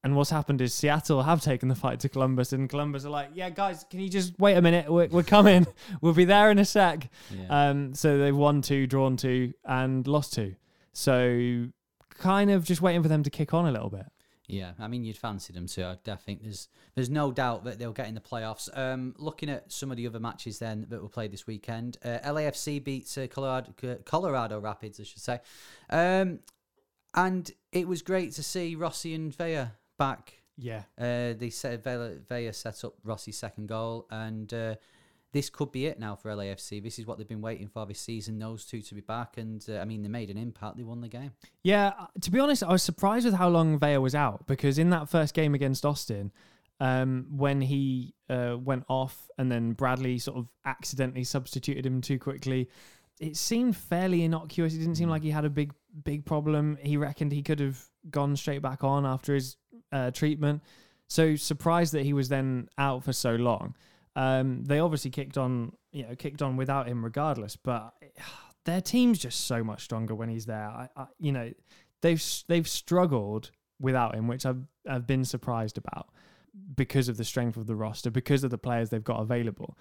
And 0.05 0.17
what's 0.17 0.31
happened 0.31 0.61
is 0.61 0.75
Seattle 0.75 1.23
have 1.23 1.41
taken 1.41 1.69
the 1.69 1.77
fight 1.77 2.01
to 2.01 2.09
Columbus, 2.09 2.53
and 2.53 2.69
Columbus 2.69 3.05
are 3.05 3.11
like, 3.11 3.31
"Yeah, 3.35 3.51
guys, 3.51 3.85
can 3.89 4.01
you 4.01 4.09
just 4.09 4.39
wait 4.39 4.57
a 4.57 4.63
minute? 4.63 4.91
We're, 4.91 5.07
we're 5.07 5.23
coming. 5.23 5.67
we'll 6.01 6.13
be 6.13 6.25
there 6.25 6.51
in 6.51 6.59
a 6.59 6.65
sec." 6.65 7.09
Yeah. 7.31 7.69
Um, 7.69 7.95
so 7.95 8.19
they've 8.19 8.37
won 8.37 8.63
two, 8.63 8.87
drawn 8.87 9.17
two, 9.17 9.55
and 9.65 10.07
lost 10.09 10.35
two. 10.35 10.57
So 10.93 11.69
kind 12.19 12.51
of 12.51 12.65
just 12.65 12.83
waiting 12.83 13.03
for 13.03 13.09
them 13.09 13.23
to 13.23 13.31
kick 13.31 13.55
on 13.55 13.67
a 13.67 13.73
little 13.73 13.91
bit. 13.91 14.07
Yeah, 14.49 14.73
I 14.79 14.89
mean, 14.89 15.05
you'd 15.05 15.17
fancy 15.17 15.53
them 15.53 15.67
too. 15.67 15.85
I 15.85 16.17
think 16.17 16.43
there's 16.43 16.69
there's 16.95 17.09
no 17.09 17.31
doubt 17.31 17.65
that 17.65 17.79
they'll 17.79 17.93
get 17.93 18.09
in 18.09 18.15
the 18.15 18.21
playoffs. 18.21 18.69
Um, 18.77 19.15
looking 19.17 19.49
at 19.49 19.71
some 19.71 19.91
of 19.91 19.97
the 19.97 20.07
other 20.07 20.21
matches 20.21 20.59
then 20.59 20.87
that 20.89 21.01
were 21.01 21.09
played 21.09 21.33
this 21.33 21.47
weekend, 21.47 21.97
uh, 22.05 22.19
LAFC 22.25 22.83
beats 22.83 23.17
uh, 23.17 23.29
Colorado 23.31 23.73
Colorado 24.05 24.59
Rapids, 24.61 25.01
I 25.01 25.05
should 25.05 25.23
say, 25.23 25.41
um, 25.91 26.41
and 27.15 27.51
it 27.71 27.87
was 27.87 28.03
great 28.03 28.33
to 28.33 28.43
see 28.43 28.75
Rossi 28.75 29.15
and 29.15 29.35
Vela 29.35 29.73
back. 29.97 30.43
Yeah. 30.59 30.83
Uh, 30.99 31.35
they 31.39 31.51
said 31.51 31.83
Vela, 31.83 32.15
Vela 32.29 32.53
set 32.53 32.85
up 32.85 32.95
Rossi's 33.05 33.39
second 33.39 33.69
goal, 33.69 34.07
and 34.11 34.53
uh, 34.53 34.75
this 35.33 35.49
could 35.49 35.73
be 35.73 35.87
it 35.87 35.99
now 35.99 36.15
for 36.15 36.31
LAFC. 36.31 36.83
This 36.83 36.99
is 36.99 37.07
what 37.07 37.19
they've 37.19 37.29
been 37.29 37.41
waiting 37.41 37.69
for 37.69 37.87
this 37.87 38.01
season. 38.01 38.39
Those 38.39 38.65
two 38.65 38.83
to 38.83 38.95
be 38.95 39.01
back, 39.01 39.39
and 39.39 39.65
uh, 39.69 39.79
I 39.79 39.85
mean, 39.85 40.03
they 40.03 40.09
made 40.09 40.31
an 40.31 40.37
impact. 40.37 40.77
They 40.77 40.83
won 40.83 41.01
the 41.01 41.09
game. 41.09 41.33
Yeah, 41.63 41.93
uh, 41.99 42.07
to 42.21 42.31
be 42.31 42.39
honest, 42.39 42.63
I 42.63 42.71
was 42.71 42.83
surprised 42.83 43.25
with 43.25 43.35
how 43.35 43.49
long 43.49 43.79
Vela 43.79 44.01
was 44.01 44.15
out 44.15 44.47
because 44.47 44.79
in 44.79 44.91
that 44.91 45.09
first 45.09 45.35
game 45.35 45.55
against 45.55 45.87
Austin, 45.87 46.33
um, 46.81 47.27
when 47.31 47.61
he 47.61 48.15
uh, 48.29 48.57
went 48.61 48.85
off 48.89 49.31
and 49.39 49.51
then 49.51 49.73
Bradley 49.73 50.19
sort 50.19 50.37
of 50.37 50.49
accidentally 50.65 51.25
substituted 51.25 51.87
him 51.87 52.01
too 52.01 52.19
quickly. 52.19 52.69
It 53.21 53.37
seemed 53.37 53.77
fairly 53.77 54.25
innocuous. 54.25 54.75
It 54.75 54.79
didn't 54.79 54.97
seem 54.97 55.09
like 55.09 55.23
he 55.23 55.31
had 55.31 55.45
a 55.45 55.51
big, 55.51 55.73
big 56.03 56.25
problem. 56.25 56.77
He 56.81 56.97
reckoned 56.97 57.31
he 57.31 57.43
could 57.43 57.61
have 57.61 57.81
gone 58.11 58.35
straight 58.37 58.63
back 58.63 58.83
on 58.83 59.07
after 59.07 59.35
his 59.35 59.57
uh, 59.93 60.11
treatment. 60.11 60.63
So 61.07 61.37
surprised 61.37 61.93
that 61.93 62.05
he 62.05 62.13
was 62.13 62.29
then 62.29 62.69
out 62.79 63.05
for 63.05 63.13
so 63.13 63.37
long. 63.37 63.77
Um, 64.15 64.65
they 64.65 64.79
obviously 64.79 65.11
kicked 65.11 65.39
on, 65.39 65.73
you 65.91 66.03
know, 66.07 66.15
kicked 66.15 66.43
on 66.43 66.57
without 66.57 66.87
him 66.89 67.05
regardless. 67.05 67.57
But 67.57 67.95
their 68.65 68.81
team's 68.81 69.19
just 69.19 69.47
so 69.47 69.65
much 69.65 69.83
stronger 69.83 70.15
when 70.15 70.29
he's 70.29 70.47
there. 70.47 70.69
I, 70.69 70.89
I, 70.97 71.07
you 71.19 71.33
know, 71.33 71.53
they've 72.01 72.23
they've 72.49 72.69
struggled 72.69 73.51
without 73.81 74.15
him, 74.15 74.29
which 74.29 74.47
I've 74.47 74.65
I've 74.89 75.07
been 75.07 75.25
surprised 75.25 75.79
about 75.79 76.09
because 76.75 77.09
of 77.09 77.17
the 77.17 77.25
strength 77.25 77.57
of 77.57 77.67
the 77.67 77.75
roster, 77.75 78.11
because 78.11 78.45
of 78.45 78.51
the 78.51 78.59
players 78.59 78.91
they've 78.91 79.03
got 79.03 79.21
available. 79.21 79.77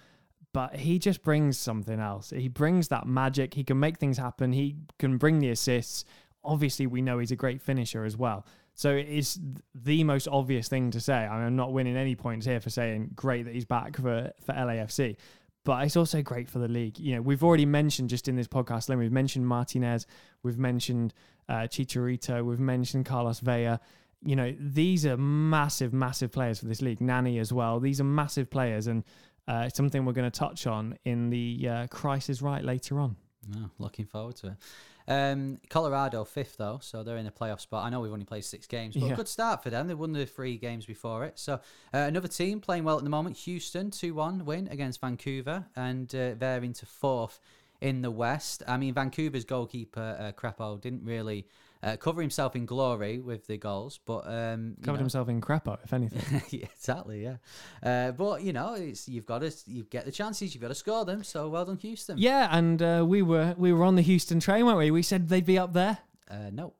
But 0.52 0.76
he 0.76 0.98
just 0.98 1.22
brings 1.22 1.58
something 1.58 1.98
else. 1.98 2.30
He 2.30 2.48
brings 2.48 2.88
that 2.88 3.06
magic. 3.06 3.54
He 3.54 3.64
can 3.64 3.80
make 3.80 3.98
things 3.98 4.18
happen. 4.18 4.52
He 4.52 4.76
can 4.98 5.16
bring 5.16 5.38
the 5.38 5.48
assists. 5.48 6.04
Obviously, 6.44 6.86
we 6.86 7.00
know 7.00 7.18
he's 7.18 7.30
a 7.30 7.36
great 7.36 7.62
finisher 7.62 8.04
as 8.04 8.16
well. 8.16 8.44
So 8.74 8.90
it's 8.90 9.38
the 9.74 10.02
most 10.04 10.28
obvious 10.28 10.68
thing 10.68 10.90
to 10.92 11.00
say. 11.00 11.14
I 11.14 11.36
mean, 11.36 11.46
I'm 11.46 11.56
not 11.56 11.72
winning 11.72 11.96
any 11.96 12.14
points 12.14 12.46
here 12.46 12.60
for 12.60 12.70
saying 12.70 13.10
great 13.14 13.44
that 13.44 13.54
he's 13.54 13.64
back 13.64 13.96
for, 13.96 14.32
for 14.44 14.52
LAFC, 14.54 15.16
but 15.64 15.84
it's 15.84 15.96
also 15.96 16.22
great 16.22 16.48
for 16.48 16.58
the 16.58 16.68
league. 16.68 16.98
You 16.98 17.16
know, 17.16 17.22
we've 17.22 17.44
already 17.44 17.66
mentioned 17.66 18.10
just 18.10 18.28
in 18.28 18.36
this 18.36 18.48
podcast, 18.48 18.86
then 18.86 18.98
we've 18.98 19.12
mentioned 19.12 19.46
Martinez, 19.46 20.06
we've 20.42 20.58
mentioned 20.58 21.12
uh, 21.48 21.62
Chicharito, 21.62 22.44
we've 22.44 22.60
mentioned 22.60 23.06
Carlos 23.06 23.40
Vela. 23.40 23.80
You 24.24 24.36
know, 24.36 24.54
these 24.58 25.04
are 25.04 25.16
massive, 25.16 25.92
massive 25.92 26.32
players 26.32 26.60
for 26.60 26.66
this 26.66 26.80
league. 26.80 27.00
Nani 27.00 27.38
as 27.38 27.52
well. 27.52 27.80
These 27.80 28.00
are 28.00 28.04
massive 28.04 28.48
players, 28.50 28.86
and 28.86 29.04
uh, 29.48 29.64
it's 29.66 29.76
something 29.76 30.04
we're 30.04 30.12
going 30.12 30.30
to 30.30 30.38
touch 30.38 30.66
on 30.66 30.96
in 31.04 31.28
the 31.30 31.68
uh, 31.68 31.86
Crisis 31.88 32.40
Right 32.40 32.64
later 32.64 33.00
on. 33.00 33.16
Oh, 33.56 33.70
looking 33.78 34.06
forward 34.06 34.36
to 34.36 34.48
it. 34.48 34.54
Um, 35.08 35.58
Colorado 35.68 36.24
fifth 36.24 36.56
though, 36.58 36.78
so 36.82 37.02
they're 37.02 37.16
in 37.16 37.26
a 37.26 37.30
playoff 37.30 37.60
spot. 37.60 37.84
I 37.84 37.90
know 37.90 38.00
we've 38.00 38.12
only 38.12 38.24
played 38.24 38.44
six 38.44 38.66
games, 38.66 38.94
but 38.94 39.06
Yeah. 39.06 39.12
a 39.12 39.16
good 39.16 39.28
start 39.28 39.62
for 39.62 39.70
them. 39.70 39.88
They 39.88 39.94
won 39.94 40.12
the 40.12 40.26
three 40.26 40.56
games 40.56 40.86
before 40.86 41.24
it. 41.24 41.38
So 41.38 41.54
uh, 41.54 41.58
another 41.98 42.28
team 42.28 42.60
playing 42.60 42.84
well 42.84 42.98
at 42.98 43.04
the 43.04 43.10
moment. 43.10 43.36
Houston 43.38 43.90
two 43.90 44.14
one 44.14 44.44
win 44.44 44.68
against 44.68 45.00
Vancouver, 45.00 45.66
and 45.76 46.14
uh, 46.14 46.34
they're 46.38 46.62
into 46.62 46.86
fourth 46.86 47.40
in 47.80 48.02
the 48.02 48.10
West. 48.10 48.62
I 48.68 48.76
mean, 48.76 48.94
Vancouver's 48.94 49.44
goalkeeper 49.44 50.16
uh, 50.20 50.32
Crépeau 50.40 50.80
didn't 50.80 51.04
really 51.04 51.46
uh, 51.82 51.96
cover 51.96 52.20
himself 52.20 52.54
in 52.54 52.64
glory 52.66 53.18
with 53.18 53.46
the 53.46 53.56
goals, 53.58 53.98
but 54.04 54.26
um, 54.26 54.76
Covered 54.82 54.98
know- 54.98 55.00
himself 55.00 55.28
in 55.28 55.40
crepo, 55.40 55.78
if 55.82 55.92
anything. 55.92 56.42
yeah, 56.60 56.66
exactly, 56.74 57.22
yeah. 57.22 57.36
Uh, 57.82 58.12
but 58.12 58.42
you 58.42 58.52
know, 58.52 58.74
it's 58.74 59.08
you've 59.08 59.26
got 59.26 59.40
to 59.40 59.52
you 59.66 59.84
get 59.84 60.04
the 60.04 60.12
chances, 60.12 60.54
you've 60.54 60.62
got 60.62 60.68
to 60.68 60.74
score 60.74 61.04
them. 61.04 61.24
So 61.24 61.48
well 61.48 61.64
done, 61.64 61.76
Houston. 61.78 62.18
yeah, 62.18 62.48
and 62.56 62.80
uh, 62.82 63.04
we 63.06 63.22
were 63.22 63.54
we 63.58 63.72
were 63.72 63.84
on 63.84 63.96
the 63.96 64.02
Houston 64.02 64.38
train, 64.40 64.64
weren't 64.66 64.78
we? 64.78 64.90
We 64.90 65.02
said 65.02 65.28
they'd 65.28 65.44
be 65.46 65.58
up 65.58 65.72
there. 65.72 65.98
Uh, 66.30 66.50
no, 66.52 66.74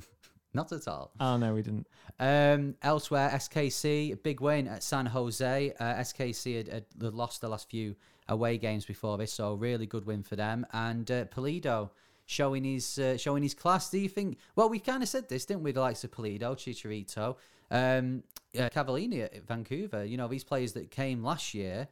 not 0.54 0.72
at 0.72 0.88
all. 0.88 1.12
Oh 1.20 1.36
no, 1.36 1.54
we 1.54 1.62
didn't. 1.62 1.86
Um, 2.18 2.76
elsewhere, 2.82 3.28
SKC, 3.34 4.12
a 4.14 4.16
big 4.16 4.40
win 4.40 4.68
at 4.68 4.82
San 4.82 5.04
Jose. 5.06 5.72
Uh, 5.78 5.84
SKC 5.96 6.56
had, 6.56 6.68
had 7.02 7.12
lost 7.14 7.42
the 7.42 7.48
last 7.48 7.68
few 7.68 7.94
away 8.28 8.56
games 8.58 8.84
before 8.86 9.18
this, 9.18 9.32
so 9.32 9.54
really 9.54 9.86
good 9.86 10.06
win 10.06 10.22
for 10.22 10.34
them. 10.34 10.66
And 10.72 11.08
uh, 11.10 11.24
Pulido 11.26 11.90
showing 12.26 12.64
his 12.64 12.98
uh, 12.98 13.16
showing 13.16 13.42
his 13.42 13.54
class. 13.54 13.88
Do 13.90 13.98
you 13.98 14.08
think? 14.08 14.38
Well, 14.54 14.68
we 14.68 14.78
kind 14.78 15.02
of 15.02 15.08
said 15.08 15.28
this, 15.28 15.46
didn't 15.46 15.62
we? 15.62 15.72
The 15.72 15.80
likes 15.80 16.04
of 16.04 16.10
Pulido, 16.10 16.54
Chicharito, 16.56 17.36
um, 17.70 18.22
uh, 18.58 18.68
Cavallini 18.68 19.22
at 19.22 19.46
Vancouver. 19.46 20.04
You 20.04 20.16
know, 20.16 20.28
these 20.28 20.44
players 20.44 20.72
that 20.74 20.90
came 20.90 21.22
last 21.24 21.54
year. 21.54 21.88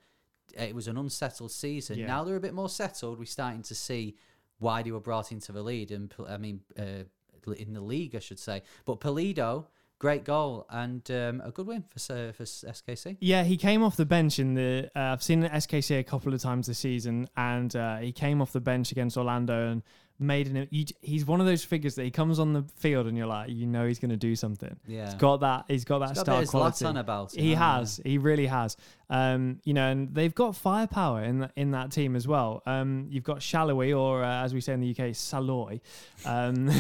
It 0.57 0.75
was 0.75 0.87
an 0.89 0.99
unsettled 0.99 1.51
season. 1.51 1.99
Yeah. 1.99 2.07
Now 2.07 2.23
they're 2.23 2.37
a 2.37 2.41
bit 2.41 2.55
more 2.55 2.69
settled. 2.69 3.19
We're 3.19 3.25
starting 3.25 3.63
to 3.63 3.75
see 3.75 4.15
why 4.59 4.83
they 4.83 4.91
were 4.93 5.01
brought 5.01 5.33
into 5.33 5.53
the 5.53 5.63
lead, 5.63 5.91
and 5.91 6.15
I 6.29 6.37
mean, 6.37 6.61
uh, 6.79 7.53
in 7.55 7.73
the 7.73 7.81
league, 7.81 8.15
I 8.15 8.19
should 8.19 8.39
say. 8.39 8.63
But 8.85 9.01
Pulido, 9.01 9.67
great 9.99 10.25
goal 10.25 10.67
and 10.71 11.09
um, 11.11 11.41
a 11.45 11.51
good 11.51 11.67
win 11.67 11.83
for 11.83 11.97
S- 11.97 12.35
for 12.37 12.45
SKC. 12.45 13.17
Yeah, 13.21 13.43
he 13.43 13.57
came 13.57 13.83
off 13.83 13.97
the 13.97 14.07
bench 14.07 14.39
in 14.39 14.55
the. 14.55 14.91
Uh, 14.95 15.01
I've 15.01 15.23
seen 15.23 15.43
SKC 15.43 15.99
a 15.99 16.05
couple 16.05 16.35
of 16.35 16.41
times 16.43 16.67
this 16.67 16.79
season, 16.79 17.29
and 17.37 17.75
uh, 17.75 17.97
he 17.99 18.13
came 18.13 18.43
off 18.43 18.53
the 18.53 18.61
bench 18.61 18.93
against 18.93 19.17
Orlando 19.17 19.71
and 19.71 19.83
made 20.19 20.49
an. 20.49 20.69
You, 20.71 20.85
he's 21.01 21.25
one 21.27 21.41
of 21.41 21.47
those 21.47 21.65
figures 21.65 21.95
that 21.97 22.05
he 22.05 22.11
comes 22.11 22.39
on 22.39 22.53
the 22.53 22.65
field 22.77 23.07
and 23.07 23.17
you're 23.17 23.27
like, 23.27 23.51
you 23.51 23.67
know, 23.67 23.87
he's 23.87 23.99
going 23.99 24.11
to 24.11 24.17
do 24.17 24.37
something. 24.37 24.77
Yeah. 24.87 25.07
he's 25.07 25.15
got 25.15 25.41
that. 25.41 25.65
He's 25.69 25.85
got 25.85 25.99
that 26.01 26.11
He's 26.11 26.23
got 26.23 26.43
a 26.43 26.47
star 26.47 26.61
quality. 26.61 26.99
About 26.99 27.35
him, 27.35 27.43
He 27.43 27.55
hasn't. 27.55 28.07
He 28.07 28.19
really 28.19 28.47
has. 28.47 28.77
Um, 29.11 29.61
you 29.65 29.75
know, 29.75 29.91
and 29.91 30.15
they've 30.15 30.35
got 30.35 30.57
firepower 30.57 31.23
in 31.23 31.41
the, 31.41 31.51
in 31.57 31.73
that 31.73 31.91
team 31.91 32.17
as 32.17 32.27
well. 32.27 32.63
Um, 32.67 33.07
you've 33.11 33.25
got 33.25 33.39
Shallowy, 33.39 33.97
or 33.97 34.25
uh, 34.25 34.45
as 34.45 34.55
we 34.55 34.61
say 34.61 34.73
in 34.73 34.81
the 34.81 34.91
UK, 34.91 35.11
Salloi. 35.13 35.81
Um, 36.25 36.71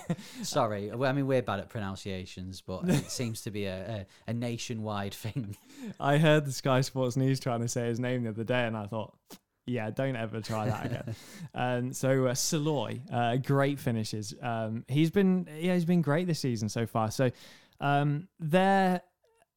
Sorry, 0.42 0.90
I 0.90 1.12
mean 1.12 1.26
we're 1.26 1.42
bad 1.42 1.60
at 1.60 1.68
pronunciations, 1.68 2.62
but 2.62 2.88
it 2.88 3.10
seems 3.10 3.42
to 3.42 3.50
be 3.50 3.66
a, 3.66 4.06
a, 4.26 4.30
a 4.30 4.32
nationwide 4.32 5.14
thing. 5.14 5.56
I 6.00 6.18
heard 6.18 6.46
the 6.46 6.52
Sky 6.52 6.80
Sports 6.80 7.16
News 7.16 7.38
trying 7.38 7.60
to 7.60 7.68
say 7.68 7.86
his 7.86 8.00
name 8.00 8.24
the 8.24 8.30
other 8.30 8.44
day, 8.44 8.64
and 8.64 8.76
I 8.76 8.86
thought, 8.86 9.14
yeah, 9.66 9.90
don't 9.90 10.16
ever 10.16 10.40
try 10.40 10.66
that 10.66 10.86
again. 10.86 11.16
um, 11.54 11.92
so 11.92 12.26
uh, 12.26 12.32
Salloi, 12.32 13.00
uh, 13.12 13.36
great 13.36 13.78
finishes. 13.78 14.34
Um, 14.42 14.84
he's 14.88 15.10
been 15.10 15.48
yeah, 15.58 15.74
he's 15.74 15.84
been 15.84 16.02
great 16.02 16.26
this 16.26 16.40
season 16.40 16.68
so 16.68 16.86
far. 16.86 17.10
So 17.10 17.30
um, 17.80 18.28
there, 18.38 19.02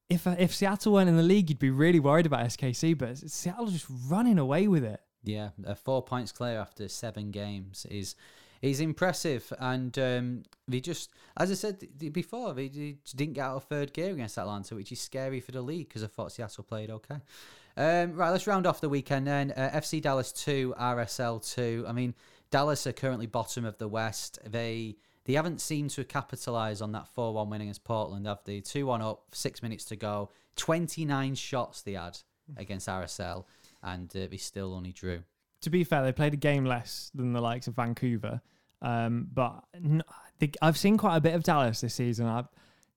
if 0.09 0.25
if 0.25 0.55
Seattle 0.55 0.93
weren't 0.93 1.09
in 1.09 1.17
the 1.17 1.23
league, 1.23 1.49
you'd 1.49 1.59
be 1.59 1.71
really 1.71 1.99
worried 1.99 2.25
about 2.25 2.45
SKC, 2.45 2.97
but 2.97 3.17
Seattle's 3.17 3.73
just 3.73 3.87
running 4.07 4.39
away 4.39 4.67
with 4.67 4.83
it. 4.83 5.01
Yeah, 5.23 5.49
uh, 5.65 5.75
four 5.75 6.01
points 6.03 6.31
clear 6.31 6.59
after 6.59 6.87
seven 6.87 7.31
games 7.31 7.85
is 7.89 8.15
is 8.61 8.79
impressive, 8.79 9.51
and 9.59 9.97
um, 9.99 10.43
they 10.67 10.79
just, 10.79 11.11
as 11.37 11.51
I 11.51 11.53
said 11.53 11.87
before, 12.11 12.53
they, 12.53 12.69
they 12.69 12.97
didn't 13.15 13.33
get 13.33 13.45
out 13.45 13.57
of 13.57 13.63
third 13.65 13.93
gear 13.93 14.11
against 14.11 14.37
Atlanta, 14.37 14.75
which 14.75 14.91
is 14.91 14.99
scary 14.99 15.39
for 15.39 15.51
the 15.51 15.61
league 15.61 15.89
because 15.89 16.03
I 16.03 16.07
thought 16.07 16.31
Seattle 16.31 16.63
played 16.63 16.89
okay. 16.89 17.17
Um, 17.77 18.15
right, 18.15 18.31
let's 18.31 18.47
round 18.47 18.65
off 18.65 18.81
the 18.81 18.89
weekend 18.89 19.27
then. 19.27 19.53
Uh, 19.55 19.69
FC 19.71 20.01
Dallas 20.01 20.31
two, 20.31 20.73
RSL 20.79 21.53
two. 21.53 21.85
I 21.87 21.91
mean, 21.91 22.15
Dallas 22.49 22.87
are 22.87 22.91
currently 22.91 23.27
bottom 23.27 23.65
of 23.65 23.77
the 23.77 23.87
West. 23.87 24.39
They 24.43 24.97
they 25.25 25.33
haven't 25.33 25.61
seemed 25.61 25.91
to 25.91 26.03
capitalise 26.03 26.81
on 26.81 26.91
that 26.93 27.07
four 27.09 27.35
one 27.35 27.51
win 27.51 27.61
against 27.61 27.83
Portland, 27.83 28.25
have 28.25 28.39
they? 28.45 28.61
Two 28.61 28.87
one 28.87 29.03
up, 29.03 29.25
six 29.31 29.61
minutes 29.61 29.85
to 29.85 29.95
go, 29.95 30.31
twenty 30.55 31.05
nine 31.05 31.35
shots 31.35 31.83
they 31.83 31.93
had 31.93 32.17
against 32.57 32.87
RSL, 32.87 33.45
and 33.83 34.09
uh, 34.15 34.25
they 34.31 34.37
still 34.37 34.73
only 34.73 34.91
drew. 34.91 35.21
To 35.61 35.69
be 35.69 35.83
fair, 35.83 36.03
they 36.03 36.11
played 36.11 36.33
a 36.33 36.37
game 36.37 36.65
less 36.65 37.11
than 37.13 37.33
the 37.33 37.41
likes 37.41 37.67
of 37.67 37.75
Vancouver, 37.75 38.41
um, 38.81 39.27
but 39.31 39.63
I've 40.63 40.77
seen 40.77 40.97
quite 40.97 41.17
a 41.17 41.21
bit 41.21 41.35
of 41.35 41.43
Dallas 41.43 41.81
this 41.81 41.93
season. 41.93 42.25
I 42.25 42.45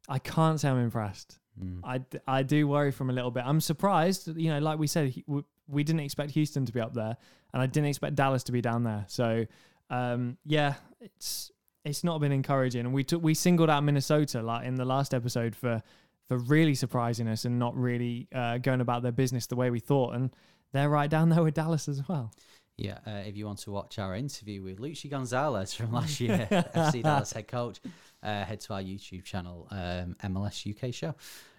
I 0.08 0.18
can't 0.18 0.58
say 0.58 0.70
I'm 0.70 0.78
impressed. 0.78 1.38
I, 1.84 1.98
d- 1.98 2.18
I 2.26 2.42
do 2.42 2.66
worry 2.68 2.90
from 2.92 3.10
a 3.10 3.12
little 3.12 3.30
bit. 3.30 3.44
I'm 3.46 3.60
surprised, 3.60 4.28
you 4.36 4.50
know, 4.50 4.58
like 4.58 4.78
we 4.78 4.86
said, 4.86 5.10
he- 5.10 5.24
we, 5.26 5.42
we 5.68 5.84
didn't 5.84 6.00
expect 6.00 6.32
Houston 6.32 6.64
to 6.66 6.72
be 6.72 6.80
up 6.80 6.94
there, 6.94 7.16
and 7.52 7.62
I 7.62 7.66
didn't 7.66 7.88
expect 7.88 8.14
Dallas 8.16 8.42
to 8.44 8.52
be 8.52 8.60
down 8.60 8.84
there. 8.84 9.04
So, 9.08 9.46
um, 9.90 10.36
yeah, 10.44 10.74
it's 11.00 11.50
it's 11.84 12.04
not 12.04 12.20
been 12.20 12.32
encouraging. 12.32 12.80
And 12.86 12.92
we 12.94 13.04
took 13.04 13.22
we 13.22 13.34
singled 13.34 13.70
out 13.70 13.82
Minnesota 13.84 14.42
like 14.42 14.66
in 14.66 14.74
the 14.74 14.84
last 14.84 15.14
episode 15.14 15.54
for 15.56 15.82
for 16.28 16.38
really 16.38 16.74
surprising 16.74 17.26
us 17.28 17.44
and 17.44 17.58
not 17.58 17.76
really 17.76 18.28
uh, 18.34 18.58
going 18.58 18.80
about 18.80 19.02
their 19.02 19.12
business 19.12 19.46
the 19.46 19.56
way 19.56 19.70
we 19.70 19.80
thought, 19.80 20.14
and 20.14 20.30
they're 20.72 20.88
right 20.90 21.10
down 21.10 21.28
there 21.28 21.42
with 21.42 21.54
Dallas 21.54 21.88
as 21.88 22.06
well. 22.08 22.32
Yeah, 22.76 22.98
uh, 23.06 23.22
if 23.26 23.36
you 23.36 23.44
want 23.44 23.58
to 23.60 23.72
watch 23.72 23.98
our 23.98 24.14
interview 24.14 24.62
with 24.62 24.78
Luchi 24.78 25.10
Gonzalez 25.10 25.74
from 25.74 25.92
last 25.92 26.18
year, 26.20 26.46
FC 26.50 27.02
Dallas 27.02 27.32
head 27.32 27.46
coach, 27.46 27.78
uh, 28.22 28.44
head 28.44 28.60
to 28.60 28.72
our 28.74 28.80
YouTube 28.82 29.24
channel, 29.24 29.68
um, 29.70 30.16
MLS 30.24 30.64
UK 30.66 30.94
show. 30.94 31.14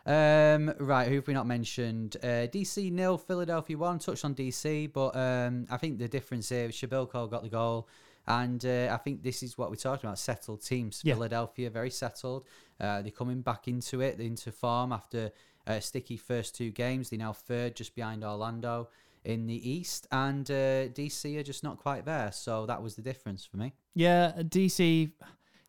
Um, 0.05 0.73
right, 0.79 1.07
who 1.07 1.15
have 1.15 1.27
we 1.27 1.33
not 1.33 1.47
mentioned? 1.47 2.17
Uh, 2.23 2.47
DC 2.47 2.91
nil, 2.91 3.17
Philadelphia 3.17 3.77
one. 3.77 3.99
Touched 3.99 4.25
on 4.25 4.35
DC, 4.35 4.91
but 4.91 5.15
um, 5.15 5.67
I 5.69 5.77
think 5.77 5.99
the 5.99 6.07
difference 6.07 6.49
here, 6.49 6.69
Przybyłko 6.69 7.29
got 7.29 7.43
the 7.43 7.49
goal. 7.49 7.87
And 8.27 8.63
uh, 8.65 8.89
I 8.91 8.97
think 8.97 9.23
this 9.23 9.41
is 9.43 9.57
what 9.57 9.69
we're 9.69 9.75
talking 9.77 10.07
about 10.07 10.19
settled 10.19 10.63
teams. 10.63 11.01
Yeah. 11.03 11.15
Philadelphia, 11.15 11.69
very 11.69 11.89
settled. 11.89 12.45
Uh, 12.79 13.01
they're 13.01 13.11
coming 13.11 13.41
back 13.41 13.67
into 13.67 14.01
it, 14.01 14.19
into 14.19 14.51
form 14.51 14.91
after 14.91 15.31
a 15.67 15.81
sticky 15.81 16.17
first 16.17 16.55
two 16.55 16.71
games. 16.71 17.09
They're 17.09 17.19
now 17.19 17.33
third, 17.33 17.75
just 17.75 17.95
behind 17.95 18.23
Orlando 18.23 18.89
in 19.23 19.47
the 19.47 19.69
East. 19.69 20.07
And 20.11 20.49
uh, 20.49 20.89
DC 20.89 21.37
are 21.39 21.43
just 21.43 21.63
not 21.63 21.77
quite 21.77 22.05
there. 22.05 22.31
So 22.31 22.65
that 22.65 22.81
was 22.81 22.95
the 22.95 23.01
difference 23.01 23.45
for 23.45 23.57
me. 23.57 23.73
Yeah, 23.95 24.33
DC. 24.37 25.11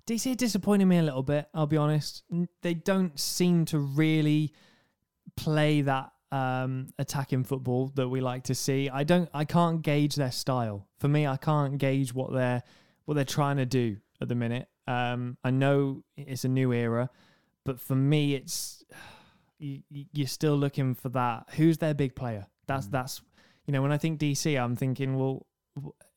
DC 0.07 0.37
disappointed 0.37 0.87
me 0.87 0.99
a 0.99 1.03
little 1.03 1.23
bit. 1.23 1.49
I'll 1.55 1.67
be 1.67 1.77
honest. 1.77 2.23
They 2.63 2.75
don't 2.75 3.19
seem 3.19 3.65
to 3.67 3.79
really 3.79 4.53
play 5.37 5.83
that 5.83 6.13
um, 6.31 6.89
attacking 6.99 7.45
football 7.45 7.93
that 7.95 8.09
we 8.09 8.21
like 8.21 8.45
to 8.45 8.55
see. 8.55 8.89
I 8.89 9.05
don't. 9.05 9.29
I 9.33 9.45
can't 9.45 9.83
gauge 9.83 10.17
their 10.17 10.33
style. 10.33 10.89
For 10.99 11.09
me, 11.09 11.27
I 11.27 11.37
can't 11.37 11.79
gauge 11.79 12.13
what 12.15 12.33
they're 12.33 12.63
what 13.05 13.15
they're 13.15 13.25
trying 13.25 13.59
to 13.59 13.67
do 13.67 13.97
at 14.21 14.29
the 14.29 14.35
minute. 14.35 14.69
Um, 14.87 15.37
I 15.45 15.51
know 15.51 16.03
it's 16.17 16.45
a 16.45 16.49
new 16.49 16.73
era, 16.73 17.11
but 17.65 17.81
for 17.81 17.95
me, 17.95 18.35
it's 18.35 18.83
you, 19.59 19.83
you- 19.91 20.07
you're 20.13 20.27
still 20.27 20.57
looking 20.57 20.95
for 20.95 21.11
that. 21.11 21.49
Who's 21.57 21.79
their 21.79 21.95
big 21.95 22.17
player? 22.17 22.47
That's 22.67 22.87
that's 22.89 23.21
you 23.67 23.73
know 23.73 23.83
when 23.83 23.93
I 23.93 23.99
think 23.99 24.19
DC, 24.19 24.61
I'm 24.61 24.75
thinking, 24.75 25.17
well, 25.17 25.47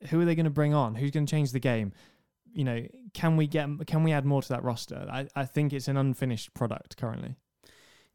who 0.10 0.20
are 0.22 0.26
they 0.26 0.36
going 0.36 0.46
to 0.46 0.50
bring 0.50 0.74
on? 0.74 0.96
Who's 0.96 1.12
going 1.12 1.26
to 1.26 1.32
change 1.32 1.52
the 1.52 1.60
game? 1.60 1.94
You 2.56 2.64
know, 2.64 2.88
can 3.14 3.38
we 3.38 3.48
get 3.48 3.68
can 3.86 4.04
we 4.04 4.12
add 4.12 4.26
more 4.26 4.42
to 4.42 4.50
that 4.50 4.64
roster? 4.64 5.06
I, 5.10 5.28
I 5.36 5.46
think 5.46 5.74
it's 5.74 5.88
an 5.88 5.98
unfinished 5.98 6.54
product 6.54 6.98
currently. 6.98 7.36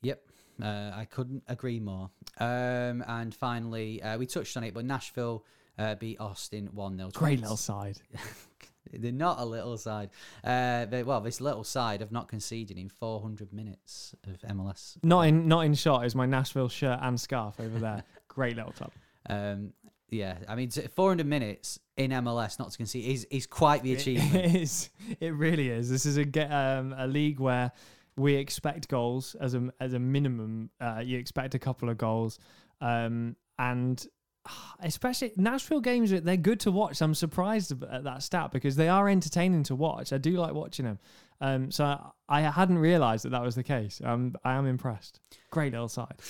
Yep. 0.03 0.23
Uh, 0.63 0.91
I 0.95 1.05
couldn't 1.05 1.43
agree 1.47 1.79
more. 1.79 2.11
Um, 2.39 3.05
and 3.07 3.35
finally, 3.35 4.03
uh, 4.03 4.19
we 4.19 4.27
touched 4.27 4.57
on 4.57 4.65
it, 4.65 4.75
but 4.75 4.85
Nashville 4.85 5.45
uh, 5.79 5.95
beat 5.95 6.21
Austin 6.21 6.69
1 6.73 6.97
0. 6.97 7.11
Great 7.13 7.41
little 7.41 7.57
side. 7.57 7.99
They're 8.93 9.13
not 9.13 9.39
a 9.39 9.45
little 9.45 9.77
side. 9.77 10.11
Uh, 10.43 10.87
they, 10.87 11.03
well, 11.03 11.21
this 11.21 11.41
little 11.41 11.65
side 11.65 12.01
have 12.01 12.13
not 12.13 12.29
conceded 12.29 12.77
in 12.77 12.89
400 12.89 13.53
minutes 13.53 14.15
of 14.27 14.41
MLS. 14.57 14.97
Not 15.03 15.23
in 15.23 15.47
not 15.47 15.61
in 15.61 15.75
shot 15.75 16.05
is 16.07 16.15
my 16.15 16.27
Nashville 16.27 16.69
shirt 16.69 16.99
and 17.01 17.21
scarf 17.21 17.61
over 17.61 17.79
there. 17.79 18.03
Great 18.29 18.57
little 18.57 18.73
club. 18.73 18.93
Um, 19.29 19.73
yeah, 20.11 20.39
I 20.49 20.55
mean, 20.55 20.71
400 20.71 21.27
minutes 21.27 21.79
in 21.97 22.11
MLS 22.11 22.59
not 22.59 22.71
to 22.71 22.77
concede 22.77 23.07
is, 23.07 23.27
is 23.31 23.47
quite 23.47 23.83
the 23.83 23.93
achievement. 23.97 24.35
It 24.35 24.55
is. 24.55 24.91
It 25.21 25.35
really 25.35 25.69
is. 25.69 25.91
This 25.91 26.07
is 26.07 26.19
a 26.19 26.57
um, 26.57 26.95
a 26.97 27.07
league 27.07 27.41
where 27.41 27.73
we 28.17 28.35
expect 28.35 28.89
goals 28.89 29.35
as 29.41 29.55
a 29.55 29.71
as 29.81 29.93
a 29.93 29.99
minimum. 29.99 30.71
Uh, 30.81 31.03
you 31.05 31.19
expect 31.19 31.55
a 31.55 31.59
couple 31.59 31.89
of 31.89 31.99
goals, 31.99 32.39
um, 32.81 33.37
and 33.59 34.07
especially 34.81 35.33
Nashville 35.37 35.81
games. 35.81 36.11
They're 36.11 36.37
good 36.37 36.61
to 36.61 36.71
watch. 36.71 37.01
I'm 37.01 37.15
surprised 37.15 37.73
at 37.85 38.05
that 38.05 38.23
stat 38.23 38.51
because 38.53 38.77
they 38.77 38.89
are 38.89 39.09
entertaining 39.09 39.63
to 39.65 39.75
watch. 39.75 40.13
I 40.13 40.19
do 40.19 40.33
like 40.33 40.55
watching 40.55 40.85
them. 40.85 40.99
Um, 41.41 41.71
so 41.71 41.85
I, 41.85 42.11
I 42.29 42.51
hadn't 42.51 42.79
realised 42.79 43.25
that 43.25 43.31
that 43.31 43.43
was 43.43 43.55
the 43.55 43.63
case. 43.63 44.01
Um, 44.05 44.35
I 44.45 44.55
am 44.55 44.67
impressed. 44.67 45.21
Great 45.51 45.73
little 45.73 45.89
side. 45.89 46.21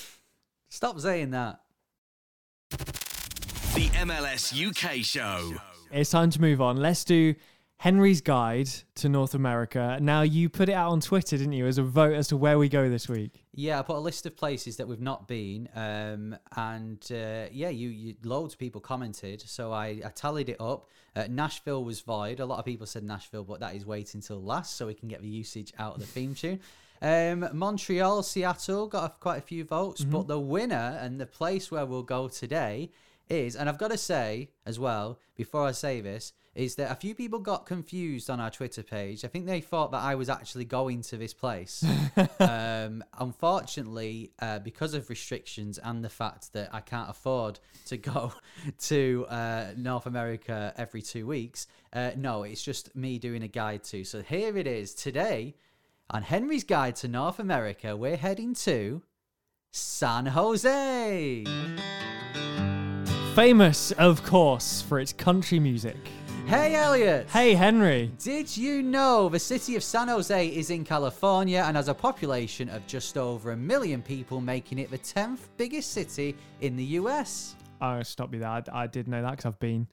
Stop 0.69 1.01
saying 1.01 1.31
that. 1.33 1.61
The 3.81 3.89
MLS 3.89 4.53
UK 4.53 5.03
show. 5.03 5.55
It's 5.91 6.11
time 6.11 6.29
to 6.29 6.39
move 6.39 6.61
on. 6.61 6.77
Let's 6.77 7.03
do 7.03 7.35
Henry's 7.79 8.21
Guide 8.21 8.69
to 8.97 9.09
North 9.09 9.33
America. 9.33 9.97
Now, 10.03 10.21
you 10.21 10.51
put 10.51 10.69
it 10.69 10.75
out 10.75 10.91
on 10.91 11.01
Twitter, 11.01 11.39
didn't 11.39 11.55
you, 11.55 11.67
as 11.67 11.79
a 11.79 11.83
vote 11.83 12.13
as 12.13 12.29
to 12.29 12.37
where 12.37 12.59
we 12.59 12.69
go 12.69 12.91
this 12.91 13.09
week? 13.09 13.43
Yeah, 13.55 13.79
I 13.79 13.83
put 13.83 13.97
a 13.97 14.01
list 14.01 14.27
of 14.27 14.37
places 14.37 14.77
that 14.77 14.87
we've 14.87 15.01
not 15.01 15.27
been, 15.27 15.67
um, 15.75 16.37
and 16.57 17.03
uh, 17.11 17.47
yeah, 17.51 17.71
you, 17.71 17.89
you 17.89 18.17
loads 18.23 18.53
of 18.53 18.61
people 18.61 18.83
commented, 18.83 19.41
so 19.41 19.73
I, 19.73 20.03
I 20.05 20.11
tallied 20.15 20.51
it 20.51 20.61
up. 20.61 20.87
Uh, 21.17 21.25
Nashville 21.31 21.83
was 21.83 22.03
void. 22.03 22.41
A 22.41 22.45
lot 22.45 22.59
of 22.59 22.67
people 22.67 22.87
said 22.87 23.03
Nashville, 23.03 23.45
but 23.45 23.61
that 23.61 23.75
is 23.75 23.87
waiting 23.87 24.21
till 24.21 24.43
last, 24.43 24.77
so 24.77 24.89
we 24.89 24.95
can 24.95 25.09
get 25.09 25.23
the 25.23 25.29
usage 25.29 25.73
out 25.79 25.95
of 25.95 26.01
the 26.01 26.07
theme 26.07 26.35
tune. 26.35 26.61
Um, 27.01 27.49
Montreal, 27.55 28.25
Seattle 28.25 28.89
got 28.89 29.05
a, 29.05 29.15
quite 29.21 29.39
a 29.39 29.41
few 29.41 29.65
votes, 29.65 30.05
but 30.05 30.29
the 30.29 30.39
winner 30.39 30.99
and 31.01 31.19
the 31.19 31.25
place 31.25 31.71
where 31.71 31.87
we'll 31.87 32.03
go 32.03 32.29
today 32.29 32.91
is, 33.31 33.57
and 33.57 33.69
I've 33.69 33.79
got 33.79 33.91
to 33.91 33.99
say 33.99 34.51
as 34.67 34.79
well 34.79 35.19
before 35.37 35.67
I 35.67 35.73
say 35.73 36.01
this, 36.01 36.33
is 36.55 36.75
that 36.75 36.91
a 36.91 36.95
few 36.95 37.15
people 37.15 37.39
got 37.39 37.65
confused 37.65 38.29
on 38.29 38.41
our 38.41 38.51
Twitter 38.51 38.83
page. 38.83 39.25
I 39.25 39.29
think 39.29 39.47
they 39.47 39.61
thought 39.61 39.93
that 39.93 40.03
I 40.03 40.17
was 40.17 40.29
actually 40.29 40.65
going 40.65 41.03
to 41.03 41.17
this 41.17 41.33
place. 41.33 41.85
um, 42.41 43.05
unfortunately, 43.19 44.33
uh, 44.41 44.59
because 44.59 44.95
of 44.95 45.09
restrictions 45.09 45.79
and 45.79 46.05
the 46.05 46.09
fact 46.09 46.53
that 46.55 46.71
I 46.75 46.81
can't 46.81 47.09
afford 47.09 47.61
to 47.87 47.97
go 47.97 48.33
to 48.81 49.27
uh, 49.29 49.67
North 49.77 50.07
America 50.07 50.75
every 50.77 51.03
two 51.03 51.27
weeks, 51.27 51.69
uh, 51.93 52.11
no, 52.17 52.43
it's 52.43 52.63
just 52.63 52.95
me 52.97 53.19
doing 53.19 53.43
a 53.43 53.49
guide 53.49 53.85
to. 53.85 54.05
So 54.05 54.23
here 54.23 54.57
it 54.57 54.67
is 54.67 54.93
today 54.93 55.55
on 56.11 56.23
Henry's 56.23 56.65
Guide 56.65 56.97
to 56.97 57.09
North 57.09 57.39
America. 57.39 57.97
We're 57.97 58.17
heading 58.17 58.55
to 58.55 59.03
San 59.71 60.27
Jose. 60.27 61.45
Famous, 63.35 63.93
of 63.93 64.25
course, 64.25 64.83
for 64.83 64.99
its 64.99 65.13
country 65.13 65.61
music. 65.61 65.97
Hey, 66.47 66.75
Elliot. 66.75 67.29
Hey, 67.31 67.55
Henry. 67.55 68.11
Did 68.19 68.55
you 68.57 68.83
know 68.83 69.29
the 69.29 69.39
city 69.39 69.77
of 69.77 69.85
San 69.85 70.09
Jose 70.09 70.49
is 70.49 70.71
in 70.71 70.85
California 70.85 71.63
and 71.65 71.77
has 71.77 71.87
a 71.87 71.95
population 71.95 72.69
of 72.69 72.85
just 72.89 73.17
over 73.17 73.53
a 73.53 73.57
million 73.57 74.03
people, 74.03 74.41
making 74.41 74.81
it 74.81 74.91
the 74.91 74.99
10th 74.99 75.39
biggest 75.57 75.93
city 75.93 76.35
in 76.61 76.77
the 76.77 76.85
US? 76.85 77.55
I'll 77.81 78.03
stop 78.03 78.35
you 78.35 78.41
there. 78.41 78.49
I, 78.49 78.63
I 78.73 78.87
did 78.89 79.07
know 79.07 79.23
that 79.23 79.31
because 79.31 79.47
I've 79.47 79.61
been. 79.61 79.87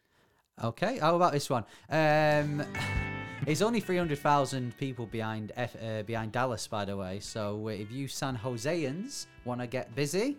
Okay, 0.63 0.97
how 0.97 1.15
about 1.15 1.31
this 1.31 1.47
one? 1.47 1.63
Um, 1.91 2.65
it's 3.45 3.61
only 3.61 3.79
300,000 3.79 4.75
people 4.79 5.05
behind 5.05 5.51
F, 5.55 5.75
uh, 5.79 6.01
behind 6.01 6.31
Dallas, 6.31 6.65
by 6.65 6.85
the 6.85 6.97
way. 6.97 7.19
So 7.19 7.67
uh, 7.67 7.69
if 7.69 7.91
you 7.91 8.07
San 8.07 8.35
Joseans 8.35 9.27
want 9.45 9.61
to 9.61 9.67
get 9.67 9.93
busy, 9.93 10.37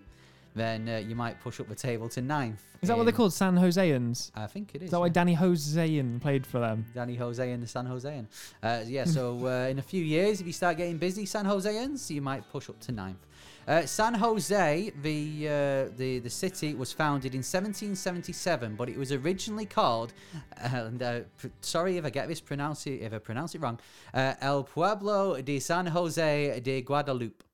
then 0.58 0.88
uh, 0.88 0.96
you 0.98 1.14
might 1.14 1.40
push 1.40 1.60
up 1.60 1.68
the 1.68 1.74
table 1.74 2.08
to 2.10 2.20
ninth. 2.20 2.62
Is 2.80 2.88
that 2.88 2.96
what 2.96 3.04
they're 3.04 3.12
called? 3.12 3.32
San 3.32 3.56
Joseans? 3.56 4.30
I 4.34 4.46
think 4.46 4.74
it 4.74 4.82
is. 4.82 4.84
Is 4.84 4.90
that 4.92 5.00
why 5.00 5.06
yeah. 5.06 5.12
Danny 5.12 5.34
Josean 5.34 6.20
played 6.20 6.46
for 6.46 6.60
them? 6.60 6.86
Danny 6.94 7.16
Josean, 7.16 7.60
the 7.60 7.66
San 7.66 7.86
Josean. 7.86 8.26
Uh, 8.62 8.82
yeah, 8.86 9.04
so 9.16 9.46
uh, 9.46 9.68
in 9.68 9.78
a 9.78 9.82
few 9.82 10.02
years, 10.02 10.40
if 10.40 10.46
you 10.46 10.52
start 10.52 10.76
getting 10.76 10.96
busy, 10.96 11.26
San 11.26 11.44
Joseans, 11.44 12.08
you 12.10 12.22
might 12.22 12.48
push 12.50 12.68
up 12.68 12.78
to 12.80 12.92
ninth. 12.92 13.26
Uh, 13.66 13.84
San 13.84 14.14
Jose, 14.14 14.92
the, 15.02 15.46
uh, 15.46 15.96
the 15.98 16.20
the 16.20 16.30
city, 16.30 16.72
was 16.72 16.90
founded 16.90 17.34
in 17.34 17.40
1777, 17.40 18.76
but 18.76 18.88
it 18.88 18.96
was 18.96 19.12
originally 19.12 19.66
called, 19.66 20.14
uh, 20.34 20.68
and, 20.72 21.02
uh, 21.02 21.20
pr- 21.36 21.48
sorry 21.60 21.98
if 21.98 22.04
I 22.06 22.10
get 22.10 22.28
this 22.28 22.40
pronounce 22.40 22.86
it, 22.86 23.02
if 23.02 23.12
I 23.12 23.18
pronounce 23.18 23.54
it 23.54 23.60
wrong, 23.60 23.78
uh, 24.14 24.34
El 24.40 24.62
Pueblo 24.64 25.42
de 25.42 25.60
San 25.60 25.86
Jose 25.86 26.60
de 26.60 26.80
Guadalupe. 26.80 27.44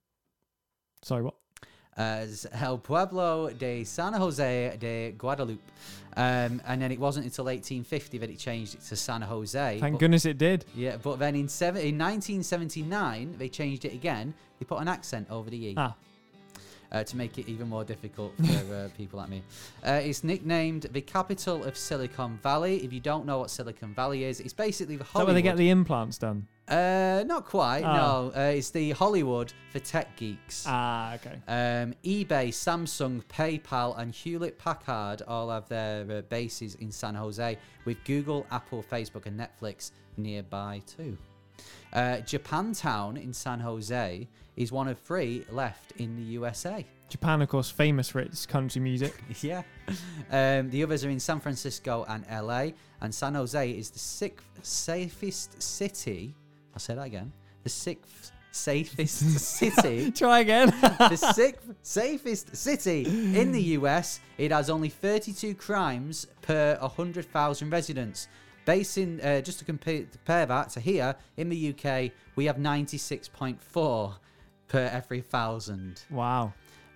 Sorry, 1.03 1.25
what? 1.25 1.35
As 1.97 2.47
El 2.53 2.79
Pueblo 2.79 3.51
de 3.51 3.85
San 3.85 4.13
Jose 4.15 4.77
de 4.79 5.13
Guadalupe. 5.13 5.63
Um, 6.17 6.63
and 6.67 6.81
then 6.81 6.93
it 6.93 7.01
wasn't 7.01 7.27
until 7.27 7.47
1850 7.47 8.19
that 8.19 8.31
it 8.31 8.39
changed 8.39 8.75
it 8.75 8.83
to 8.83 8.97
San 8.97 9.23
Jose. 9.23 9.81
Thank 9.81 9.95
but- 9.95 9.99
goodness 9.99 10.25
it 10.25 10.39
did. 10.39 10.65
Yeah, 10.75 10.97
but 11.03 11.19
then 11.19 11.35
in, 11.35 11.49
seven, 11.49 11.83
in 11.83 11.99
1979, 11.99 13.35
they 13.39 13.49
changed 13.49 13.85
it 13.85 13.93
again. 13.93 14.35
They 14.59 14.65
put 14.65 14.81
an 14.81 14.89
accent 14.89 15.29
over 15.31 15.51
the 15.51 15.67
E 15.67 15.75
Ah, 15.77 15.97
uh, 16.93 17.03
to 17.03 17.17
make 17.17 17.39
it 17.39 17.49
even 17.49 17.69
more 17.69 17.85
difficult 17.85 18.33
for 18.37 18.75
uh, 18.75 18.89
people 18.97 19.19
like 19.19 19.29
me. 19.29 19.43
Uh, 19.85 20.01
it's 20.03 20.23
nicknamed 20.23 20.83
the 20.93 21.01
capital 21.01 21.65
of 21.65 21.77
Silicon 21.77 22.39
Valley. 22.43 22.85
If 22.85 22.93
you 22.93 23.01
don't 23.01 23.27
know 23.27 23.41
what 23.41 23.51
Silicon 23.51 23.93
Valley 23.93 24.23
is, 24.23 24.39
it's 24.39 24.53
basically 24.53 24.97
the 24.97 25.05
is 25.05 25.11
that 25.13 25.25
where 25.25 25.35
they 25.35 25.43
get 25.43 25.57
the 25.57 25.71
implants 25.71 26.19
done? 26.19 26.47
Uh, 26.69 27.25
not 27.27 27.45
quite. 27.45 27.83
Oh. 27.83 28.31
No, 28.33 28.33
uh, 28.35 28.47
it's 28.47 28.71
the 28.71 28.93
Hollywood 28.93 29.53
for 29.71 29.79
tech 29.81 30.17
geeks. 30.17 30.65
Ah, 30.67 31.15
okay. 31.15 31.41
Um, 31.47 31.95
eBay, 32.05 32.49
Samsung, 32.49 33.23
PayPal, 33.25 33.99
and 33.99 34.15
Hewlett 34.15 34.59
Packard 34.59 35.23
all 35.29 35.51
have 35.51 35.69
their 35.69 36.11
uh, 36.11 36.23
bases 36.23 36.75
in 36.77 36.91
San 36.91 37.15
Jose, 37.15 37.59
with 37.85 38.03
Google, 38.05 38.47
Apple, 38.51 38.85
Facebook, 38.91 39.27
and 39.27 39.39
Netflix 39.39 39.93
nearby 40.17 40.81
too. 40.87 41.17
Uh, 41.93 42.17
Japantown 42.25 43.23
in 43.23 43.33
San 43.33 43.61
Jose 43.61 44.27
is 44.57 44.73
one 44.73 44.89
of 44.89 44.99
three 44.99 45.45
left 45.51 45.93
in 45.97 46.17
the 46.17 46.23
USA. 46.23 46.85
Japan, 47.09 47.43
of 47.43 47.49
course, 47.49 47.71
famous 47.71 48.09
for 48.09 48.21
its 48.21 48.47
country 48.47 48.81
music. 48.81 49.15
Yeah. 49.43 49.63
Um, 50.31 50.71
the 50.71 50.83
others 50.83 51.05
are 51.05 51.11
in 51.11 51.21
San 51.21 51.39
Francisco 51.41 52.05
and 52.09 52.25
LA, 52.31 52.69
and 53.01 53.15
San 53.15 53.35
Jose 53.35 53.71
is 53.71 53.91
the 53.91 53.99
sixth 53.99 54.47
safest 54.63 55.63
city. 55.63 56.35
I'll 56.75 56.81
say 56.81 56.95
that 56.95 57.07
again. 57.07 57.33
The 57.63 57.71
sixth 57.71 58.33
safest 58.51 59.19
city 59.41 60.11
Try 60.13 60.41
again. 60.41 60.69
the 60.81 61.17
sixth 61.17 61.75
safest 61.83 62.57
city 62.57 63.05
in 63.07 63.53
the 63.53 63.63
US. 63.79 64.21
It 64.39 64.53
has 64.53 64.71
only 64.71 64.89
32 64.89 65.55
crimes 65.55 66.27
per 66.43 66.77
100,000 66.81 67.71
residents. 67.71 68.29
Basing 68.65 69.21
uh, 69.21 69.41
just 69.41 69.59
to 69.59 69.65
compare, 69.65 70.05
compare 70.05 70.47
that 70.47 70.71
to 70.71 70.81
here 70.81 71.15
in 71.37 71.49
the 71.51 71.75
UK, 71.75 72.13
we 72.35 72.47
have 72.47 72.57
96.4 72.57 74.15
per 74.69 74.91
every 74.93 75.21
thousand. 75.21 76.03
wow. 76.11 76.53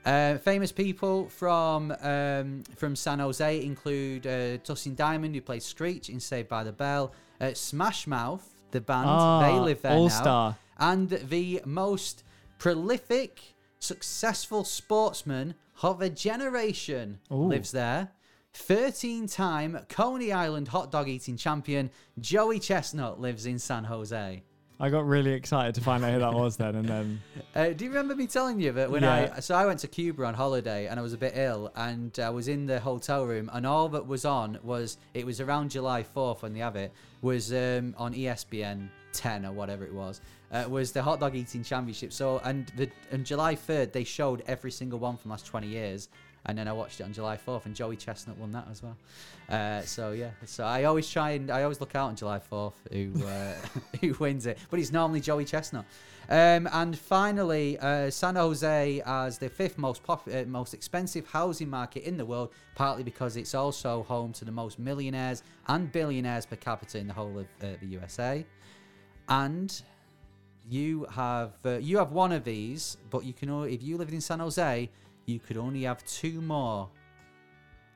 Uh, 0.06 0.38
famous 0.38 0.72
people 0.72 1.28
from 1.28 1.94
um, 2.00 2.62
from 2.76 2.96
San 2.96 3.18
Jose 3.18 3.62
include 3.62 4.26
uh, 4.26 4.56
Dustin 4.58 4.94
Diamond, 4.94 5.34
who 5.34 5.42
plays 5.42 5.66
Screech 5.66 6.08
in 6.08 6.18
Saved 6.18 6.48
by 6.48 6.64
the 6.64 6.72
Bell, 6.72 7.12
uh, 7.42 7.52
Smash 7.52 8.06
Mouth, 8.06 8.57
the 8.70 8.80
band, 8.80 9.06
they 9.06 9.10
Ah, 9.58 9.60
live 9.62 9.82
there 9.82 9.92
All 9.92 10.08
now 10.08 10.20
Star. 10.20 10.56
and 10.78 11.08
the 11.10 11.60
most 11.64 12.24
prolific, 12.58 13.54
successful 13.78 14.64
sportsman 14.64 15.54
of 15.82 16.02
a 16.02 16.10
generation 16.10 17.18
Ooh. 17.30 17.44
lives 17.46 17.70
there. 17.72 18.10
13 18.54 19.26
time 19.28 19.78
Coney 19.88 20.32
Island 20.32 20.68
hot 20.68 20.90
dog 20.90 21.08
eating 21.08 21.36
champion 21.36 21.90
Joey 22.18 22.58
Chestnut 22.58 23.20
lives 23.20 23.46
in 23.46 23.58
San 23.58 23.84
Jose. 23.84 24.42
I 24.80 24.90
got 24.90 25.06
really 25.06 25.32
excited 25.32 25.74
to 25.74 25.80
find 25.80 26.04
out 26.04 26.12
who 26.12 26.20
that 26.20 26.32
was 26.34 26.56
then, 26.56 26.76
and 26.76 26.88
then 26.88 27.20
Uh, 27.54 27.70
do 27.70 27.84
you 27.84 27.90
remember 27.90 28.14
me 28.14 28.26
telling 28.28 28.60
you 28.60 28.70
that 28.72 28.90
when 28.90 29.02
Yeah. 29.02 29.32
I 29.36 29.40
so 29.40 29.54
I 29.56 29.66
went 29.66 29.80
to 29.80 29.88
Cuba 29.88 30.24
on 30.24 30.34
holiday 30.34 30.86
and 30.86 31.00
I 31.00 31.02
was 31.02 31.12
a 31.12 31.18
bit 31.18 31.32
ill 31.36 31.72
and 31.74 32.16
I 32.18 32.30
was 32.30 32.46
in 32.46 32.66
the 32.66 32.78
hotel 32.78 33.24
room 33.26 33.50
and 33.52 33.66
all 33.66 33.88
that 33.88 34.06
was 34.06 34.24
on 34.24 34.58
was 34.62 34.98
it 35.14 35.26
was 35.26 35.40
around 35.40 35.70
July 35.72 36.04
4th 36.04 36.42
when 36.42 36.52
they 36.52 36.60
have 36.60 36.76
it 36.76 36.92
was 37.22 37.52
um, 37.52 37.94
on 37.98 38.14
ESPN 38.14 38.88
ten 39.12 39.44
or 39.44 39.52
whatever 39.52 39.84
it 39.84 39.92
was, 39.92 40.20
uh, 40.52 40.64
was 40.68 40.92
the 40.92 41.02
hot 41.02 41.18
dog 41.18 41.34
eating 41.34 41.64
championship. 41.64 42.12
So 42.12 42.40
and 42.44 42.70
the 42.76 42.88
on 43.12 43.24
July 43.24 43.56
third 43.56 43.92
they 43.92 44.04
showed 44.04 44.44
every 44.46 44.70
single 44.70 45.00
one 45.00 45.16
from 45.16 45.30
the 45.30 45.32
last 45.32 45.46
twenty 45.46 45.66
years. 45.68 46.08
And 46.48 46.56
then 46.56 46.66
I 46.66 46.72
watched 46.72 46.98
it 47.00 47.04
on 47.04 47.12
July 47.12 47.36
4th, 47.36 47.66
and 47.66 47.76
Joey 47.76 47.96
Chestnut 47.96 48.38
won 48.38 48.52
that 48.52 48.66
as 48.70 48.82
well. 48.82 48.96
Uh, 49.50 49.82
so 49.82 50.12
yeah, 50.12 50.30
so 50.46 50.64
I 50.64 50.84
always 50.84 51.08
try 51.08 51.32
and 51.32 51.50
I 51.50 51.62
always 51.62 51.80
look 51.80 51.94
out 51.94 52.08
on 52.08 52.16
July 52.16 52.40
4th 52.40 52.72
who 52.90 53.12
uh, 53.26 53.54
who 54.00 54.14
wins 54.14 54.46
it, 54.46 54.58
but 54.70 54.80
it's 54.80 54.90
normally 54.90 55.20
Joey 55.20 55.44
Chestnut. 55.44 55.84
Um, 56.30 56.68
and 56.72 56.98
finally, 56.98 57.78
uh, 57.78 58.10
San 58.10 58.36
Jose 58.36 59.02
as 59.06 59.38
the 59.38 59.48
fifth 59.48 59.78
most 59.78 60.02
pop- 60.02 60.28
uh, 60.28 60.44
most 60.46 60.74
expensive 60.74 61.26
housing 61.26 61.70
market 61.70 62.02
in 62.02 62.18
the 62.18 62.24
world, 62.24 62.50
partly 62.74 63.02
because 63.02 63.36
it's 63.36 63.54
also 63.54 64.02
home 64.02 64.32
to 64.34 64.44
the 64.44 64.52
most 64.52 64.78
millionaires 64.78 65.42
and 65.68 65.90
billionaires 65.90 66.44
per 66.44 66.56
capita 66.56 66.98
in 66.98 67.06
the 67.06 67.14
whole 67.14 67.38
of 67.38 67.46
uh, 67.62 67.76
the 67.80 67.86
USA. 67.86 68.44
And 69.28 69.80
you 70.68 71.06
have 71.10 71.52
uh, 71.64 71.78
you 71.78 71.96
have 71.96 72.12
one 72.12 72.32
of 72.32 72.44
these, 72.44 72.98
but 73.10 73.24
you 73.24 73.32
can 73.32 73.48
if 73.64 73.82
you 73.82 73.96
lived 73.96 74.12
in 74.12 74.20
San 74.20 74.40
Jose, 74.40 74.90
you 75.28 75.38
could 75.38 75.56
only 75.56 75.82
have 75.82 76.04
two 76.06 76.40
more. 76.40 76.88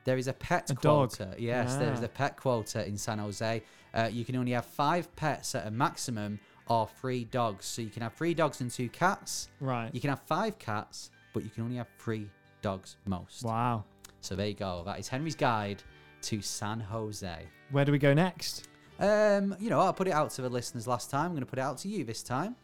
There 0.05 0.17
is 0.17 0.27
a 0.27 0.33
pet 0.33 0.69
A 0.69 0.73
dog. 0.73 1.15
quota. 1.15 1.35
Yes, 1.37 1.75
there 1.77 1.91
is 1.93 2.01
Ah. 2.01 2.05
a 2.05 2.07
pet 2.09 2.37
quota 2.37 2.85
in 2.87 2.97
San 2.97 3.19
Jose. 3.19 3.63
Uh, 3.93 4.09
you 4.11 4.25
can 4.25 4.35
only 4.35 4.51
have 4.51 4.65
five 4.65 5.13
pets 5.15 5.55
at 5.55 5.65
a 5.65 5.71
maximum, 5.71 6.39
or 6.67 6.87
three 6.99 7.25
dogs. 7.25 7.65
So 7.65 7.81
you 7.81 7.89
can 7.89 8.01
have 8.03 8.13
three 8.13 8.33
dogs 8.33 8.61
and 8.61 8.69
two 8.71 8.89
cats. 8.89 9.49
Right. 9.59 9.89
You 9.93 9.99
can 10.01 10.09
have 10.09 10.21
five 10.21 10.59
cats, 10.59 11.09
but 11.33 11.43
you 11.43 11.49
can 11.49 11.63
only 11.63 11.77
have 11.77 11.87
three 11.97 12.29
dogs 12.61 12.97
most. 13.05 13.43
Wow. 13.43 13.83
So 14.21 14.35
there 14.35 14.47
you 14.47 14.53
go. 14.53 14.83
That 14.85 14.99
is 14.99 15.07
Henry's 15.07 15.35
guide 15.35 15.83
to 16.23 16.41
San 16.41 16.79
Jose. 16.79 17.47
Where 17.71 17.83
do 17.85 17.91
we 17.91 17.97
go 17.97 18.13
next? 18.13 18.67
Um, 18.99 19.55
you 19.59 19.69
know, 19.69 19.81
I 19.81 19.91
put 19.91 20.07
it 20.07 20.13
out 20.13 20.29
to 20.31 20.41
the 20.41 20.49
listeners 20.49 20.87
last 20.87 21.09
time. 21.09 21.25
I'm 21.27 21.31
going 21.31 21.41
to 21.41 21.45
put 21.49 21.59
it 21.59 21.63
out 21.63 21.77
to 21.79 21.87
you 21.89 22.03
this 22.05 22.23
time. 22.23 22.55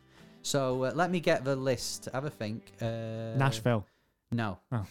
So 0.42 0.84
uh, 0.86 0.92
let 0.96 1.10
me 1.12 1.20
get 1.20 1.44
the 1.44 1.56
list. 1.56 2.08
Have 2.14 2.24
a 2.26 2.30
think. 2.30 2.72
Uh, 2.82 3.36
Nashville. 3.36 3.86
No. 4.32 4.60
Oh. 4.72 4.86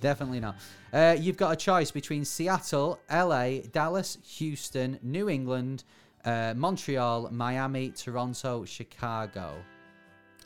Definitely 0.00 0.40
not. 0.40 0.56
Uh, 0.92 1.16
you've 1.18 1.36
got 1.36 1.52
a 1.52 1.56
choice 1.56 1.90
between 1.90 2.24
Seattle, 2.24 2.98
LA, 3.10 3.58
Dallas, 3.72 4.18
Houston, 4.36 4.98
New 5.02 5.28
England, 5.28 5.84
uh, 6.24 6.54
Montreal, 6.56 7.30
Miami, 7.30 7.90
Toronto, 7.90 8.64
Chicago. 8.64 9.54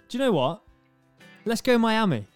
Do 0.09 0.19
you 0.19 0.25
know 0.25 0.33
what? 0.33 0.62
Let's 1.45 1.61
go 1.61 1.79
Miami. 1.79 2.27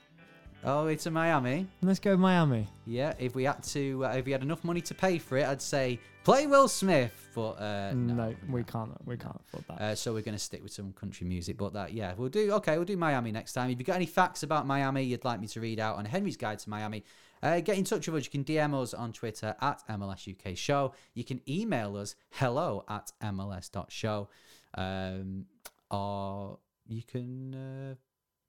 Oh, 0.65 0.87
it's 0.87 1.07
a 1.07 1.11
Miami. 1.11 1.67
Let's 1.81 1.99
go 1.99 2.17
Miami. 2.17 2.69
Yeah, 2.87 3.15
if 3.19 3.35
we 3.35 3.45
had 3.45 3.63
to, 3.65 4.05
uh, 4.05 4.11
if 4.11 4.27
we 4.27 4.33
had 4.33 4.43
enough 4.43 4.63
money 4.63 4.81
to 4.83 4.95
pay 4.95 5.19
for 5.19 5.37
it, 5.37 5.47
I'd 5.47 5.63
say 5.63 5.99
play 6.23 6.47
Will 6.47 6.69
Smith. 6.69 7.22
But 7.35 7.53
uh, 7.53 7.93
no, 7.95 8.15
no, 8.15 8.35
we 8.49 8.63
can't. 8.65 8.91
We 9.07 9.17
can't 9.17 9.41
afford 9.49 9.65
that. 9.69 9.81
Uh, 9.83 9.95
so 9.95 10.13
we're 10.13 10.23
going 10.23 10.37
to 10.37 10.43
stick 10.43 10.63
with 10.63 10.73
some 10.73 10.93
country 10.93 11.27
music. 11.27 11.57
But 11.57 11.73
that, 11.75 11.93
yeah, 11.93 12.13
we'll 12.17 12.29
do. 12.29 12.53
Okay, 12.53 12.77
we'll 12.77 12.85
do 12.85 12.97
Miami 12.97 13.33
next 13.33 13.53
time. 13.53 13.71
If 13.71 13.79
you've 13.79 13.87
got 13.87 13.97
any 13.97 14.07
facts 14.07 14.43
about 14.43 14.67
Miami 14.67 15.03
you'd 15.05 15.25
like 15.25 15.41
me 15.41 15.47
to 15.49 15.61
read 15.61 15.81
out 15.81 15.97
on 15.97 16.05
Henry's 16.05 16.37
Guide 16.37 16.59
to 16.61 16.71
Miami, 16.71 17.05
uh, 17.43 17.61
get 17.61 17.77
in 17.79 17.85
touch 17.85 18.07
with 18.09 18.17
us. 18.17 18.25
You 18.25 18.31
can 18.31 18.45
DM 18.45 18.75
us 18.81 18.95
on 18.95 19.13
Twitter 19.13 19.55
at 19.61 19.83
MLS 19.89 20.31
UK 20.31 20.57
Show. 20.57 20.93
You 21.15 21.25
can 21.25 21.41
email 21.49 21.97
us 21.97 22.15
hello 22.31 22.85
at 22.89 23.11
MLS.show. 23.23 24.29
Um, 24.75 25.47
or 25.91 26.59
you 26.89 27.03
can 27.03 27.55
uh, 27.55 27.95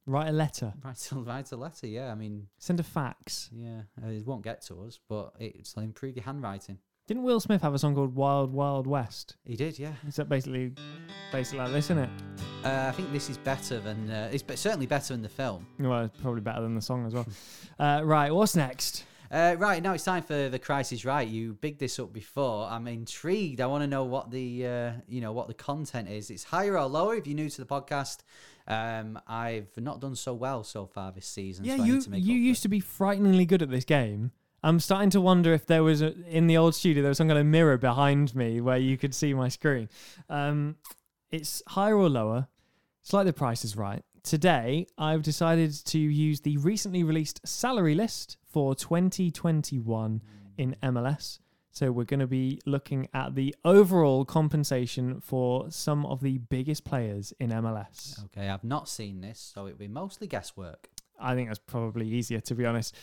Write 0.05 0.29
a 0.29 0.31
letter. 0.33 0.73
write, 0.83 1.11
a, 1.11 1.15
write 1.15 1.51
a 1.53 1.55
letter. 1.55 1.87
Yeah, 1.87 2.11
I 2.11 2.15
mean, 2.15 2.47
Send 2.57 2.79
a 2.79 2.83
fax. 2.83 3.49
yeah, 3.53 3.83
it 4.05 4.25
won't 4.25 4.43
get 4.43 4.61
to 4.63 4.83
us, 4.83 4.99
but 5.07 5.33
it'll 5.39 5.81
improve 5.83 6.15
your 6.15 6.25
handwriting. 6.25 6.77
Didn't 7.13 7.25
Will 7.25 7.39
Smith 7.39 7.61
have 7.61 7.75
a 7.75 7.77
song 7.77 7.93
called 7.93 8.15
Wild 8.15 8.51
Wild 8.51 8.87
West? 8.87 9.35
He 9.45 9.55
did, 9.55 9.77
yeah. 9.77 9.91
Is 10.07 10.15
that 10.15 10.29
basically, 10.29 10.71
basically 11.31 11.59
like 11.59 11.71
this, 11.71 11.85
isn't 11.91 11.99
it? 11.99 12.09
Uh, 12.65 12.85
I 12.87 12.91
think 12.91 13.11
this 13.11 13.29
is 13.29 13.37
better 13.37 13.79
than 13.79 14.09
uh, 14.09 14.31
it's 14.33 14.41
be- 14.41 14.55
certainly 14.55 14.87
better 14.87 15.13
than 15.13 15.21
the 15.21 15.29
film. 15.29 15.67
Well, 15.77 16.05
it's 16.05 16.19
probably 16.19 16.41
better 16.41 16.61
than 16.61 16.73
the 16.73 16.81
song 16.81 17.05
as 17.05 17.13
well. 17.13 17.27
uh, 17.79 18.01
right, 18.03 18.33
what's 18.33 18.55
next? 18.55 19.05
Uh, 19.29 19.55
right 19.59 19.83
now 19.83 19.93
it's 19.93 20.03
time 20.03 20.23
for 20.23 20.49
the 20.49 20.57
crisis. 20.57 21.05
Right, 21.05 21.27
you 21.27 21.53
bigged 21.53 21.79
this 21.79 21.99
up 21.99 22.11
before. 22.11 22.67
I'm 22.67 22.87
intrigued. 22.87 23.61
I 23.61 23.67
want 23.67 23.83
to 23.83 23.87
know 23.87 24.05
what 24.05 24.31
the 24.31 24.65
uh, 24.65 24.91
you 25.07 25.21
know 25.21 25.33
what 25.33 25.47
the 25.47 25.53
content 25.53 26.09
is. 26.09 26.31
It's 26.31 26.45
higher 26.45 26.79
or 26.79 26.87
lower. 26.87 27.13
If 27.13 27.27
you're 27.27 27.35
new 27.35 27.47
to 27.47 27.61
the 27.61 27.67
podcast, 27.67 28.21
um, 28.67 29.19
I've 29.27 29.69
not 29.77 30.01
done 30.01 30.15
so 30.15 30.33
well 30.33 30.63
so 30.63 30.87
far 30.87 31.11
this 31.11 31.27
season. 31.27 31.63
Yeah, 31.63 31.77
so 31.77 31.83
you 31.83 31.93
need 31.93 32.01
to 32.05 32.09
make 32.09 32.23
you 32.23 32.33
used 32.33 32.61
it. 32.61 32.63
to 32.63 32.69
be 32.69 32.79
frighteningly 32.79 33.45
good 33.45 33.61
at 33.61 33.69
this 33.69 33.85
game. 33.85 34.31
I'm 34.63 34.79
starting 34.79 35.09
to 35.11 35.21
wonder 35.21 35.53
if 35.53 35.65
there 35.65 35.83
was 35.83 36.01
a, 36.01 36.13
in 36.27 36.47
the 36.47 36.57
old 36.57 36.73
studio 36.73 37.01
there 37.01 37.09
was 37.09 37.17
some 37.17 37.27
kind 37.27 37.39
of 37.39 37.45
mirror 37.45 37.77
behind 37.77 38.33
me 38.33 38.61
where 38.61 38.77
you 38.77 38.97
could 38.97 39.13
see 39.13 39.33
my 39.33 39.49
screen. 39.49 39.89
Um, 40.29 40.77
it's 41.31 41.61
higher 41.67 41.97
or 41.97 42.09
lower. 42.09 42.47
It's 43.01 43.11
like 43.11 43.25
the 43.25 43.33
price 43.33 43.65
is 43.65 43.75
right. 43.75 44.03
Today, 44.23 44.87
I've 44.97 45.21
decided 45.21 45.73
to 45.87 45.99
use 45.99 46.39
the 46.39 46.55
recently 46.57 47.03
released 47.03 47.41
salary 47.45 47.93
list 47.93 48.37
for 48.45 48.73
2021 48.73 50.21
in 50.57 50.75
MLS. 50.81 51.39
So 51.71 51.91
we're 51.91 52.05
going 52.05 52.19
to 52.21 52.27
be 52.27 52.61
looking 52.65 53.09
at 53.13 53.35
the 53.35 53.53
overall 53.65 54.23
compensation 54.23 55.19
for 55.19 55.71
some 55.71 56.05
of 56.05 56.21
the 56.21 56.37
biggest 56.37 56.85
players 56.85 57.33
in 57.39 57.49
MLS. 57.49 58.23
Okay, 58.25 58.47
I've 58.47 58.63
not 58.63 58.87
seen 58.87 59.19
this, 59.19 59.39
so 59.39 59.65
it'll 59.65 59.79
be 59.79 59.87
mostly 59.87 60.27
guesswork. 60.27 60.87
I 61.19 61.33
think 61.33 61.49
that's 61.49 61.59
probably 61.59 62.07
easier, 62.07 62.39
to 62.41 62.55
be 62.55 62.65
honest. 62.65 62.95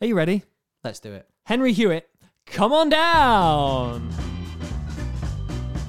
Are 0.00 0.06
you 0.06 0.16
ready? 0.16 0.42
Let's 0.84 0.98
do 0.98 1.12
it. 1.12 1.28
Henry 1.44 1.72
Hewitt, 1.72 2.10
come 2.44 2.72
on 2.72 2.88
down! 2.88 4.10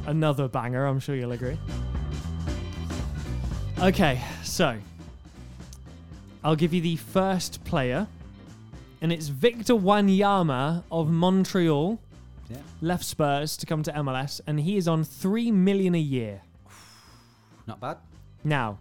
Another 0.06 0.48
banger, 0.48 0.86
I'm 0.86 1.00
sure 1.00 1.16
you'll 1.16 1.32
agree. 1.32 1.58
Okay, 3.80 4.22
so 4.44 4.78
I'll 6.44 6.56
give 6.56 6.76
you 6.76 6.82
the 6.82 6.96
first 6.98 7.64
player, 7.64 8.06
and 9.02 9.12
it's 9.12 9.30
Victor 9.30 9.74
Wanyama 9.74 10.84
of 10.92 11.10
Montreal. 11.10 12.00
Yeah. 12.52 12.58
Left 12.82 13.04
Spurs 13.04 13.58
to 13.58 13.66
come 13.66 13.82
to 13.82 13.92
MLS, 13.94 14.42
and 14.46 14.60
he 14.60 14.78
is 14.78 14.88
on 14.88 15.04
three 15.04 15.50
million 15.52 15.96
a 15.96 16.00
year. 16.00 16.42
Not 17.66 17.80
bad. 17.80 17.98
Now, 18.44 18.78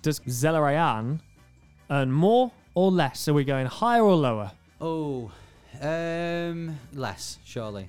does 0.00 0.20
Zelarayan 0.20 1.20
earn 1.90 2.10
more 2.10 2.52
or 2.74 2.90
less? 2.90 3.20
So 3.20 3.34
we're 3.34 3.44
going 3.44 3.66
higher 3.66 4.02
or 4.02 4.14
lower? 4.14 4.52
Oh, 4.80 5.30
um, 5.82 6.78
less 6.94 7.38
surely. 7.44 7.88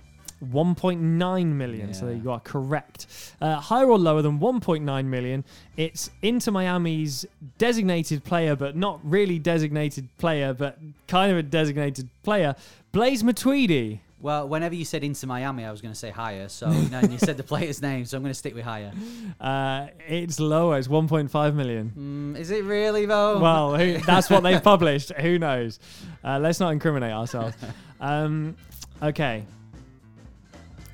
1.9 0.51 1.45
million. 1.53 1.93
So 1.93 2.09
Yeah. 2.09 2.15
you 2.21 2.31
are 2.31 2.39
correct. 2.41 3.07
Uh, 3.39 3.55
higher 3.55 3.85
or 3.89 3.97
lower 3.97 4.21
than 4.21 4.39
1.9 4.39 5.05
million. 5.05 5.45
It's 5.77 6.09
Inter 6.21 6.51
Miami's 6.51 7.25
designated 7.57 8.23
player, 8.25 8.55
but 8.55 8.75
not 8.75 8.99
really 9.03 9.39
designated 9.39 10.09
player, 10.17 10.53
but 10.53 10.77
kind 11.07 11.31
of 11.31 11.37
a 11.37 11.43
designated 11.43 12.09
player. 12.23 12.55
Blaise 12.91 13.23
Matuidi. 13.23 13.99
Well, 14.23 14.47
whenever 14.47 14.73
you 14.73 14.85
said 14.85 15.03
Inter 15.03 15.27
Miami, 15.27 15.65
I 15.65 15.71
was 15.71 15.81
going 15.81 15.93
to 15.93 15.99
say 15.99 16.09
higher. 16.09 16.47
So 16.47 16.71
you 16.71 17.17
said 17.17 17.35
the 17.35 17.43
player's 17.53 17.81
name, 17.81 18.05
so 18.05 18.15
I'm 18.15 18.23
going 18.23 18.31
to 18.31 18.39
stick 18.39 18.55
with 18.55 18.63
higher. 18.63 18.93
Uh, 19.37 19.87
it's 20.07 20.39
lower. 20.39 20.77
It's 20.79 20.87
1.5 20.87 21.53
million. 21.53 22.33
Mm, 22.35 22.39
is 22.39 22.49
it 22.49 22.63
really 22.63 23.05
though? 23.05 23.39
Well, 23.39 23.75
who, 23.75 23.97
that's 24.05 24.29
what 24.29 24.41
they've 24.41 24.63
published. 24.63 25.11
Who 25.11 25.37
knows? 25.37 25.77
Uh, 26.23 26.39
let's 26.39 26.61
not 26.61 26.71
incriminate 26.71 27.11
ourselves. 27.11 27.55
Um, 28.01 28.57
okay. 29.01 29.45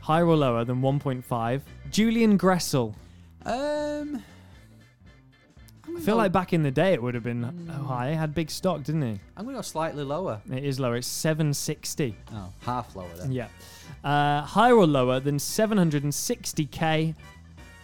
Higher 0.01 0.27
or 0.27 0.35
lower 0.35 0.63
than 0.63 0.79
1.5? 0.79 1.61
Julian 1.89 2.37
Gressel. 2.37 2.93
um, 3.47 4.23
I 5.99 6.01
feel 6.01 6.15
like 6.15 6.31
back 6.31 6.53
in 6.53 6.63
the 6.63 6.71
day 6.71 6.93
it 6.93 7.03
would 7.03 7.13
have 7.13 7.23
been 7.23 7.43
high. 7.67 8.11
He 8.11 8.15
had 8.15 8.33
big 8.33 8.49
stock, 8.49 8.83
didn't 8.83 9.01
he? 9.01 9.19
I'm 9.35 9.43
going 9.43 9.53
to 9.55 9.57
go 9.57 9.61
slightly 9.61 10.05
lower. 10.05 10.41
It 10.49 10.63
is 10.63 10.79
lower. 10.79 10.95
It's 10.95 11.07
760. 11.07 12.15
Oh, 12.33 12.53
half 12.61 12.95
lower 12.95 13.09
then. 13.17 13.33
Yeah. 13.33 13.47
Uh, 14.01 14.41
higher 14.41 14.75
or 14.75 14.87
lower 14.87 15.19
than 15.19 15.37
760k? 15.37 17.15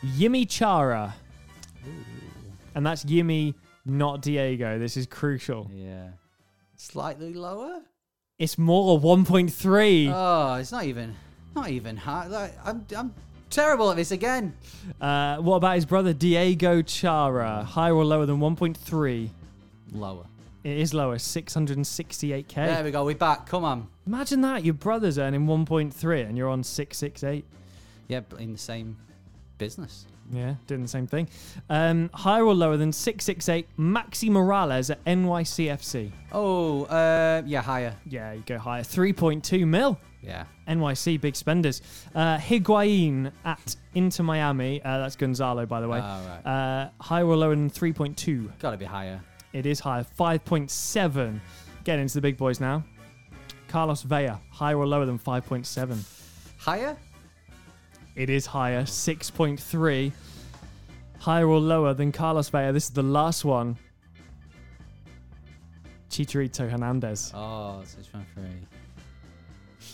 Yimi 0.06 0.50
Chara. 0.50 1.14
And 2.74 2.86
that's 2.86 3.04
Yimi, 3.04 3.54
not 3.86 4.22
Diego. 4.22 4.80
This 4.80 4.96
is 4.96 5.08
crucial. 5.08 5.70
Yeah. 5.74 6.08
Slightly 6.78 7.34
lower? 7.34 7.82
It's 8.40 8.58
more 8.58 8.98
1.3. 8.98 10.12
Oh, 10.14 10.54
it's 10.56 10.72
not 10.72 10.86
even, 10.86 11.16
not 11.54 11.70
even 11.70 11.98
high. 11.98 12.28
Like, 12.28 12.54
I'm, 12.66 12.86
I'm 12.96 13.14
terrible 13.50 13.92
at 13.92 13.98
this 13.98 14.12
again. 14.12 14.56
Uh, 15.00 15.38
what 15.38 15.56
about 15.58 15.76
his 15.76 15.86
brother 15.86 16.14
Diego 16.14 16.82
Chara? 16.82 17.64
Higher 17.64 17.94
or 17.94 18.06
lower 18.06 18.26
than 18.26 18.40
1.3? 18.40 19.30
Lower. 19.92 20.26
It 20.64 20.78
is 20.80 20.94
lower, 20.94 21.18
668k. 21.18 22.54
There 22.56 22.84
we 22.84 22.92
go. 22.92 23.06
We're 23.06 23.16
back. 23.16 23.46
Come 23.46 23.64
on. 23.64 23.88
Imagine 24.08 24.42
that 24.42 24.66
your 24.66 24.74
brother's 24.74 25.20
earning 25.20 25.46
1.3 25.46 26.28
and 26.28 26.38
you're 26.38 26.50
on 26.50 26.64
668. 26.64 27.46
Yeah, 28.08 28.22
but 28.28 28.40
in 28.40 28.52
the 28.52 28.58
same 28.58 28.98
business. 29.58 30.06
Yeah, 30.32 30.56
doing 30.66 30.82
the 30.82 30.88
same 30.88 31.06
thing. 31.06 31.30
Um, 31.70 32.10
higher 32.14 32.44
or 32.44 32.56
lower 32.56 32.78
than 32.78 32.92
668 32.92 33.68
Maxi 33.78 34.30
Morales 34.30 34.90
at 34.90 35.04
NYCFC? 35.06 36.12
Oh, 36.32 36.86
uh, 36.86 37.44
yeah, 37.46 37.62
higher. 37.62 37.96
Yeah, 38.08 38.34
you 38.34 38.44
go 38.46 38.58
higher. 38.58 38.82
3.2 38.82 39.68
mil. 39.68 40.00
Yeah. 40.26 40.46
NYC, 40.68 41.20
big 41.22 41.36
spenders. 41.36 41.82
Uh, 42.14 42.38
Higuain 42.38 43.32
at 43.44 43.76
Inter 43.94 44.24
Miami. 44.24 44.82
Uh, 44.84 45.00
that's 45.00 45.16
Gonzalo, 45.16 45.66
by 45.66 45.82
the 45.82 45.88
way. 45.88 46.00
Ah, 46.02 46.40
right. 46.46 46.52
Uh, 46.52 46.90
higher 47.02 47.26
or 47.26 47.36
lower 47.36 47.56
than 47.56 47.70
3.2? 47.70 48.58
Got 48.60 48.72
to 48.72 48.78
be 48.78 48.86
higher. 48.86 49.22
It 49.54 49.66
is 49.66 49.80
higher. 49.80 50.06
5.7. 50.20 51.40
Getting 51.84 52.02
into 52.04 52.16
the 52.16 52.22
big 52.22 52.38
boys 52.38 52.60
now. 52.60 52.84
Carlos 53.68 54.02
Vela, 54.04 54.40
higher 54.52 54.78
or 54.78 54.88
lower 54.88 55.06
than 55.06 55.20
5.7? 55.20 56.04
Higher? 56.58 56.98
It 58.16 58.30
is 58.30 58.46
higher. 58.46 58.84
6.3. 58.84 60.12
Higher 61.20 61.48
or 61.48 61.60
lower 61.60 61.94
than 61.94 62.12
Carlos 62.12 62.50
Vela. 62.50 62.72
This 62.72 62.86
is 62.86 62.92
the 62.92 63.04
last 63.04 63.46
one. 63.46 63.78
Chicharito 66.10 66.70
Hernandez. 66.70 67.32
Oh, 67.36 67.82
six 67.84 68.08
point 68.08 68.26
three. 68.34 68.44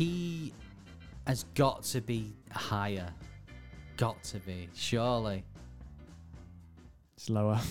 He 0.01 0.51
has 1.27 1.43
got 1.53 1.83
to 1.83 2.01
be 2.01 2.33
higher. 2.49 3.07
Got 3.97 4.23
to 4.23 4.39
be, 4.39 4.67
surely. 4.73 5.43
It's 7.15 7.29
lower. 7.29 7.59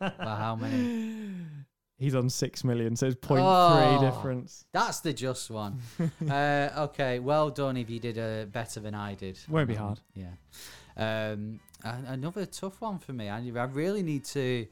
Well, 0.00 0.12
how 0.36 0.56
many? 0.56 1.30
He's 1.98 2.14
on 2.14 2.28
6 2.28 2.64
million, 2.64 2.96
so 2.96 3.06
it's 3.06 3.14
0.3 3.16 3.38
Oh. 3.40 4.00
difference. 4.04 4.66
That's 4.72 4.98
the 5.00 5.12
just 5.14 5.50
one. 5.50 5.80
uh, 6.30 6.68
okay, 6.90 7.18
well 7.20 7.48
done 7.48 7.76
if 7.78 7.88
you 7.88 7.98
did 8.00 8.18
uh, 8.18 8.44
better 8.46 8.80
than 8.80 8.94
I 8.94 9.14
did. 9.14 9.38
Won't 9.48 9.68
be 9.68 9.74
hard. 9.76 10.00
Yeah. 10.14 10.32
Um, 10.96 11.60
another 11.84 12.44
tough 12.44 12.80
one 12.82 12.98
for 12.98 13.12
me. 13.12 13.28
I, 13.30 13.38
I 13.38 13.64
really 13.64 14.02
need 14.02 14.24
to. 14.26 14.66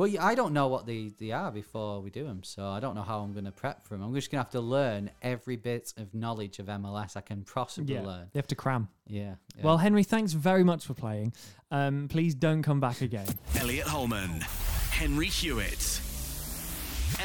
Well, 0.00 0.10
I 0.18 0.34
don't 0.34 0.54
know 0.54 0.68
what 0.68 0.86
they, 0.86 1.12
they 1.18 1.30
are 1.30 1.50
before 1.50 2.00
we 2.00 2.08
do 2.08 2.24
them, 2.24 2.42
so 2.42 2.66
I 2.66 2.80
don't 2.80 2.94
know 2.94 3.02
how 3.02 3.18
I'm 3.20 3.34
going 3.34 3.44
to 3.44 3.52
prep 3.52 3.86
for 3.86 3.98
them. 3.98 4.02
I'm 4.02 4.14
just 4.14 4.30
going 4.30 4.38
to 4.38 4.44
have 4.44 4.52
to 4.52 4.60
learn 4.62 5.10
every 5.20 5.56
bit 5.56 5.92
of 5.98 6.14
knowledge 6.14 6.58
of 6.58 6.68
MLS 6.68 7.18
I 7.18 7.20
can 7.20 7.44
possibly 7.44 7.96
Yeah, 7.96 8.06
learn. 8.06 8.30
you 8.32 8.38
have 8.38 8.46
to 8.46 8.54
cram. 8.54 8.88
Yeah. 9.06 9.34
yeah. 9.56 9.62
Well, 9.62 9.76
Henry, 9.76 10.02
thanks 10.02 10.32
very 10.32 10.64
much 10.64 10.86
for 10.86 10.94
playing. 10.94 11.34
Um, 11.70 12.08
please 12.08 12.34
don't 12.34 12.62
come 12.62 12.80
back 12.80 13.02
again. 13.02 13.26
Elliot 13.58 13.86
Holman, 13.88 14.40
Henry 14.90 15.26
Hewitt, 15.26 16.00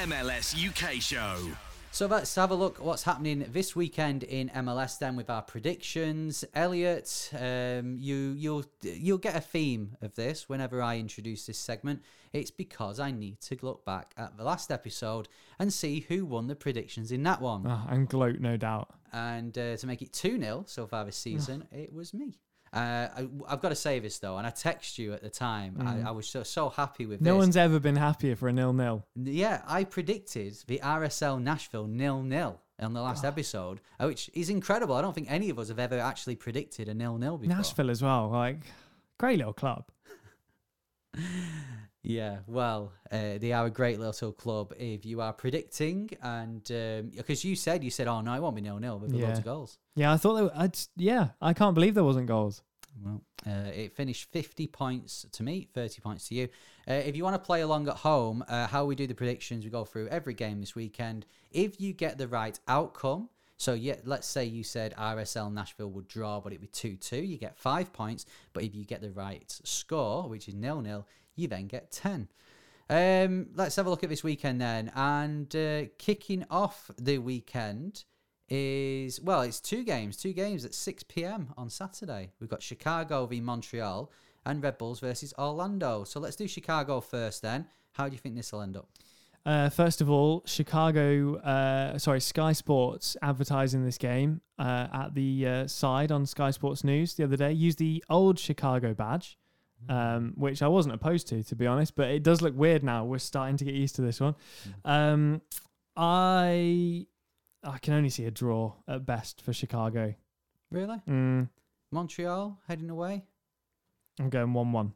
MLS 0.04 0.54
UK 0.54 1.02
show. 1.02 1.38
So 1.96 2.08
let's 2.08 2.36
have 2.36 2.52
a 2.52 2.56
look 2.56 2.80
at 2.80 2.84
what's 2.84 3.04
happening 3.04 3.46
this 3.54 3.74
weekend 3.74 4.24
in 4.24 4.50
MLS 4.50 5.00
then 5.00 5.16
with 5.16 5.30
our 5.30 5.42
predictions. 5.42 6.44
Elliot, 6.54 7.32
um, 7.40 7.96
you 7.98 8.36
you'll 8.38 8.66
you'll 8.82 9.18
get 9.18 9.38
a 9.38 9.40
theme 9.40 9.96
of 10.02 10.14
this 10.16 10.50
whenever 10.50 10.82
I 10.82 10.98
introduce 10.98 11.46
this 11.46 11.58
segment. 11.58 12.02
It's 12.34 12.52
because 12.52 13.00
I 13.00 13.12
need 13.12 13.40
to 13.44 13.58
look 13.62 13.86
back 13.86 14.14
at 14.18 14.36
the 14.36 14.44
last 14.44 14.74
episode 14.74 15.30
and 15.58 15.72
see 15.72 16.02
who 16.02 16.26
won 16.26 16.48
the 16.48 16.56
predictions 16.58 17.14
in 17.14 17.24
that 17.24 17.40
one. 17.40 17.64
Ah, 17.66 17.88
and 17.90 18.10
gloat, 18.10 18.42
no 18.42 18.58
doubt. 18.58 18.94
And 19.14 19.58
uh, 19.58 19.78
to 19.78 19.88
make 19.88 20.02
it 20.02 20.12
2 20.12 20.38
0 20.38 20.66
so 20.68 20.88
far 20.88 21.06
this 21.06 21.16
season, 21.16 21.66
it 21.72 21.94
was 21.94 22.14
me. 22.14 22.40
Uh, 22.76 23.08
I, 23.16 23.28
I've 23.48 23.62
got 23.62 23.70
to 23.70 23.76
say 23.76 24.00
this 24.00 24.20
though, 24.20 24.38
and 24.38 24.46
I 24.46 24.50
text 24.50 25.00
you 25.00 25.14
at 25.14 25.22
the 25.24 25.30
time. 25.30 25.78
I, 25.80 26.10
I 26.10 26.12
was 26.12 26.28
so, 26.28 26.44
so 26.44 26.68
happy 26.70 27.06
with 27.06 27.22
No 27.22 27.36
this. 27.36 27.40
one's 27.40 27.58
ever 27.58 27.80
been 27.80 27.96
happier 27.96 28.36
for 28.36 28.50
a 28.50 28.54
nil-nil. 28.54 29.06
Yeah, 29.16 29.62
I 29.66 29.86
predicted 29.86 30.58
the 30.68 30.80
RSL 30.84 31.42
Nashville 31.42 31.88
nil 31.88 32.22
nil 32.22 32.60
on 32.80 32.94
the 32.94 33.02
last 33.02 33.24
episode, 33.24 33.80
uh, 34.00 34.08
which 34.08 34.30
is 34.34 34.50
incredible. 34.50 34.96
I 34.96 35.02
don't 35.02 35.14
think 35.14 35.32
any 35.32 35.50
of 35.50 35.58
us 35.58 35.70
have 35.70 35.80
ever 35.80 35.98
actually 35.98 36.36
predicted 36.36 36.90
a 36.90 36.94
nil 36.94 37.18
nil 37.18 37.38
before. 37.38 37.56
Nashville 37.56 37.90
as 37.90 38.02
well, 38.02 38.30
like 38.30 38.60
great 39.18 39.38
little 39.38 39.54
club. 39.54 39.86
Yeah, 42.06 42.38
well, 42.46 42.94
uh, 43.12 43.40
they 43.40 43.52
are 43.52 43.66
a 43.66 43.72
great 43.72 44.00
little 44.00 44.32
club 44.32 44.74
if 44.78 45.06
you 45.06 45.22
are 45.22 45.34
predicting, 45.34 46.12
and 46.22 46.64
because 47.16 47.44
you 47.44 47.56
said 47.56 47.84
you 47.84 47.90
said, 47.90 48.08
oh 48.08 48.22
no, 48.22 48.34
it 48.36 48.42
won't 48.42 48.56
be 48.56 48.62
nil 48.62 48.78
nil, 48.80 49.00
but 49.00 49.10
Yeah. 49.10 49.26
loads 49.28 49.40
of 49.40 49.46
goals. 49.46 49.80
Yeah, 49.96 50.14
I 50.14 50.18
thought 50.18 50.36
they 50.36 50.44
were, 50.44 50.52
I'd, 50.56 50.78
yeah, 50.96 51.30
I 51.42 51.54
can't 51.54 51.74
believe 51.74 51.96
there 51.96 52.04
wasn't 52.04 52.28
goals. 52.28 52.62
Well, 53.04 53.22
uh, 53.46 53.72
it 53.74 53.96
finished 53.96 54.32
50 54.32 54.68
points 54.68 55.26
to 55.32 55.44
me, 55.44 55.68
30 55.74 56.00
points 56.02 56.28
to 56.30 56.36
you. 56.36 56.48
Uh, 56.88 56.94
if 56.94 57.16
you 57.16 57.24
want 57.24 57.36
to 57.36 57.46
play 57.46 57.62
along 57.62 57.88
at 57.90 57.96
home, 57.98 58.44
uh, 58.48 58.68
how 58.68 58.86
we 58.86 58.96
do 58.96 59.08
the 59.08 59.16
predictions, 59.16 59.66
we 59.66 59.72
go 59.72 59.84
through 59.84 60.08
every 60.10 60.34
game 60.34 60.60
this 60.62 60.76
weekend. 60.76 61.26
If 61.52 61.82
you 61.82 61.92
get 61.92 62.18
the 62.18 62.28
right 62.28 62.58
outcome, 62.68 63.30
so 63.58 63.74
yeah, 63.74 63.96
let's 64.06 64.28
say 64.28 64.46
you 64.46 64.64
said 64.64 64.94
RSL 64.96 65.52
Nashville 65.52 65.90
would 65.92 66.08
draw, 66.08 66.40
but 66.40 66.54
it'd 66.54 66.62
be 66.62 66.68
2 66.68 66.98
2, 66.98 67.18
you 67.18 67.38
get 67.38 67.58
five 67.58 67.92
points. 67.92 68.26
But 68.54 68.64
if 68.64 68.76
you 68.76 68.86
get 68.86 69.02
the 69.02 69.12
right 69.12 69.44
score, 69.64 70.30
which 70.30 70.48
is 70.48 70.54
nil 70.54 70.82
nil, 70.82 71.08
you 71.36 71.48
then 71.48 71.68
get 71.68 71.92
10. 71.92 72.28
Um, 72.90 73.48
let's 73.56 73.76
have 73.78 73.88
a 73.88 73.90
look 73.90 74.04
at 74.04 74.10
this 74.10 74.24
weekend 74.24 74.62
then. 74.62 74.92
And 74.96 75.54
uh, 75.56 75.86
kicking 75.98 76.46
off 76.50 76.92
the 76.98 77.18
weekend 77.18 78.04
is 78.48 79.20
well, 79.22 79.42
it's 79.42 79.60
two 79.60 79.84
games, 79.84 80.18
two 80.18 80.34
games 80.34 80.66
at 80.66 80.74
6 80.74 81.04
p.m. 81.04 81.54
on 81.58 81.70
Saturday. 81.70 82.32
We've 82.40 82.50
got 82.50 82.62
Chicago 82.62 83.26
v 83.26 83.42
Montreal 83.42 84.12
and 84.46 84.62
Red 84.62 84.78
Bulls 84.78 85.00
versus 85.00 85.34
Orlando. 85.38 86.04
So 86.04 86.20
let's 86.20 86.36
do 86.36 86.48
Chicago 86.48 87.02
first 87.02 87.42
then. 87.42 87.66
How 87.94 88.08
do 88.08 88.14
you 88.14 88.20
think 88.20 88.36
this 88.36 88.52
will 88.52 88.62
end 88.62 88.78
up? 88.78 88.88
Uh, 89.46 89.70
first 89.70 90.02
of 90.02 90.10
all, 90.10 90.42
Chicago, 90.46 91.36
uh, 91.36 91.98
sorry, 92.00 92.20
Sky 92.20 92.52
Sports 92.52 93.16
advertising 93.22 93.86
this 93.86 93.98
game 93.98 94.42
uh, 94.58 94.88
at 94.92 95.14
the 95.14 95.48
uh, 95.48 95.68
side 95.68 96.12
on 96.12 96.26
Sky 96.26 96.50
Sports 96.50 96.84
News 96.84 97.14
the 97.14 97.24
other 97.24 97.38
day. 97.38 97.52
Used 97.52 97.78
the 97.78 98.04
old 98.10 98.40
Chicago 98.40 98.96
badge, 98.96 99.38
um, 99.90 100.34
which 100.36 100.62
I 100.62 100.68
wasn't 100.68 100.96
opposed 100.96 101.28
to, 101.30 101.44
to 101.44 101.56
be 101.56 101.68
honest, 101.68 101.96
but 101.96 102.10
it 102.10 102.24
does 102.24 102.42
look 102.42 102.56
weird 102.58 102.84
now. 102.84 103.06
We're 103.06 103.20
starting 103.20 103.58
to 103.58 103.66
get 103.66 103.74
used 103.74 103.96
to 103.96 104.02
this 104.02 104.20
one. 104.20 104.36
Um, 104.84 105.42
I 105.96 107.08
I 107.64 107.78
can 107.80 107.94
only 107.94 108.10
see 108.10 108.26
a 108.26 108.32
draw 108.32 108.74
at 108.88 109.06
best 109.06 109.42
for 109.42 109.54
Chicago. 109.54 110.14
Really? 110.72 111.02
Mm, 111.08 111.50
Montreal 111.92 112.60
heading 112.68 112.90
away? 112.90 113.24
I'm 114.20 114.30
going 114.30 114.54
one-one. 114.54 114.94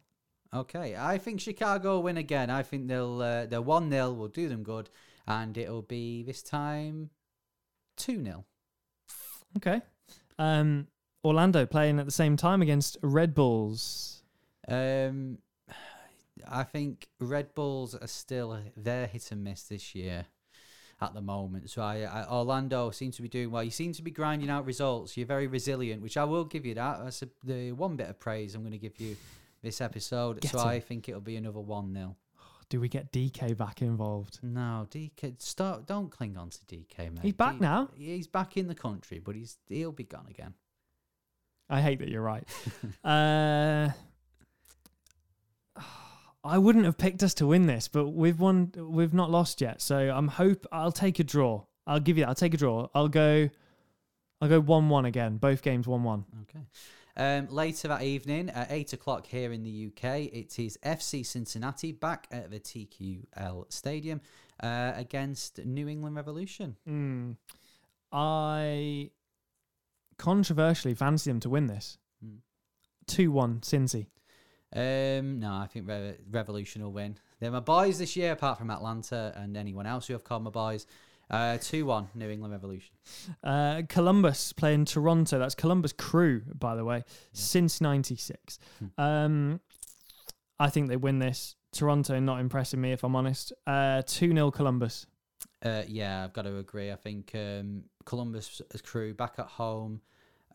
Okay, 0.53 0.95
I 0.97 1.17
think 1.17 1.39
Chicago 1.39 1.95
will 1.95 2.03
win 2.03 2.17
again. 2.17 2.49
I 2.49 2.63
think 2.63 2.87
they'll 2.87 3.21
uh, 3.21 3.45
they're 3.45 3.61
one 3.61 3.89
0 3.91 4.13
will 4.13 4.27
do 4.27 4.49
them 4.49 4.63
good, 4.63 4.89
and 5.27 5.57
it'll 5.57 5.83
be 5.83 6.23
this 6.23 6.41
time 6.41 7.11
two 7.97 8.23
0 8.23 8.45
Okay. 9.57 9.81
Um, 10.37 10.87
Orlando 11.23 11.65
playing 11.65 11.99
at 11.99 12.05
the 12.05 12.11
same 12.11 12.37
time 12.37 12.61
against 12.61 12.97
Red 13.01 13.35
Bulls. 13.35 14.18
Um, 14.69 15.39
I 16.47 16.63
think 16.63 17.07
Red 17.19 17.53
Bulls 17.55 17.95
are 17.95 18.07
still 18.07 18.59
they're 18.77 19.07
hit 19.07 19.31
and 19.31 19.43
miss 19.43 19.63
this 19.63 19.93
year 19.95 20.25
at 21.01 21.13
the 21.13 21.21
moment. 21.21 21.69
So 21.69 21.81
I, 21.81 22.01
I 22.01 22.25
Orlando 22.29 22.91
seem 22.91 23.11
to 23.11 23.21
be 23.21 23.27
doing 23.27 23.51
well. 23.51 23.63
You 23.63 23.71
seem 23.71 23.93
to 23.93 24.01
be 24.01 24.11
grinding 24.11 24.49
out 24.49 24.65
results. 24.65 25.15
You're 25.17 25.27
very 25.27 25.47
resilient, 25.47 26.01
which 26.01 26.17
I 26.17 26.23
will 26.23 26.45
give 26.45 26.65
you 26.65 26.75
that. 26.75 27.03
That's 27.03 27.21
a, 27.21 27.29
the 27.43 27.71
one 27.71 27.95
bit 27.95 28.09
of 28.09 28.19
praise 28.19 28.55
I'm 28.55 28.61
going 28.61 28.71
to 28.71 28.77
give 28.77 28.99
you 28.99 29.15
this 29.61 29.81
episode. 29.81 30.41
Get 30.41 30.51
so 30.51 30.59
him. 30.59 30.67
I 30.67 30.79
think 30.79 31.09
it'll 31.09 31.21
be 31.21 31.35
another 31.35 31.59
one 31.59 31.93
0 31.93 32.15
Do 32.69 32.79
we 32.79 32.89
get 32.89 33.11
DK 33.11 33.57
back 33.57 33.81
involved? 33.81 34.39
No, 34.43 34.87
DK, 34.89 35.35
stop! 35.41 35.85
Don't 35.85 36.09
cling 36.09 36.37
on 36.37 36.49
to 36.49 36.59
DK, 36.59 36.97
mate. 36.97 37.19
He's 37.21 37.33
back 37.33 37.53
D- 37.53 37.59
now? 37.61 37.89
He's 37.95 38.27
back 38.27 38.57
in 38.57 38.67
the 38.67 38.75
country, 38.75 39.19
but 39.19 39.35
he's 39.35 39.57
he'll 39.67 39.91
be 39.91 40.03
gone 40.03 40.27
again. 40.29 40.53
I 41.69 41.81
hate 41.81 41.99
that 41.99 42.09
you're 42.09 42.23
right. 42.23 42.47
uh, 43.03 43.89
I 46.43 46.57
wouldn't 46.57 46.85
have 46.85 46.97
picked 46.97 47.21
us 47.21 47.33
to 47.35 47.47
win 47.47 47.65
this, 47.65 47.87
but 47.87 48.09
we've 48.09 48.39
won. 48.39 48.71
We've 48.75 49.13
not 49.13 49.29
lost 49.29 49.61
yet, 49.61 49.81
so 49.81 49.97
I'm 49.97 50.27
hope 50.27 50.65
I'll 50.71 50.91
take 50.91 51.19
a 51.19 51.23
draw. 51.23 51.63
I'll 51.85 51.99
give 51.99 52.17
you 52.17 52.23
that. 52.23 52.29
I'll 52.29 52.35
take 52.35 52.53
a 52.53 52.57
draw. 52.57 52.87
I'll 52.93 53.09
go. 53.09 53.49
I'll 54.41 54.49
go 54.49 54.61
one-one 54.61 55.05
again. 55.05 55.37
Both 55.37 55.61
games 55.61 55.85
one-one. 55.85 56.23
Okay. 56.43 56.65
Um, 57.17 57.47
later 57.49 57.89
that 57.89 58.03
evening 58.03 58.49
at 58.49 58.71
8 58.71 58.93
o'clock 58.93 59.27
here 59.27 59.51
in 59.51 59.63
the 59.63 59.87
UK, 59.87 60.31
it 60.31 60.57
is 60.57 60.77
FC 60.85 61.25
Cincinnati 61.25 61.91
back 61.91 62.27
at 62.31 62.49
the 62.49 62.61
TQL 62.61 63.69
Stadium 63.69 64.21
uh, 64.63 64.93
against 64.95 65.57
New 65.65 65.89
England 65.89 66.15
Revolution. 66.15 66.77
Mm. 66.87 67.35
I 68.13 69.09
controversially 70.17 70.93
fancy 70.93 71.29
them 71.29 71.41
to 71.41 71.49
win 71.49 71.67
this. 71.67 71.97
Hmm. 72.23 72.37
Two-one, 73.07 73.59
Cincy. 73.59 74.07
Um, 74.75 75.39
no, 75.39 75.53
I 75.53 75.67
think 75.71 75.87
Re- 75.87 76.17
Revolution 76.29 76.83
will 76.83 76.91
win. 76.91 77.17
They're 77.39 77.51
my 77.51 77.59
boys 77.59 77.97
this 77.99 78.15
year, 78.15 78.33
apart 78.33 78.57
from 78.57 78.69
Atlanta 78.69 79.33
and 79.35 79.57
anyone 79.57 79.85
else 79.85 80.07
who 80.07 80.13
have 80.13 80.23
called 80.23 80.43
my 80.43 80.51
boys. 80.51 80.85
Uh, 81.31 81.57
2 81.59 81.85
1, 81.85 82.09
New 82.15 82.29
England 82.29 82.51
Revolution. 82.53 82.95
Uh, 83.43 83.83
Columbus 83.87 84.51
playing 84.51 84.85
Toronto. 84.85 85.37
That's 85.37 85.53
Columbus 85.53 85.93
Crew, 85.93 86.41
by 86.57 86.75
the 86.75 86.83
way, 86.83 87.03
since 87.33 87.81
'96. 87.81 88.57
Hmm. 88.79 89.01
Um, 89.01 89.59
I 90.59 90.69
think 90.69 90.89
they 90.89 90.97
win 90.97 91.19
this. 91.19 91.55
Toronto 91.71 92.19
not 92.19 92.39
impressing 92.39 92.81
me, 92.81 92.93
if 92.93 93.03
I'm 93.03 93.15
honest. 93.15 93.53
Uh, 93.67 94.01
Two 94.05 94.31
0 94.33 94.49
Columbus. 94.49 95.05
Uh, 95.63 95.83
yeah, 95.87 96.23
I've 96.23 96.33
got 96.33 96.43
to 96.43 96.57
agree. 96.57 96.91
I 96.91 96.95
think 96.95 97.31
um, 97.35 97.83
Columbus 98.05 98.61
crew 98.83 99.13
back 99.13 99.35
at 99.37 99.45
home. 99.45 100.01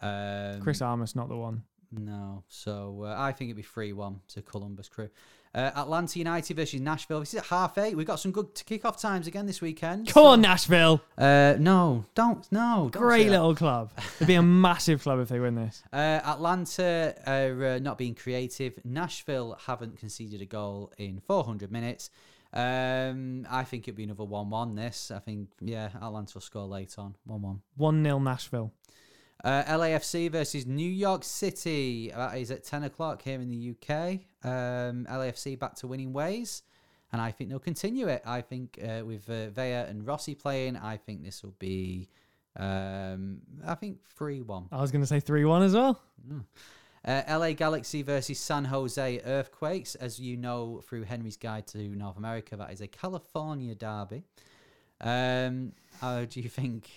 Um, 0.00 0.60
Chris 0.60 0.82
Armas 0.82 1.14
not 1.14 1.28
the 1.28 1.36
one. 1.36 1.62
No. 1.99 2.45
So 2.49 3.05
uh, 3.05 3.14
I 3.16 3.32
think 3.32 3.49
it'd 3.49 3.57
be 3.57 3.62
3 3.62 3.92
1 3.92 4.20
to 4.28 4.42
Columbus 4.42 4.88
Crew. 4.88 5.11
Uh, 5.55 5.70
Atlanta 5.76 6.18
United 6.18 6.57
versus 6.57 6.80
Nashville. 6.80 7.20
This 7.20 7.32
is 7.32 7.38
at 7.38 7.47
half 7.47 7.78
eight. 7.78 7.97
We've 7.97 8.07
got 8.07 8.18
some 8.18 8.32
good 8.32 8.61
kick-off 8.66 9.01
times 9.01 9.28
again 9.28 9.47
this 9.47 9.61
weekend. 9.61 10.09
Come 10.09 10.26
on, 10.26 10.40
Nashville. 10.40 11.01
Uh, 11.16 11.55
no, 11.61 12.05
don't. 12.16 12.45
No. 12.51 12.88
Don't 12.90 13.01
Great 13.01 13.28
little 13.28 13.55
club. 13.55 13.92
It'd 14.16 14.26
be 14.26 14.34
a 14.34 14.42
massive 14.42 15.03
club 15.03 15.20
if 15.20 15.28
they 15.28 15.38
win 15.38 15.55
this. 15.55 15.84
Uh, 15.92 16.20
Atlanta 16.24 17.14
are 17.24 17.64
uh, 17.64 17.78
not 17.78 17.99
being 17.99 18.16
creative. 18.16 18.80
Nashville 18.84 19.57
haven't 19.64 19.97
conceded 19.97 20.42
a 20.42 20.47
goal 20.47 20.92
in 20.99 21.20
400 21.20 21.70
minutes. 21.70 22.11
Um, 22.53 23.47
I 23.49 23.62
think 23.62 23.84
it'd 23.84 23.97
be 23.97 24.05
another 24.05 24.24
1 24.24 24.51
1 24.51 24.74
this. 24.74 25.12
I 25.12 25.20
think, 25.20 25.51
yeah, 25.61 25.90
Atlanta 26.03 26.32
will 26.34 26.40
score 26.40 26.66
late 26.66 26.97
on 26.99 27.14
1 27.26 27.40
1. 27.40 27.62
1 27.76 28.05
0 28.05 28.18
Nashville. 28.18 28.72
Uh, 29.45 29.62
LAFC 29.64 30.30
versus 30.30 30.66
New 30.66 30.90
York 30.90 31.22
City. 31.22 32.11
That 32.16 32.38
is 32.38 32.51
at 32.51 32.64
10 32.64 32.84
o'clock 32.84 33.20
here 33.20 33.38
in 33.40 33.51
the 33.51 33.72
UK. 33.72 34.20
Um, 34.42 35.05
LAFC 35.05 35.59
back 35.59 35.74
to 35.76 35.86
winning 35.86 36.14
ways. 36.14 36.62
And 37.12 37.20
I 37.20 37.30
think 37.30 37.51
they'll 37.51 37.59
continue 37.59 38.09
it. 38.09 38.22
I 38.24 38.40
think 38.40 38.78
uh, 38.82 39.05
with 39.05 39.28
uh, 39.28 39.51
Vela 39.51 39.84
and 39.84 40.07
Rossi 40.07 40.34
playing, 40.34 40.78
I 40.78 40.97
think 40.97 41.22
this 41.22 41.42
will 41.42 41.55
be, 41.59 42.09
um, 42.57 43.42
I 43.66 43.74
think 43.74 43.99
3 44.16 44.40
1. 44.40 44.68
I 44.72 44.80
was 44.80 44.90
going 44.90 45.03
to 45.03 45.07
say 45.07 45.20
3 45.20 45.45
1 45.45 45.62
as 45.62 45.74
well. 45.74 46.01
Uh, 47.07 47.22
LA 47.28 47.53
Galaxy 47.53 48.01
versus 48.01 48.38
San 48.38 48.64
Jose 48.64 49.20
Earthquakes. 49.26 49.95
As 49.95 50.18
you 50.18 50.38
know 50.38 50.80
through 50.88 51.03
Henry's 51.03 51.36
Guide 51.36 51.66
to 51.68 51.78
North 51.78 52.16
America, 52.16 52.57
that 52.57 52.72
is 52.72 52.80
a 52.80 52.86
California 52.86 53.74
derby. 53.74 54.22
Um, 55.03 55.72
how 56.01 56.24
do 56.24 56.40
you 56.40 56.49
think? 56.49 56.90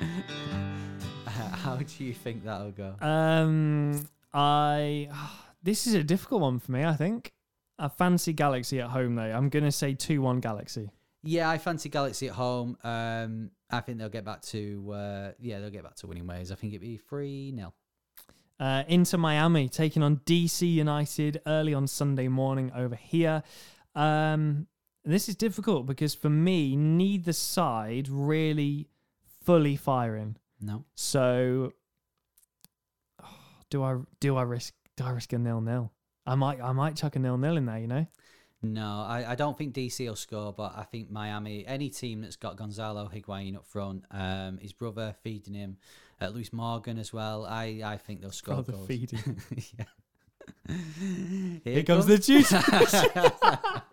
how 1.52 1.76
do 1.76 2.04
you 2.04 2.12
think 2.12 2.44
that'll 2.44 2.72
go? 2.72 2.94
Um, 3.00 4.06
I. 4.32 5.08
This 5.64 5.86
is 5.86 5.94
a 5.94 6.02
difficult 6.02 6.40
one 6.40 6.58
for 6.58 6.72
me, 6.72 6.84
I 6.84 6.94
think. 6.94 7.30
I 7.78 7.86
fancy 7.86 8.32
Galaxy 8.32 8.80
at 8.80 8.90
home, 8.90 9.14
though. 9.14 9.22
I'm 9.22 9.48
going 9.48 9.64
to 9.64 9.70
say 9.70 9.94
2 9.94 10.20
1 10.20 10.40
Galaxy. 10.40 10.90
Yeah, 11.22 11.48
I 11.48 11.58
fancy 11.58 11.88
Galaxy 11.88 12.26
at 12.26 12.34
home. 12.34 12.76
Um, 12.82 13.52
I 13.70 13.80
think 13.80 13.98
they'll 13.98 14.08
get 14.08 14.24
back 14.24 14.42
to 14.42 14.92
uh, 14.92 15.30
yeah, 15.38 15.60
they'll 15.60 15.70
get 15.70 15.84
back 15.84 15.94
to 15.96 16.06
winning 16.06 16.26
ways. 16.26 16.52
I 16.52 16.56
think 16.56 16.72
it'd 16.72 16.82
be 16.82 16.98
three 16.98 17.54
0 17.54 17.72
Uh, 18.58 18.82
Inter 18.88 19.18
Miami, 19.18 19.68
taking 19.68 20.02
on 20.02 20.18
DC 20.26 20.70
United 20.70 21.40
early 21.46 21.74
on 21.74 21.86
Sunday 21.86 22.28
morning 22.28 22.72
over 22.74 22.96
here. 22.96 23.42
Um, 23.94 24.66
this 25.04 25.28
is 25.28 25.36
difficult 25.36 25.86
because 25.86 26.14
for 26.14 26.30
me, 26.30 26.76
neither 26.76 27.32
side 27.32 28.08
really 28.08 28.88
fully 29.44 29.76
firing. 29.76 30.36
No, 30.62 30.84
So, 30.94 31.72
do 33.70 33.82
I 33.82 33.96
do 34.20 34.36
I 34.36 34.42
risk 34.42 34.74
do 34.96 35.04
I 35.04 35.10
risk 35.10 35.32
a 35.32 35.38
nil 35.38 35.60
nil? 35.60 35.92
I 36.24 36.36
might 36.36 36.60
I 36.60 36.72
might 36.72 36.96
chuck 36.96 37.16
a 37.16 37.18
nil 37.18 37.36
nil 37.36 37.56
in 37.56 37.66
there. 37.66 37.78
You 37.78 37.88
know, 37.88 38.06
no, 38.62 39.04
I, 39.06 39.32
I 39.32 39.34
don't 39.34 39.58
think 39.58 39.74
DC 39.74 40.06
will 40.06 40.14
score, 40.14 40.52
but 40.52 40.74
I 40.76 40.84
think 40.84 41.10
Miami, 41.10 41.66
any 41.66 41.90
team 41.90 42.20
that's 42.20 42.36
got 42.36 42.56
Gonzalo 42.56 43.10
Higuain 43.12 43.56
up 43.56 43.66
front, 43.66 44.04
um, 44.12 44.58
his 44.58 44.72
brother 44.72 45.16
feeding 45.24 45.54
him, 45.54 45.78
uh, 46.20 46.28
Lewis 46.28 46.52
Morgan 46.52 46.98
as 46.98 47.12
well. 47.12 47.44
I, 47.44 47.82
I 47.84 47.96
think 47.96 48.20
they'll 48.20 48.30
score 48.30 48.56
Brother 48.56 48.72
goals. 48.72 48.86
feeding. 48.86 49.40
yeah. 49.78 50.74
here 51.64 51.82
comes 51.82 52.06
the 52.06 52.18
juice. 52.18 52.52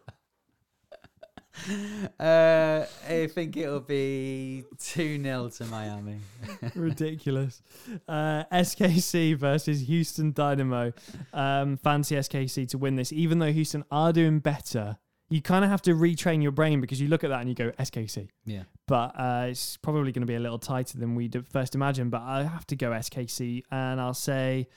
uh, 2.19 2.85
I 3.07 3.27
think 3.27 3.57
it'll 3.57 3.79
be 3.79 4.63
2 4.79 5.21
0 5.21 5.49
to 5.49 5.65
Miami. 5.65 6.17
Ridiculous. 6.75 7.61
Uh, 8.07 8.43
SKC 8.51 9.35
versus 9.35 9.81
Houston 9.81 10.31
Dynamo. 10.31 10.93
Um, 11.33 11.77
fancy 11.77 12.15
SKC 12.15 12.67
to 12.69 12.77
win 12.77 12.95
this, 12.95 13.11
even 13.11 13.39
though 13.39 13.51
Houston 13.51 13.83
are 13.91 14.13
doing 14.13 14.39
better. 14.39 14.97
You 15.31 15.41
kind 15.41 15.63
of 15.63 15.69
have 15.69 15.83
to 15.83 15.91
retrain 15.91 16.41
your 16.41 16.51
brain 16.51 16.81
because 16.81 16.99
you 16.99 17.07
look 17.07 17.23
at 17.23 17.29
that 17.29 17.41
and 17.41 17.49
you 17.49 17.55
go 17.55 17.71
SKC. 17.71 18.29
Yeah. 18.45 18.63
But 18.87 19.13
uh, 19.15 19.45
it's 19.49 19.77
probably 19.77 20.11
going 20.11 20.21
to 20.21 20.27
be 20.27 20.35
a 20.35 20.39
little 20.39 20.57
tighter 20.57 20.97
than 20.97 21.13
we 21.13 21.29
first 21.51 21.75
imagined. 21.75 22.09
But 22.09 22.21
I 22.23 22.43
have 22.43 22.65
to 22.67 22.75
go 22.75 22.89
SKC 22.89 23.63
and 23.71 24.01
I'll 24.01 24.15
say 24.15 24.67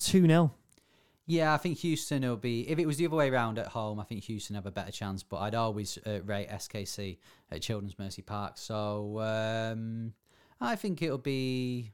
2 0.00 0.26
0. 0.26 0.52
Yeah, 1.26 1.54
I 1.54 1.56
think 1.56 1.78
Houston 1.78 2.22
will 2.22 2.36
be. 2.36 2.68
If 2.68 2.78
it 2.78 2.86
was 2.86 2.98
the 2.98 3.06
other 3.06 3.16
way 3.16 3.30
around 3.30 3.58
at 3.58 3.68
home, 3.68 3.98
I 3.98 4.04
think 4.04 4.24
Houston 4.24 4.56
have 4.56 4.66
a 4.66 4.70
better 4.70 4.92
chance. 4.92 5.22
But 5.22 5.38
I'd 5.38 5.54
always 5.54 5.98
uh, 6.06 6.20
rate 6.22 6.50
SKC 6.50 7.16
at 7.50 7.62
Children's 7.62 7.98
Mercy 7.98 8.20
Park. 8.20 8.58
So 8.58 9.20
um, 9.20 10.12
I 10.60 10.76
think 10.76 11.00
it'll 11.02 11.18
be. 11.18 11.92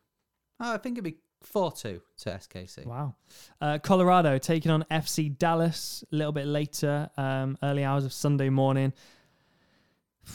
I 0.59 0.77
think 0.79 0.99
it'll 0.99 1.11
be 1.11 1.19
four 1.43 1.71
two 1.71 2.03
to 2.19 2.31
SKC. 2.31 2.87
Wow. 2.87 3.15
Uh, 3.61 3.79
Colorado 3.79 4.37
taking 4.39 4.73
on 4.73 4.85
FC 4.91 5.37
Dallas 5.37 6.05
a 6.13 6.17
little 6.17 6.33
bit 6.33 6.47
later, 6.47 7.09
um, 7.17 7.57
early 7.63 7.85
hours 7.85 8.05
of 8.05 8.13
Sunday 8.13 8.51
morning. 8.51 8.93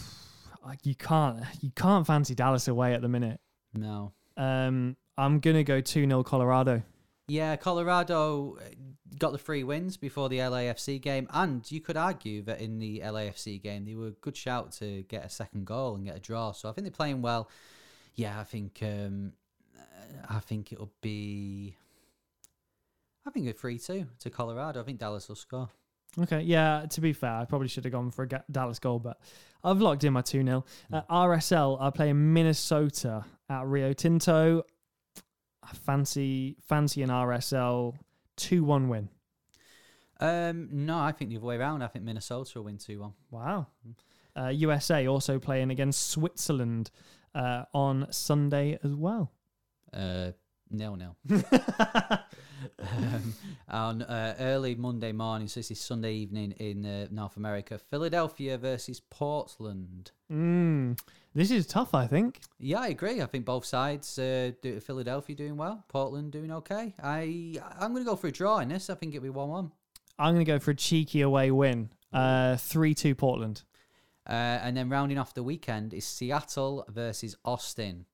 Like 0.66 0.84
you 0.84 0.96
can't, 0.96 1.44
you 1.62 1.70
can't 1.76 2.08
fancy 2.08 2.34
Dallas 2.34 2.68
away 2.68 2.96
at 2.96 3.04
the 3.04 3.08
minute. 3.08 3.40
No. 3.76 4.14
Um, 4.36 4.98
I'm 5.16 5.40
gonna 5.40 5.64
go 5.64 5.80
two 5.80 6.08
0 6.08 6.24
Colorado. 6.24 6.82
Yeah, 7.28 7.56
Colorado 7.56 8.58
uh, 8.60 8.70
got 9.18 9.32
the 9.32 9.38
three 9.38 9.64
wins 9.64 9.98
before 9.98 10.30
the 10.30 10.40
LAFC 10.40 11.02
game, 11.02 11.28
and 11.32 11.70
you 11.72 11.82
could 11.82 11.98
argue 11.98 12.44
that 12.44 12.62
in 12.62 12.78
the 12.78 13.00
LAFC 13.00 13.62
game 13.62 13.86
they 13.86 13.96
were 13.96 14.08
a 14.08 14.12
good 14.12 14.38
shout 14.38 14.72
to 14.74 15.04
get 15.04 15.26
a 15.26 15.30
second 15.30 15.66
goal 15.66 15.96
and 15.96 16.06
get 16.06 16.18
a 16.18 16.20
draw. 16.20 16.52
So 16.52 16.70
I 16.70 16.74
think 16.74 16.86
they're 16.86 16.92
playing 16.92 17.22
well. 17.22 17.50
Yeah, 18.14 18.40
I 18.40 18.44
think 18.44 18.80
um, 18.84 19.34
I 20.30 20.40
think 20.40 20.72
it'll 20.72 20.92
be. 21.02 21.76
I 23.26 23.32
think 23.32 23.48
a 23.48 23.54
three 23.54 23.80
two 23.80 24.06
to 24.20 24.30
Colorado. 24.30 24.82
I 24.82 24.84
think 24.84 25.00
Dallas 25.00 25.28
will 25.28 25.36
score. 25.36 25.70
Okay, 26.22 26.42
yeah. 26.42 26.86
To 26.90 27.02
be 27.02 27.12
fair, 27.12 27.32
I 27.32 27.46
probably 27.46 27.68
should 27.68 27.84
have 27.86 27.92
gone 27.92 28.12
for 28.12 28.24
a 28.24 28.28
Ga- 28.28 28.44
Dallas 28.50 28.80
goal, 28.80 29.00
but 29.00 29.20
I've 29.64 29.82
locked 29.82 30.04
in 30.04 30.14
my 30.14 30.22
two 30.22 30.44
0 30.44 30.64
uh, 30.94 31.02
RSL 31.10 31.82
are 31.82 31.92
playing 31.92 32.34
Minnesota 32.34 33.26
at 33.50 33.66
Rio 33.66 33.94
Tinto. 33.94 34.64
I 35.70 35.74
fancy 35.76 36.58
fancy 36.68 37.02
an 37.02 37.10
RSL 37.10 37.96
two 38.36 38.64
one 38.64 38.90
win. 38.90 39.10
Um, 40.20 40.70
no, 40.72 40.98
I 40.98 41.12
think 41.12 41.30
the 41.32 41.38
other 41.38 41.46
way 41.46 41.58
around. 41.58 41.82
I 41.82 41.88
think 41.88 42.06
Minnesota 42.06 42.60
will 42.60 42.66
win 42.66 42.78
two 42.78 43.02
one. 43.02 43.14
Wow. 43.32 43.68
Uh, 44.38 44.50
USA 44.50 45.08
also 45.08 45.40
playing 45.40 45.72
against 45.72 46.10
Switzerland 46.10 46.92
uh, 47.34 47.64
on 47.74 48.08
Sunday 48.12 48.78
as 48.84 48.94
well. 48.94 49.32
Uh, 49.94 50.32
nil 50.70 50.96
nil. 50.96 51.16
um, 52.80 53.34
on 53.70 54.02
uh, 54.02 54.36
early 54.40 54.76
Monday 54.76 55.12
morning, 55.12 55.48
so 55.48 55.60
this 55.60 55.72
is 55.72 55.80
Sunday 55.80 56.14
evening 56.14 56.52
in 56.54 56.86
uh, 56.86 57.08
North 57.12 57.38
America. 57.38 57.78
Philadelphia 57.78 58.58
versus 58.58 59.00
Portland. 59.00 60.12
Mm, 60.32 61.00
this 61.34 61.52
is 61.52 61.66
tough, 61.66 61.94
I 61.94 62.08
think. 62.08 62.40
Yeah, 62.60 62.82
I 62.82 62.88
agree. 62.88 63.22
I 63.22 63.26
think 63.26 63.46
both 63.46 63.66
sides. 63.66 64.18
Uh, 64.18 64.52
do, 64.62 64.80
Philadelphia 64.80 65.36
doing 65.36 65.58
well, 65.58 65.84
Portland 65.88 66.32
doing 66.32 66.52
okay. 66.52 66.94
I 67.02 67.56
I'm 67.80 67.92
going 67.94 68.04
to 68.04 68.10
go 68.10 68.16
for 68.16 68.28
a 68.28 68.32
draw 68.32 68.60
in 68.60 68.70
this. 68.70 68.90
I 68.90 68.96
think 68.96 69.14
it'll 69.14 69.24
be 69.24 69.30
one 69.30 69.50
one. 69.50 69.72
I'm 70.18 70.34
going 70.34 70.46
to 70.46 70.52
go 70.52 70.60
for 70.60 70.72
a 70.72 70.76
cheeky 70.76 71.22
away 71.22 71.52
win. 71.52 71.90
Uh, 72.14 72.56
3 72.56 72.94
2 72.94 73.14
Portland. 73.16 73.64
Uh, 74.28 74.32
and 74.64 74.78
then 74.78 74.90
rounding 74.90 75.18
off 75.18 75.34
the 75.34 75.44
weekend 75.44 75.94
is 75.94 76.06
Seattle 76.06 76.86
versus 76.88 77.36
Austin 77.44 78.06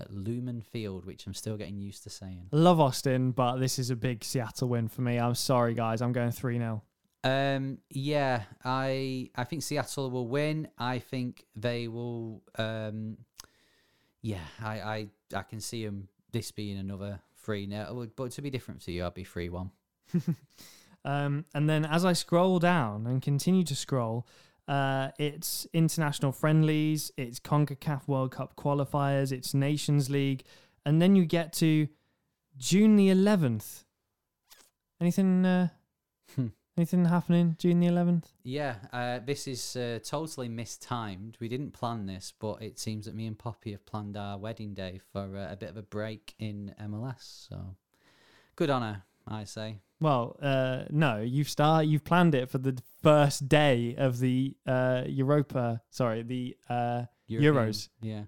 at 0.00 0.12
Lumen 0.12 0.62
Field, 0.62 1.04
which 1.04 1.26
I'm 1.26 1.34
still 1.34 1.56
getting 1.56 1.78
used 1.78 2.02
to 2.04 2.10
saying. 2.10 2.48
Love 2.52 2.80
Austin, 2.80 3.32
but 3.32 3.56
this 3.56 3.78
is 3.78 3.90
a 3.90 3.96
big 3.96 4.24
Seattle 4.24 4.68
win 4.68 4.88
for 4.88 5.02
me. 5.02 5.18
I'm 5.18 5.34
sorry, 5.34 5.74
guys. 5.74 6.02
I'm 6.02 6.12
going 6.12 6.30
3 6.30 6.58
0. 6.58 6.82
Um, 7.22 7.78
yeah, 7.90 8.42
I 8.64 9.30
I 9.36 9.44
think 9.44 9.62
Seattle 9.62 10.10
will 10.10 10.26
win. 10.28 10.68
I 10.78 10.98
think 10.98 11.44
they 11.54 11.86
will. 11.86 12.42
Um, 12.56 13.18
yeah, 14.22 14.44
I 14.62 14.80
I, 14.80 15.08
I 15.34 15.42
can 15.42 15.60
see 15.60 15.84
them 15.84 16.08
this 16.32 16.50
being 16.50 16.78
another 16.78 17.20
three 17.36 17.66
now, 17.66 18.06
but 18.16 18.30
to 18.32 18.42
be 18.42 18.50
different 18.50 18.80
to 18.82 18.92
you, 18.92 19.04
I'd 19.04 19.14
be 19.14 19.24
three 19.24 19.50
one. 19.50 19.70
Um, 21.04 21.46
and 21.54 21.68
then 21.68 21.84
as 21.84 22.04
I 22.04 22.12
scroll 22.12 22.58
down 22.58 23.06
and 23.06 23.22
continue 23.22 23.64
to 23.64 23.74
scroll, 23.74 24.26
uh, 24.70 25.10
it's 25.18 25.66
international 25.72 26.32
friendlies, 26.32 27.10
it's 27.16 27.40
CONCACAF 27.40 28.06
World 28.06 28.30
Cup 28.30 28.54
qualifiers, 28.56 29.32
it's 29.32 29.52
Nations 29.52 30.08
League, 30.08 30.44
and 30.86 31.02
then 31.02 31.16
you 31.16 31.24
get 31.24 31.52
to 31.54 31.88
June 32.56 32.96
the 32.96 33.08
11th. 33.08 33.84
Anything? 35.00 35.44
Uh, 35.44 35.68
Hmm. 36.36 36.46
anything 36.76 37.06
happening 37.06 37.56
June 37.58 37.80
the 37.80 37.88
11th? 37.88 38.26
Yeah, 38.44 38.76
uh, 38.92 39.18
this 39.18 39.48
is 39.48 39.74
uh, 39.74 39.98
totally 40.04 40.48
mistimed. 40.48 41.36
We 41.40 41.48
didn't 41.48 41.72
plan 41.72 42.06
this, 42.06 42.32
but 42.38 42.62
it 42.62 42.78
seems 42.78 43.06
that 43.06 43.16
me 43.16 43.26
and 43.26 43.36
Poppy 43.36 43.72
have 43.72 43.84
planned 43.84 44.16
our 44.16 44.38
wedding 44.38 44.72
day 44.74 45.00
for 45.12 45.36
uh, 45.36 45.52
a 45.52 45.56
bit 45.56 45.70
of 45.70 45.76
a 45.76 45.82
break 45.82 46.34
in 46.38 46.72
MLS. 46.80 47.48
So 47.48 47.74
good 48.54 48.70
on 48.70 48.82
her, 48.82 49.02
I 49.26 49.42
say. 49.42 49.80
Well, 50.00 50.36
uh, 50.40 50.84
no, 50.90 51.20
you've 51.20 51.48
start 51.48 51.86
you've 51.86 52.04
planned 52.04 52.34
it 52.34 52.48
for 52.50 52.58
the 52.58 52.80
first 53.02 53.48
day 53.48 53.94
of 53.98 54.18
the 54.18 54.56
uh, 54.66 55.02
Europa. 55.06 55.82
Sorry, 55.90 56.22
the 56.22 56.56
uh, 56.68 57.02
European- 57.26 57.54
Euros. 57.54 57.88
Yeah. 58.00 58.22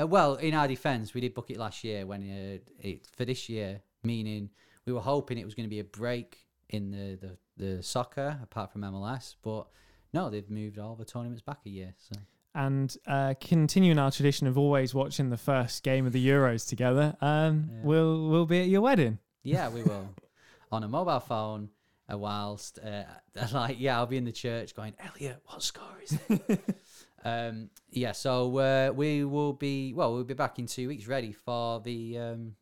Uh, 0.00 0.06
well, 0.06 0.36
in 0.36 0.54
our 0.54 0.66
defence, 0.66 1.12
we 1.12 1.20
did 1.20 1.34
book 1.34 1.50
it 1.50 1.58
last 1.58 1.84
year 1.84 2.06
when 2.06 2.22
uh, 2.22 2.58
it 2.78 3.06
for 3.16 3.24
this 3.26 3.48
year, 3.48 3.82
meaning 4.02 4.50
we 4.86 4.92
were 4.92 5.00
hoping 5.00 5.36
it 5.36 5.44
was 5.44 5.54
going 5.54 5.66
to 5.66 5.70
be 5.70 5.80
a 5.80 5.84
break 5.84 6.38
in 6.70 6.90
the, 6.90 7.18
the, 7.20 7.36
the 7.76 7.82
soccer, 7.82 8.38
apart 8.42 8.72
from 8.72 8.80
MLS, 8.82 9.34
but 9.42 9.66
no, 10.14 10.30
they've 10.30 10.48
moved 10.48 10.78
all 10.78 10.94
the 10.94 11.04
tournaments 11.04 11.42
back 11.42 11.58
a 11.66 11.68
year. 11.68 11.92
So 11.98 12.18
And 12.54 12.96
uh, 13.06 13.34
continuing 13.40 13.98
our 13.98 14.10
tradition 14.10 14.46
of 14.46 14.56
always 14.56 14.94
watching 14.94 15.28
the 15.30 15.36
first 15.36 15.82
game 15.82 16.06
of 16.06 16.12
the 16.12 16.26
Euros 16.26 16.66
together, 16.66 17.14
um, 17.20 17.68
Yeah. 17.70 17.80
we'll 17.84 18.28
we'll 18.30 18.46
be 18.46 18.60
at 18.62 18.68
your 18.68 18.80
wedding. 18.80 19.18
yeah, 19.42 19.68
we 19.68 19.82
will 19.82 20.08
on 20.70 20.82
a 20.82 20.88
mobile 20.88 21.20
phone. 21.20 21.70
Uh, 22.12 22.18
whilst 22.18 22.78
uh, 22.80 23.04
like 23.52 23.76
yeah, 23.78 23.96
I'll 23.96 24.06
be 24.06 24.16
in 24.16 24.24
the 24.24 24.32
church 24.32 24.74
going, 24.74 24.94
Elliot, 24.98 25.40
what 25.46 25.62
score 25.62 26.00
is 26.02 26.18
it? 26.28 26.60
um, 27.24 27.70
yeah, 27.90 28.12
so 28.12 28.58
uh, 28.58 28.92
we 28.94 29.24
will 29.24 29.52
be 29.52 29.94
well, 29.94 30.12
we'll 30.12 30.24
be 30.24 30.34
back 30.34 30.58
in 30.58 30.66
two 30.66 30.88
weeks, 30.88 31.06
ready 31.06 31.32
for 31.32 31.80
the 31.80 32.18
um, 32.18 32.56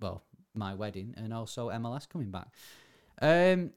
well, 0.00 0.22
my 0.54 0.74
wedding 0.74 1.14
and 1.16 1.32
also 1.32 1.70
MLS 1.70 2.08
coming 2.08 2.30
back. 2.30 2.48
Um, 3.20 3.70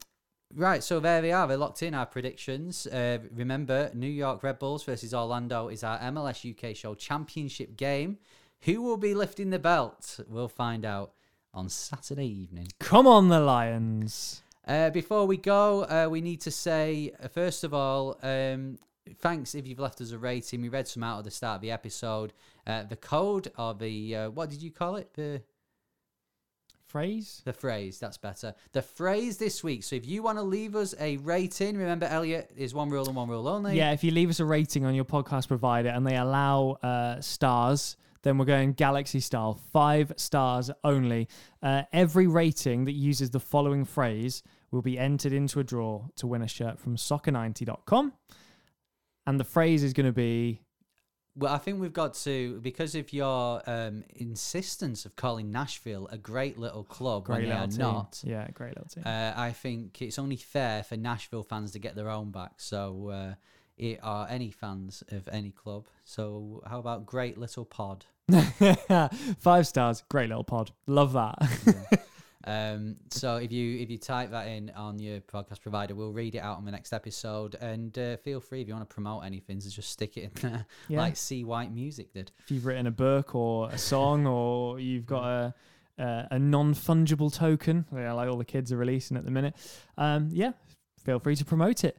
right, 0.54 0.82
so 0.82 1.00
there 1.00 1.22
we 1.22 1.32
are. 1.32 1.46
We're 1.46 1.56
locked 1.56 1.82
in 1.82 1.94
our 1.94 2.06
predictions. 2.06 2.86
Uh, 2.86 3.18
remember, 3.32 3.90
New 3.94 4.10
York 4.10 4.42
Red 4.42 4.58
Bulls 4.58 4.84
versus 4.84 5.14
Orlando 5.14 5.68
is 5.68 5.82
our 5.84 5.98
MLS 5.98 6.44
UK 6.48 6.76
show 6.76 6.94
championship 6.94 7.76
game. 7.76 8.18
Who 8.62 8.82
will 8.82 8.96
be 8.96 9.14
lifting 9.14 9.50
the 9.50 9.58
belt? 9.58 10.20
We'll 10.28 10.48
find 10.48 10.84
out 10.84 11.12
on 11.54 11.68
Saturday 11.68 12.26
evening. 12.26 12.68
Come 12.78 13.06
on, 13.06 13.28
the 13.28 13.40
Lions. 13.40 14.42
Uh, 14.66 14.90
before 14.90 15.26
we 15.26 15.36
go, 15.36 15.84
uh, 15.84 16.08
we 16.10 16.20
need 16.20 16.40
to 16.42 16.50
say, 16.50 17.12
uh, 17.22 17.28
first 17.28 17.64
of 17.64 17.72
all, 17.72 18.18
um, 18.22 18.78
thanks 19.18 19.54
if 19.54 19.66
you've 19.66 19.78
left 19.78 20.00
us 20.00 20.10
a 20.10 20.18
rating. 20.18 20.60
We 20.60 20.68
read 20.68 20.88
some 20.88 21.02
out 21.04 21.18
at 21.18 21.24
the 21.24 21.30
start 21.30 21.56
of 21.56 21.60
the 21.62 21.70
episode. 21.70 22.32
Uh, 22.66 22.82
the 22.82 22.96
code 22.96 23.52
or 23.56 23.74
the, 23.74 24.16
uh, 24.16 24.30
what 24.30 24.50
did 24.50 24.60
you 24.62 24.70
call 24.70 24.96
it? 24.96 25.14
The 25.14 25.42
Phrase? 26.86 27.42
the 27.44 27.52
phrase, 27.52 27.98
that's 27.98 28.16
better. 28.16 28.54
The 28.72 28.80
phrase 28.80 29.38
this 29.38 29.62
week. 29.62 29.82
So 29.82 29.96
if 29.96 30.06
you 30.06 30.22
want 30.22 30.38
to 30.38 30.42
leave 30.42 30.76
us 30.76 30.94
a 31.00 31.16
rating, 31.18 31.76
remember, 31.76 32.06
Elliot, 32.06 32.50
is 32.56 32.74
one 32.74 32.90
rule 32.90 33.06
and 33.06 33.16
one 33.16 33.28
rule 33.28 33.48
only. 33.48 33.76
Yeah, 33.76 33.90
if 33.92 34.04
you 34.04 34.12
leave 34.12 34.30
us 34.30 34.38
a 34.38 34.44
rating 34.44 34.84
on 34.84 34.94
your 34.94 35.04
podcast 35.04 35.48
provider 35.48 35.88
and 35.88 36.06
they 36.06 36.16
allow 36.16 36.78
uh, 36.82 37.20
stars, 37.20 37.96
then 38.26 38.38
we're 38.38 38.44
going 38.44 38.72
galaxy 38.72 39.20
style, 39.20 39.54
five 39.72 40.12
stars 40.16 40.68
only. 40.82 41.28
Uh, 41.62 41.82
every 41.92 42.26
rating 42.26 42.84
that 42.86 42.94
uses 42.94 43.30
the 43.30 43.38
following 43.38 43.84
phrase 43.84 44.42
will 44.72 44.82
be 44.82 44.98
entered 44.98 45.32
into 45.32 45.60
a 45.60 45.64
draw 45.64 46.04
to 46.16 46.26
win 46.26 46.42
a 46.42 46.48
shirt 46.48 46.76
from 46.80 46.96
soccer90.com. 46.96 48.12
And 49.28 49.38
the 49.38 49.44
phrase 49.44 49.84
is 49.84 49.92
going 49.92 50.06
to 50.06 50.12
be 50.12 50.60
Well, 51.36 51.54
I 51.54 51.58
think 51.58 51.80
we've 51.80 51.92
got 51.92 52.14
to, 52.14 52.58
because 52.62 52.96
of 52.96 53.12
your 53.12 53.62
um, 53.64 54.02
insistence 54.16 55.06
of 55.06 55.14
calling 55.14 55.52
Nashville 55.52 56.08
a 56.10 56.18
great 56.18 56.58
little 56.58 56.82
club 56.82 57.28
when 57.28 57.42
great 57.42 57.48
they 57.48 57.54
are 57.54 57.68
team. 57.68 57.78
not. 57.78 58.20
Yeah, 58.24 58.48
great 58.54 58.70
little 58.70 58.88
team. 58.88 59.04
Uh, 59.06 59.34
I 59.36 59.52
think 59.52 60.02
it's 60.02 60.18
only 60.18 60.36
fair 60.36 60.82
for 60.82 60.96
Nashville 60.96 61.44
fans 61.44 61.70
to 61.72 61.78
get 61.78 61.94
their 61.94 62.10
own 62.10 62.32
back. 62.32 62.54
So, 62.56 63.10
uh, 63.10 63.34
are 64.02 64.26
any 64.28 64.50
fans 64.50 65.02
of 65.10 65.28
any 65.32 65.50
club. 65.50 65.86
So, 66.04 66.62
how 66.66 66.78
about 66.78 67.06
Great 67.06 67.38
Little 67.38 67.64
Pod? 67.64 68.06
Five 69.38 69.66
stars, 69.66 70.02
great 70.08 70.28
little 70.28 70.44
pod. 70.44 70.72
Love 70.86 71.12
that. 71.14 72.02
Um, 72.48 72.94
so 73.10 73.38
if 73.38 73.50
you 73.50 73.80
if 73.80 73.90
you 73.90 73.98
type 73.98 74.30
that 74.30 74.46
in 74.46 74.70
on 74.76 75.00
your 75.00 75.18
podcast 75.20 75.60
provider, 75.62 75.96
we'll 75.96 76.12
read 76.12 76.36
it 76.36 76.38
out 76.38 76.58
on 76.58 76.64
the 76.64 76.70
next 76.70 76.92
episode. 76.92 77.56
And 77.56 77.98
uh, 77.98 78.18
feel 78.18 78.38
free 78.38 78.60
if 78.60 78.68
you 78.68 78.74
want 78.74 78.88
to 78.88 78.94
promote 78.94 79.24
anything, 79.24 79.58
to 79.58 79.68
just 79.68 79.90
stick 79.90 80.16
it 80.16 80.22
in 80.22 80.30
there, 80.50 80.66
Yeah. 80.88 80.98
like 80.98 81.16
C 81.16 81.42
White 81.42 81.72
Music 81.74 82.12
did. 82.12 82.30
if 82.44 82.52
you've 82.52 82.64
written 82.64 82.86
a 82.86 82.92
book 82.92 83.34
or 83.34 83.68
a 83.70 83.78
song 83.78 84.28
or 84.28 84.78
you've 84.78 85.06
got 85.06 85.24
a 85.24 85.54
a, 85.98 86.28
a 86.30 86.38
non 86.38 86.72
fungible 86.72 87.34
token, 87.34 87.84
yeah, 87.92 88.12
like 88.12 88.28
all 88.28 88.38
the 88.38 88.44
kids 88.44 88.70
are 88.70 88.76
releasing 88.76 89.16
at 89.16 89.24
the 89.24 89.32
minute, 89.32 89.56
um, 89.98 90.28
yeah, 90.30 90.52
feel 91.04 91.18
free 91.18 91.34
to 91.34 91.44
promote 91.44 91.82
it. 91.82 91.98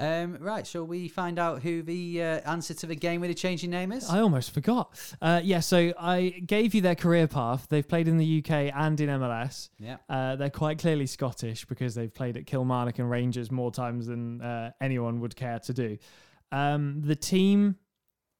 Um, 0.00 0.38
right, 0.40 0.66
shall 0.66 0.86
we 0.86 1.08
find 1.08 1.38
out 1.38 1.62
who 1.62 1.82
the 1.82 2.22
uh, 2.22 2.24
answer 2.50 2.72
to 2.74 2.86
the 2.86 2.94
game 2.96 3.20
with 3.20 3.28
the 3.30 3.34
changing 3.34 3.70
name 3.70 3.92
is? 3.92 4.08
I 4.08 4.20
almost 4.20 4.52
forgot. 4.54 4.98
Uh, 5.20 5.40
yeah, 5.44 5.60
so 5.60 5.92
I 5.98 6.30
gave 6.46 6.74
you 6.74 6.80
their 6.80 6.94
career 6.94 7.28
path. 7.28 7.66
They've 7.68 7.86
played 7.86 8.08
in 8.08 8.16
the 8.16 8.38
UK 8.38 8.72
and 8.74 8.98
in 9.00 9.08
MLS. 9.10 9.68
yeah. 9.78 9.96
Uh, 10.08 10.36
they're 10.36 10.48
quite 10.50 10.78
clearly 10.78 11.06
Scottish 11.06 11.64
because 11.66 11.94
they've 11.94 12.12
played 12.12 12.36
at 12.36 12.46
Kilmarnock 12.46 12.98
and 12.98 13.10
Rangers 13.10 13.50
more 13.50 13.70
times 13.70 14.06
than 14.06 14.40
uh, 14.40 14.70
anyone 14.80 15.20
would 15.20 15.36
care 15.36 15.58
to 15.60 15.72
do. 15.74 15.98
Um, 16.50 17.02
the 17.02 17.14
team 17.16 17.76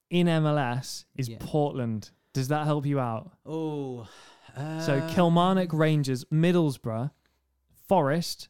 in 0.08 0.26
MLS 0.26 1.04
is 1.16 1.28
Yeah. 1.28 1.36
Portland. 1.40 2.10
Does 2.32 2.48
that 2.48 2.64
help 2.64 2.86
you 2.86 2.98
out? 3.00 3.32
Oh, 3.44 4.08
uh, 4.56 4.80
So 4.80 5.06
Kilmarnock, 5.10 5.72
Rangers, 5.72 6.24
Middlesbrough, 6.26 7.10
Forest, 7.88 8.48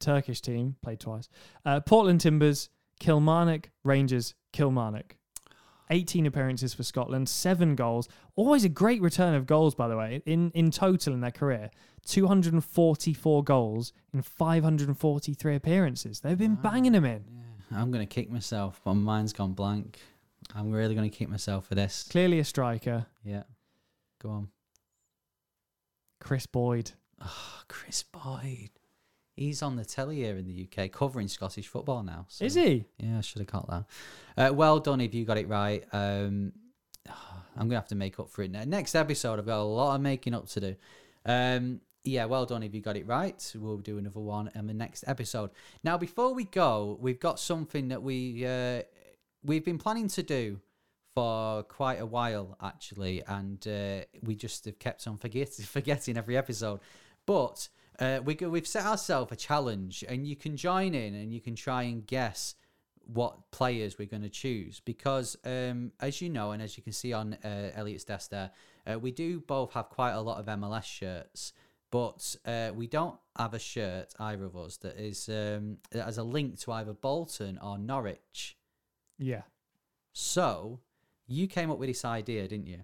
Turkish 0.00 0.40
team, 0.40 0.76
played 0.82 1.00
twice. 1.00 1.28
Uh, 1.64 1.80
Portland 1.80 2.20
Timbers, 2.20 2.68
Kilmarnock, 3.00 3.70
Rangers, 3.84 4.34
Kilmarnock. 4.52 5.16
18 5.90 6.26
appearances 6.26 6.74
for 6.74 6.82
Scotland, 6.82 7.28
seven 7.28 7.74
goals. 7.74 8.08
Always 8.36 8.64
a 8.64 8.68
great 8.68 9.00
return 9.00 9.34
of 9.34 9.46
goals, 9.46 9.74
by 9.74 9.88
the 9.88 9.96
way, 9.96 10.22
in, 10.26 10.50
in 10.50 10.70
total 10.70 11.14
in 11.14 11.20
their 11.20 11.30
career. 11.30 11.70
244 12.06 13.44
goals 13.44 13.92
in 14.12 14.22
543 14.22 15.54
appearances. 15.54 16.20
They've 16.20 16.38
been 16.38 16.56
banging 16.56 16.92
them 16.92 17.04
in. 17.04 17.24
I'm 17.70 17.90
gonna 17.90 18.06
kick 18.06 18.30
myself, 18.30 18.80
but 18.84 18.94
mine's 18.94 19.32
gone 19.32 19.52
blank. 19.52 19.98
I'm 20.54 20.72
really 20.72 20.94
gonna 20.94 21.10
kick 21.10 21.28
myself 21.28 21.66
for 21.66 21.74
this. 21.74 22.06
Clearly 22.10 22.38
a 22.38 22.44
striker. 22.44 23.06
Yeah, 23.24 23.42
go 24.22 24.30
on. 24.30 24.48
Kris 26.20 26.46
Boyd. 26.46 26.92
Oh, 27.20 27.60
Kris 27.68 28.02
Boyd. 28.02 28.70
He's 29.38 29.62
on 29.62 29.76
the 29.76 29.84
telly 29.84 30.16
here 30.16 30.36
in 30.36 30.46
the 30.46 30.66
UK 30.68 30.90
covering 30.90 31.28
Scottish 31.28 31.68
football 31.68 32.02
now. 32.02 32.26
so- 32.28 32.44
Is 32.44 32.54
he? 32.54 32.84
Yeah, 32.98 33.18
I 33.18 33.20
should 33.20 33.38
have 33.38 33.46
caught 33.48 33.68
that. 33.70 33.84
Uh, 34.36 34.52
well 34.54 34.80
done 34.80 35.00
if 35.00 35.14
you 35.14 35.24
got 35.24 35.38
it 35.38 35.48
right. 35.48 35.84
Um, 35.92 36.52
I'm 37.06 37.68
gonna 37.68 37.74
have 37.76 37.88
to 37.88 37.94
make 37.94 38.18
up 38.20 38.30
for 38.30 38.42
it 38.42 38.50
now. 38.50 38.62
Next 38.64 38.94
episode, 38.94 39.38
I've 39.38 39.46
got 39.46 39.60
a 39.60 39.62
lot 39.62 39.94
of 39.96 40.00
making 40.00 40.34
up 40.34 40.46
to 40.48 40.60
do. 40.60 40.76
Um, 41.26 41.80
yeah, 42.04 42.24
well 42.26 42.46
done 42.46 42.62
if 42.62 42.74
you 42.74 42.80
got 42.80 42.96
it 42.96 43.06
right. 43.06 43.52
We'll 43.58 43.78
do 43.78 43.98
another 43.98 44.20
one 44.20 44.50
in 44.54 44.66
the 44.66 44.74
next 44.74 45.04
episode. 45.06 45.50
Now, 45.84 45.98
before 45.98 46.32
we 46.34 46.44
go, 46.44 46.96
we've 47.00 47.18
got 47.20 47.38
something 47.40 47.88
that 47.88 48.02
we 48.02 48.46
uh, 48.46 48.82
we've 49.44 49.64
been 49.64 49.78
planning 49.78 50.08
to 50.08 50.22
do 50.22 50.60
for 51.14 51.64
quite 51.64 52.00
a 52.00 52.06
while 52.06 52.56
actually, 52.62 53.22
and 53.26 53.66
uh, 53.66 54.00
we 54.22 54.34
just 54.36 54.64
have 54.66 54.78
kept 54.78 55.06
on 55.06 55.16
forget- 55.16 55.52
forgetting 55.64 56.16
every 56.16 56.36
episode. 56.36 56.80
But 57.26 57.68
uh, 57.98 58.20
we 58.24 58.34
go, 58.34 58.48
we've 58.48 58.66
set 58.66 58.84
ourselves 58.84 59.32
a 59.32 59.36
challenge, 59.36 60.04
and 60.08 60.26
you 60.26 60.36
can 60.36 60.56
join 60.56 60.94
in 60.94 61.14
and 61.14 61.32
you 61.32 61.40
can 61.40 61.54
try 61.56 61.82
and 61.82 62.06
guess 62.06 62.54
what 63.12 63.50
players 63.50 63.98
we're 63.98 64.06
going 64.06 64.22
to 64.22 64.28
choose 64.28 64.80
because 64.84 65.34
um, 65.46 65.90
as 65.98 66.20
you 66.20 66.28
know 66.28 66.50
and 66.50 66.62
as 66.62 66.76
you 66.76 66.82
can 66.82 66.92
see 66.92 67.14
on 67.14 67.32
uh, 67.42 67.70
Elliot's 67.74 68.04
desk 68.04 68.28
there 68.30 68.50
uh, 68.86 68.98
we 68.98 69.10
do 69.10 69.40
both 69.40 69.72
have 69.72 69.88
quite 69.88 70.12
a 70.12 70.20
lot 70.20 70.38
of 70.38 70.44
MLS 70.44 70.84
shirts 70.84 71.54
but 71.90 72.36
uh, 72.44 72.70
we 72.74 72.86
don't 72.86 73.16
have 73.34 73.54
a 73.54 73.58
shirt 73.58 74.12
either 74.20 74.44
of 74.44 74.54
us 74.58 74.76
that 74.76 74.96
is 74.98 75.26
um, 75.30 75.78
that 75.90 76.04
has 76.04 76.18
a 76.18 76.22
link 76.22 76.58
to 76.60 76.72
either 76.72 76.92
Bolton 76.92 77.58
or 77.62 77.78
Norwich 77.78 78.58
Yeah. 79.18 79.42
so 80.12 80.80
you 81.26 81.46
came 81.46 81.70
up 81.70 81.78
with 81.78 81.88
this 81.88 82.04
idea 82.04 82.46
didn't 82.46 82.66
you 82.66 82.80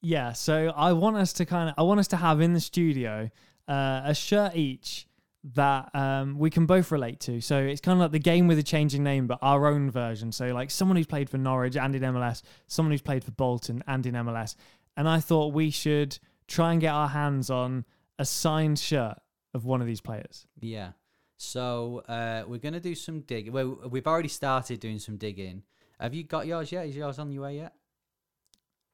Yeah, 0.00 0.32
so 0.32 0.72
I 0.74 0.94
want 0.94 1.16
us 1.16 1.34
to 1.34 1.44
kind 1.44 1.68
of 1.68 1.74
I 1.76 1.82
want 1.82 2.00
us 2.00 2.08
to 2.08 2.16
have 2.16 2.40
in 2.40 2.54
the 2.54 2.60
studio 2.60 3.30
uh, 3.68 4.02
a 4.04 4.14
shirt 4.14 4.56
each 4.56 5.06
that 5.54 5.90
um, 5.94 6.38
we 6.38 6.50
can 6.50 6.66
both 6.66 6.92
relate 6.92 7.20
to. 7.20 7.40
So 7.40 7.58
it's 7.58 7.80
kind 7.80 7.96
of 7.96 8.00
like 8.00 8.12
the 8.12 8.18
game 8.18 8.46
with 8.46 8.58
a 8.58 8.62
changing 8.62 9.02
name, 9.02 9.26
but 9.26 9.38
our 9.42 9.66
own 9.66 9.90
version. 9.90 10.30
So 10.30 10.48
like 10.48 10.70
someone 10.70 10.96
who's 10.96 11.06
played 11.06 11.28
for 11.28 11.38
Norwich 11.38 11.76
and 11.76 11.94
in 11.94 12.02
MLS, 12.02 12.42
someone 12.68 12.92
who's 12.92 13.02
played 13.02 13.24
for 13.24 13.32
Bolton 13.32 13.82
and 13.86 14.06
in 14.06 14.14
MLS. 14.14 14.54
And 14.96 15.08
I 15.08 15.20
thought 15.20 15.52
we 15.52 15.70
should 15.70 16.18
try 16.46 16.72
and 16.72 16.80
get 16.80 16.92
our 16.92 17.08
hands 17.08 17.50
on 17.50 17.84
a 18.18 18.24
signed 18.24 18.78
shirt 18.78 19.18
of 19.54 19.64
one 19.64 19.80
of 19.80 19.86
these 19.86 20.00
players. 20.00 20.46
Yeah. 20.60 20.92
So 21.38 22.04
uh, 22.08 22.44
we're 22.46 22.58
gonna 22.58 22.78
do 22.78 22.94
some 22.94 23.20
digging. 23.20 23.52
Well, 23.52 23.80
we've 23.90 24.06
already 24.06 24.28
started 24.28 24.78
doing 24.78 25.00
some 25.00 25.16
digging. 25.16 25.64
Have 25.98 26.14
you 26.14 26.22
got 26.22 26.46
yours 26.46 26.70
yet? 26.70 26.86
Is 26.86 26.96
yours 26.96 27.18
on 27.18 27.32
your 27.32 27.42
way 27.42 27.56
yet? 27.56 27.72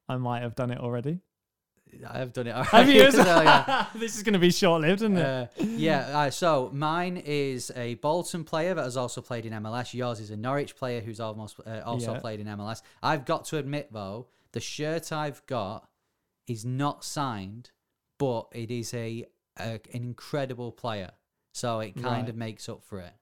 I 0.07 0.17
might 0.17 0.41
have 0.41 0.55
done 0.55 0.71
it 0.71 0.79
already. 0.79 1.19
I 2.09 2.17
have 2.19 2.33
done 2.33 2.47
it. 2.47 2.55
Have 2.67 2.89
you? 2.89 3.11
So, 3.11 3.23
yeah. 3.41 3.87
this 3.95 4.15
is 4.15 4.23
going 4.23 4.33
to 4.33 4.39
be 4.39 4.51
short 4.51 4.81
lived, 4.81 5.01
isn't 5.01 5.17
it? 5.17 5.25
Uh, 5.25 5.47
yeah. 5.63 5.99
Uh, 6.19 6.29
so 6.29 6.69
mine 6.73 7.17
is 7.17 7.71
a 7.75 7.95
Bolton 7.95 8.43
player 8.43 8.73
that 8.73 8.83
has 8.83 8.95
also 8.97 9.21
played 9.21 9.45
in 9.45 9.53
MLS. 9.53 9.93
Yours 9.93 10.19
is 10.19 10.31
a 10.31 10.37
Norwich 10.37 10.75
player 10.75 11.01
who's 11.01 11.19
almost 11.19 11.59
uh, 11.65 11.81
also 11.85 12.13
Yeah. 12.13 12.19
played 12.19 12.39
in 12.39 12.47
MLS. 12.47 12.81
I've 13.03 13.25
got 13.25 13.45
to 13.45 13.57
admit 13.57 13.91
though, 13.91 14.27
the 14.51 14.59
shirt 14.59 15.11
I've 15.11 15.45
got 15.47 15.87
is 16.47 16.63
not 16.65 17.03
signed, 17.03 17.71
but 18.17 18.47
it 18.53 18.71
is 18.71 18.93
a, 18.93 19.25
a 19.59 19.73
an 19.73 19.79
incredible 19.93 20.71
player. 20.71 21.11
So 21.53 21.79
it 21.79 21.95
kind 21.95 22.05
Right. 22.23 22.29
of 22.29 22.35
makes 22.35 22.69
up 22.69 22.83
for 22.83 22.99
it. 22.99 23.13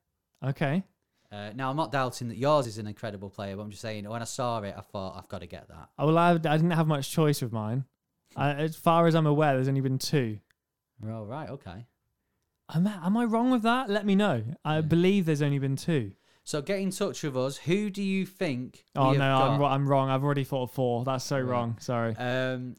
okay. 0.45 0.83
Uh, 1.29 1.51
now 1.55 1.69
I'm 1.69 1.75
not 1.75 1.91
doubting 1.91 2.29
that 2.29 2.37
yours 2.37 2.67
is 2.67 2.77
an 2.77 2.87
incredible 2.87 3.29
player, 3.29 3.57
but 3.57 3.63
I'm 3.63 3.69
just 3.69 3.81
saying 3.81 4.07
when 4.07 4.21
I 4.21 4.25
saw 4.25 4.59
it, 4.61 4.73
I 4.77 4.79
thought 4.79 5.17
I've 5.17 5.27
got 5.27 5.41
to 5.41 5.45
get 5.47 5.67
that. 5.67 5.89
Oh, 5.99 6.05
well, 6.05 6.17
I, 6.17 6.31
I 6.31 6.37
didn't 6.37 6.71
have 6.71 6.87
much 6.87 7.11
choice 7.11 7.41
with 7.41 7.51
mine. 7.51 7.83
I, 8.37 8.53
as 8.53 8.75
far 8.75 9.07
as 9.07 9.15
I'm 9.15 9.25
aware, 9.25 9.55
there's 9.55 9.67
only 9.67 9.81
been 9.81 9.97
two. 9.99 10.39
Oh, 11.05 11.25
right. 11.25 11.49
Okay. 11.49 11.85
Am 12.73 12.87
I, 12.87 13.05
am 13.05 13.17
I 13.17 13.25
wrong 13.25 13.51
with 13.51 13.63
that? 13.63 13.89
Let 13.89 14.05
me 14.05 14.15
know. 14.15 14.43
I 14.63 14.81
believe 14.81 15.25
there's 15.25 15.41
only 15.41 15.59
been 15.59 15.75
two. 15.75 16.11
So 16.43 16.61
get 16.61 16.79
in 16.79 16.91
touch 16.91 17.23
with 17.23 17.35
us. 17.35 17.57
Who 17.57 17.89
do 17.89 18.01
you 18.01 18.25
think? 18.25 18.85
Oh 18.95 19.11
no, 19.11 19.35
I'm, 19.35 19.61
I'm 19.61 19.87
wrong. 19.87 20.09
I've 20.09 20.23
already 20.23 20.45
thought 20.45 20.63
of 20.63 20.71
four. 20.71 21.03
That's 21.03 21.25
so 21.25 21.39
wrong. 21.41 21.75
Sorry. 21.81 22.15
Um, 22.15 22.75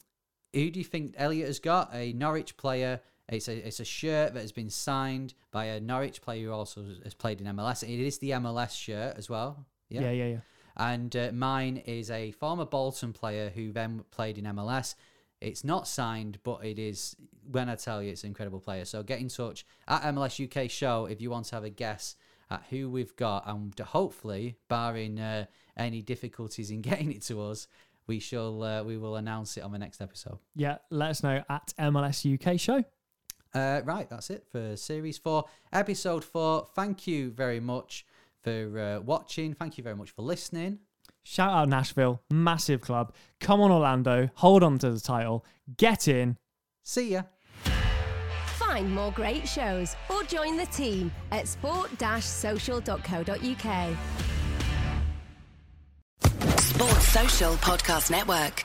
who 0.54 0.70
do 0.70 0.78
you 0.78 0.84
think 0.84 1.14
Elliot 1.18 1.48
has 1.48 1.58
got? 1.58 1.90
A 1.92 2.14
Norwich 2.14 2.56
player. 2.56 3.00
It's 3.28 3.46
a 3.46 3.66
it's 3.66 3.78
a 3.78 3.84
shirt 3.84 4.32
that 4.32 4.40
has 4.40 4.52
been 4.52 4.70
signed 4.70 5.34
by 5.50 5.66
a 5.66 5.80
Norwich 5.80 6.22
player 6.22 6.46
who 6.46 6.52
also 6.52 6.82
has 7.04 7.12
played 7.12 7.42
in 7.42 7.46
MLS. 7.48 7.82
It 7.82 8.00
is 8.00 8.16
the 8.18 8.30
MLS 8.30 8.70
shirt 8.70 9.18
as 9.18 9.28
well. 9.28 9.66
Yeah. 9.90 10.00
yeah, 10.00 10.10
yeah, 10.12 10.26
yeah. 10.26 10.40
And 10.78 11.14
uh, 11.14 11.30
mine 11.34 11.76
is 11.76 12.10
a 12.10 12.30
former 12.30 12.64
Bolton 12.64 13.12
player 13.12 13.50
who 13.50 13.72
then 13.72 14.02
played 14.10 14.38
in 14.38 14.44
MLS. 14.44 14.94
It's 15.40 15.64
not 15.64 15.86
signed, 15.86 16.38
but 16.42 16.64
it 16.64 16.78
is. 16.78 17.16
When 17.50 17.68
I 17.68 17.76
tell 17.76 18.02
you, 18.02 18.10
it's 18.10 18.24
an 18.24 18.28
incredible 18.28 18.60
player. 18.60 18.84
So 18.84 19.02
get 19.02 19.20
in 19.20 19.28
touch 19.28 19.64
at 19.86 20.02
MLS 20.14 20.44
UK 20.44 20.70
Show 20.70 21.06
if 21.06 21.20
you 21.20 21.30
want 21.30 21.46
to 21.46 21.54
have 21.54 21.64
a 21.64 21.70
guess 21.70 22.16
at 22.50 22.64
who 22.70 22.90
we've 22.90 23.14
got, 23.16 23.46
and 23.46 23.78
hopefully, 23.78 24.56
barring 24.68 25.20
uh, 25.20 25.46
any 25.76 26.02
difficulties 26.02 26.70
in 26.70 26.80
getting 26.82 27.12
it 27.12 27.22
to 27.22 27.42
us, 27.42 27.68
we 28.06 28.18
shall 28.18 28.62
uh, 28.62 28.82
we 28.82 28.96
will 28.96 29.16
announce 29.16 29.56
it 29.56 29.62
on 29.62 29.72
the 29.72 29.78
next 29.78 30.00
episode. 30.00 30.38
Yeah, 30.56 30.78
let 30.90 31.10
us 31.10 31.22
know 31.22 31.42
at 31.48 31.72
MLS 31.78 32.24
UK 32.26 32.58
show. 32.58 32.84
Uh, 33.54 33.80
right, 33.84 34.08
that's 34.10 34.30
it 34.30 34.46
for 34.50 34.76
series 34.76 35.18
four, 35.18 35.44
episode 35.72 36.24
four. 36.24 36.66
Thank 36.74 37.06
you 37.06 37.30
very 37.30 37.60
much 37.60 38.04
for 38.42 38.78
uh, 38.78 39.00
watching. 39.00 39.54
Thank 39.54 39.78
you 39.78 39.84
very 39.84 39.96
much 39.96 40.10
for 40.10 40.22
listening. 40.22 40.80
Shout 41.30 41.52
out 41.52 41.68
Nashville, 41.68 42.22
massive 42.30 42.80
club. 42.80 43.12
Come 43.38 43.60
on, 43.60 43.70
Orlando, 43.70 44.30
hold 44.36 44.62
on 44.62 44.78
to 44.78 44.90
the 44.90 44.98
title, 44.98 45.44
get 45.76 46.08
in. 46.08 46.38
See 46.84 47.10
ya. 47.10 47.24
Find 48.56 48.90
more 48.90 49.12
great 49.12 49.46
shows 49.46 49.94
or 50.08 50.22
join 50.22 50.56
the 50.56 50.64
team 50.64 51.12
at 51.30 51.46
sport-social.co.uk. 51.46 53.96
Sports 56.60 57.08
Social 57.08 57.52
Podcast 57.56 58.10
Network. 58.10 58.64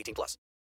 18 0.00 0.14
plus. 0.14 0.38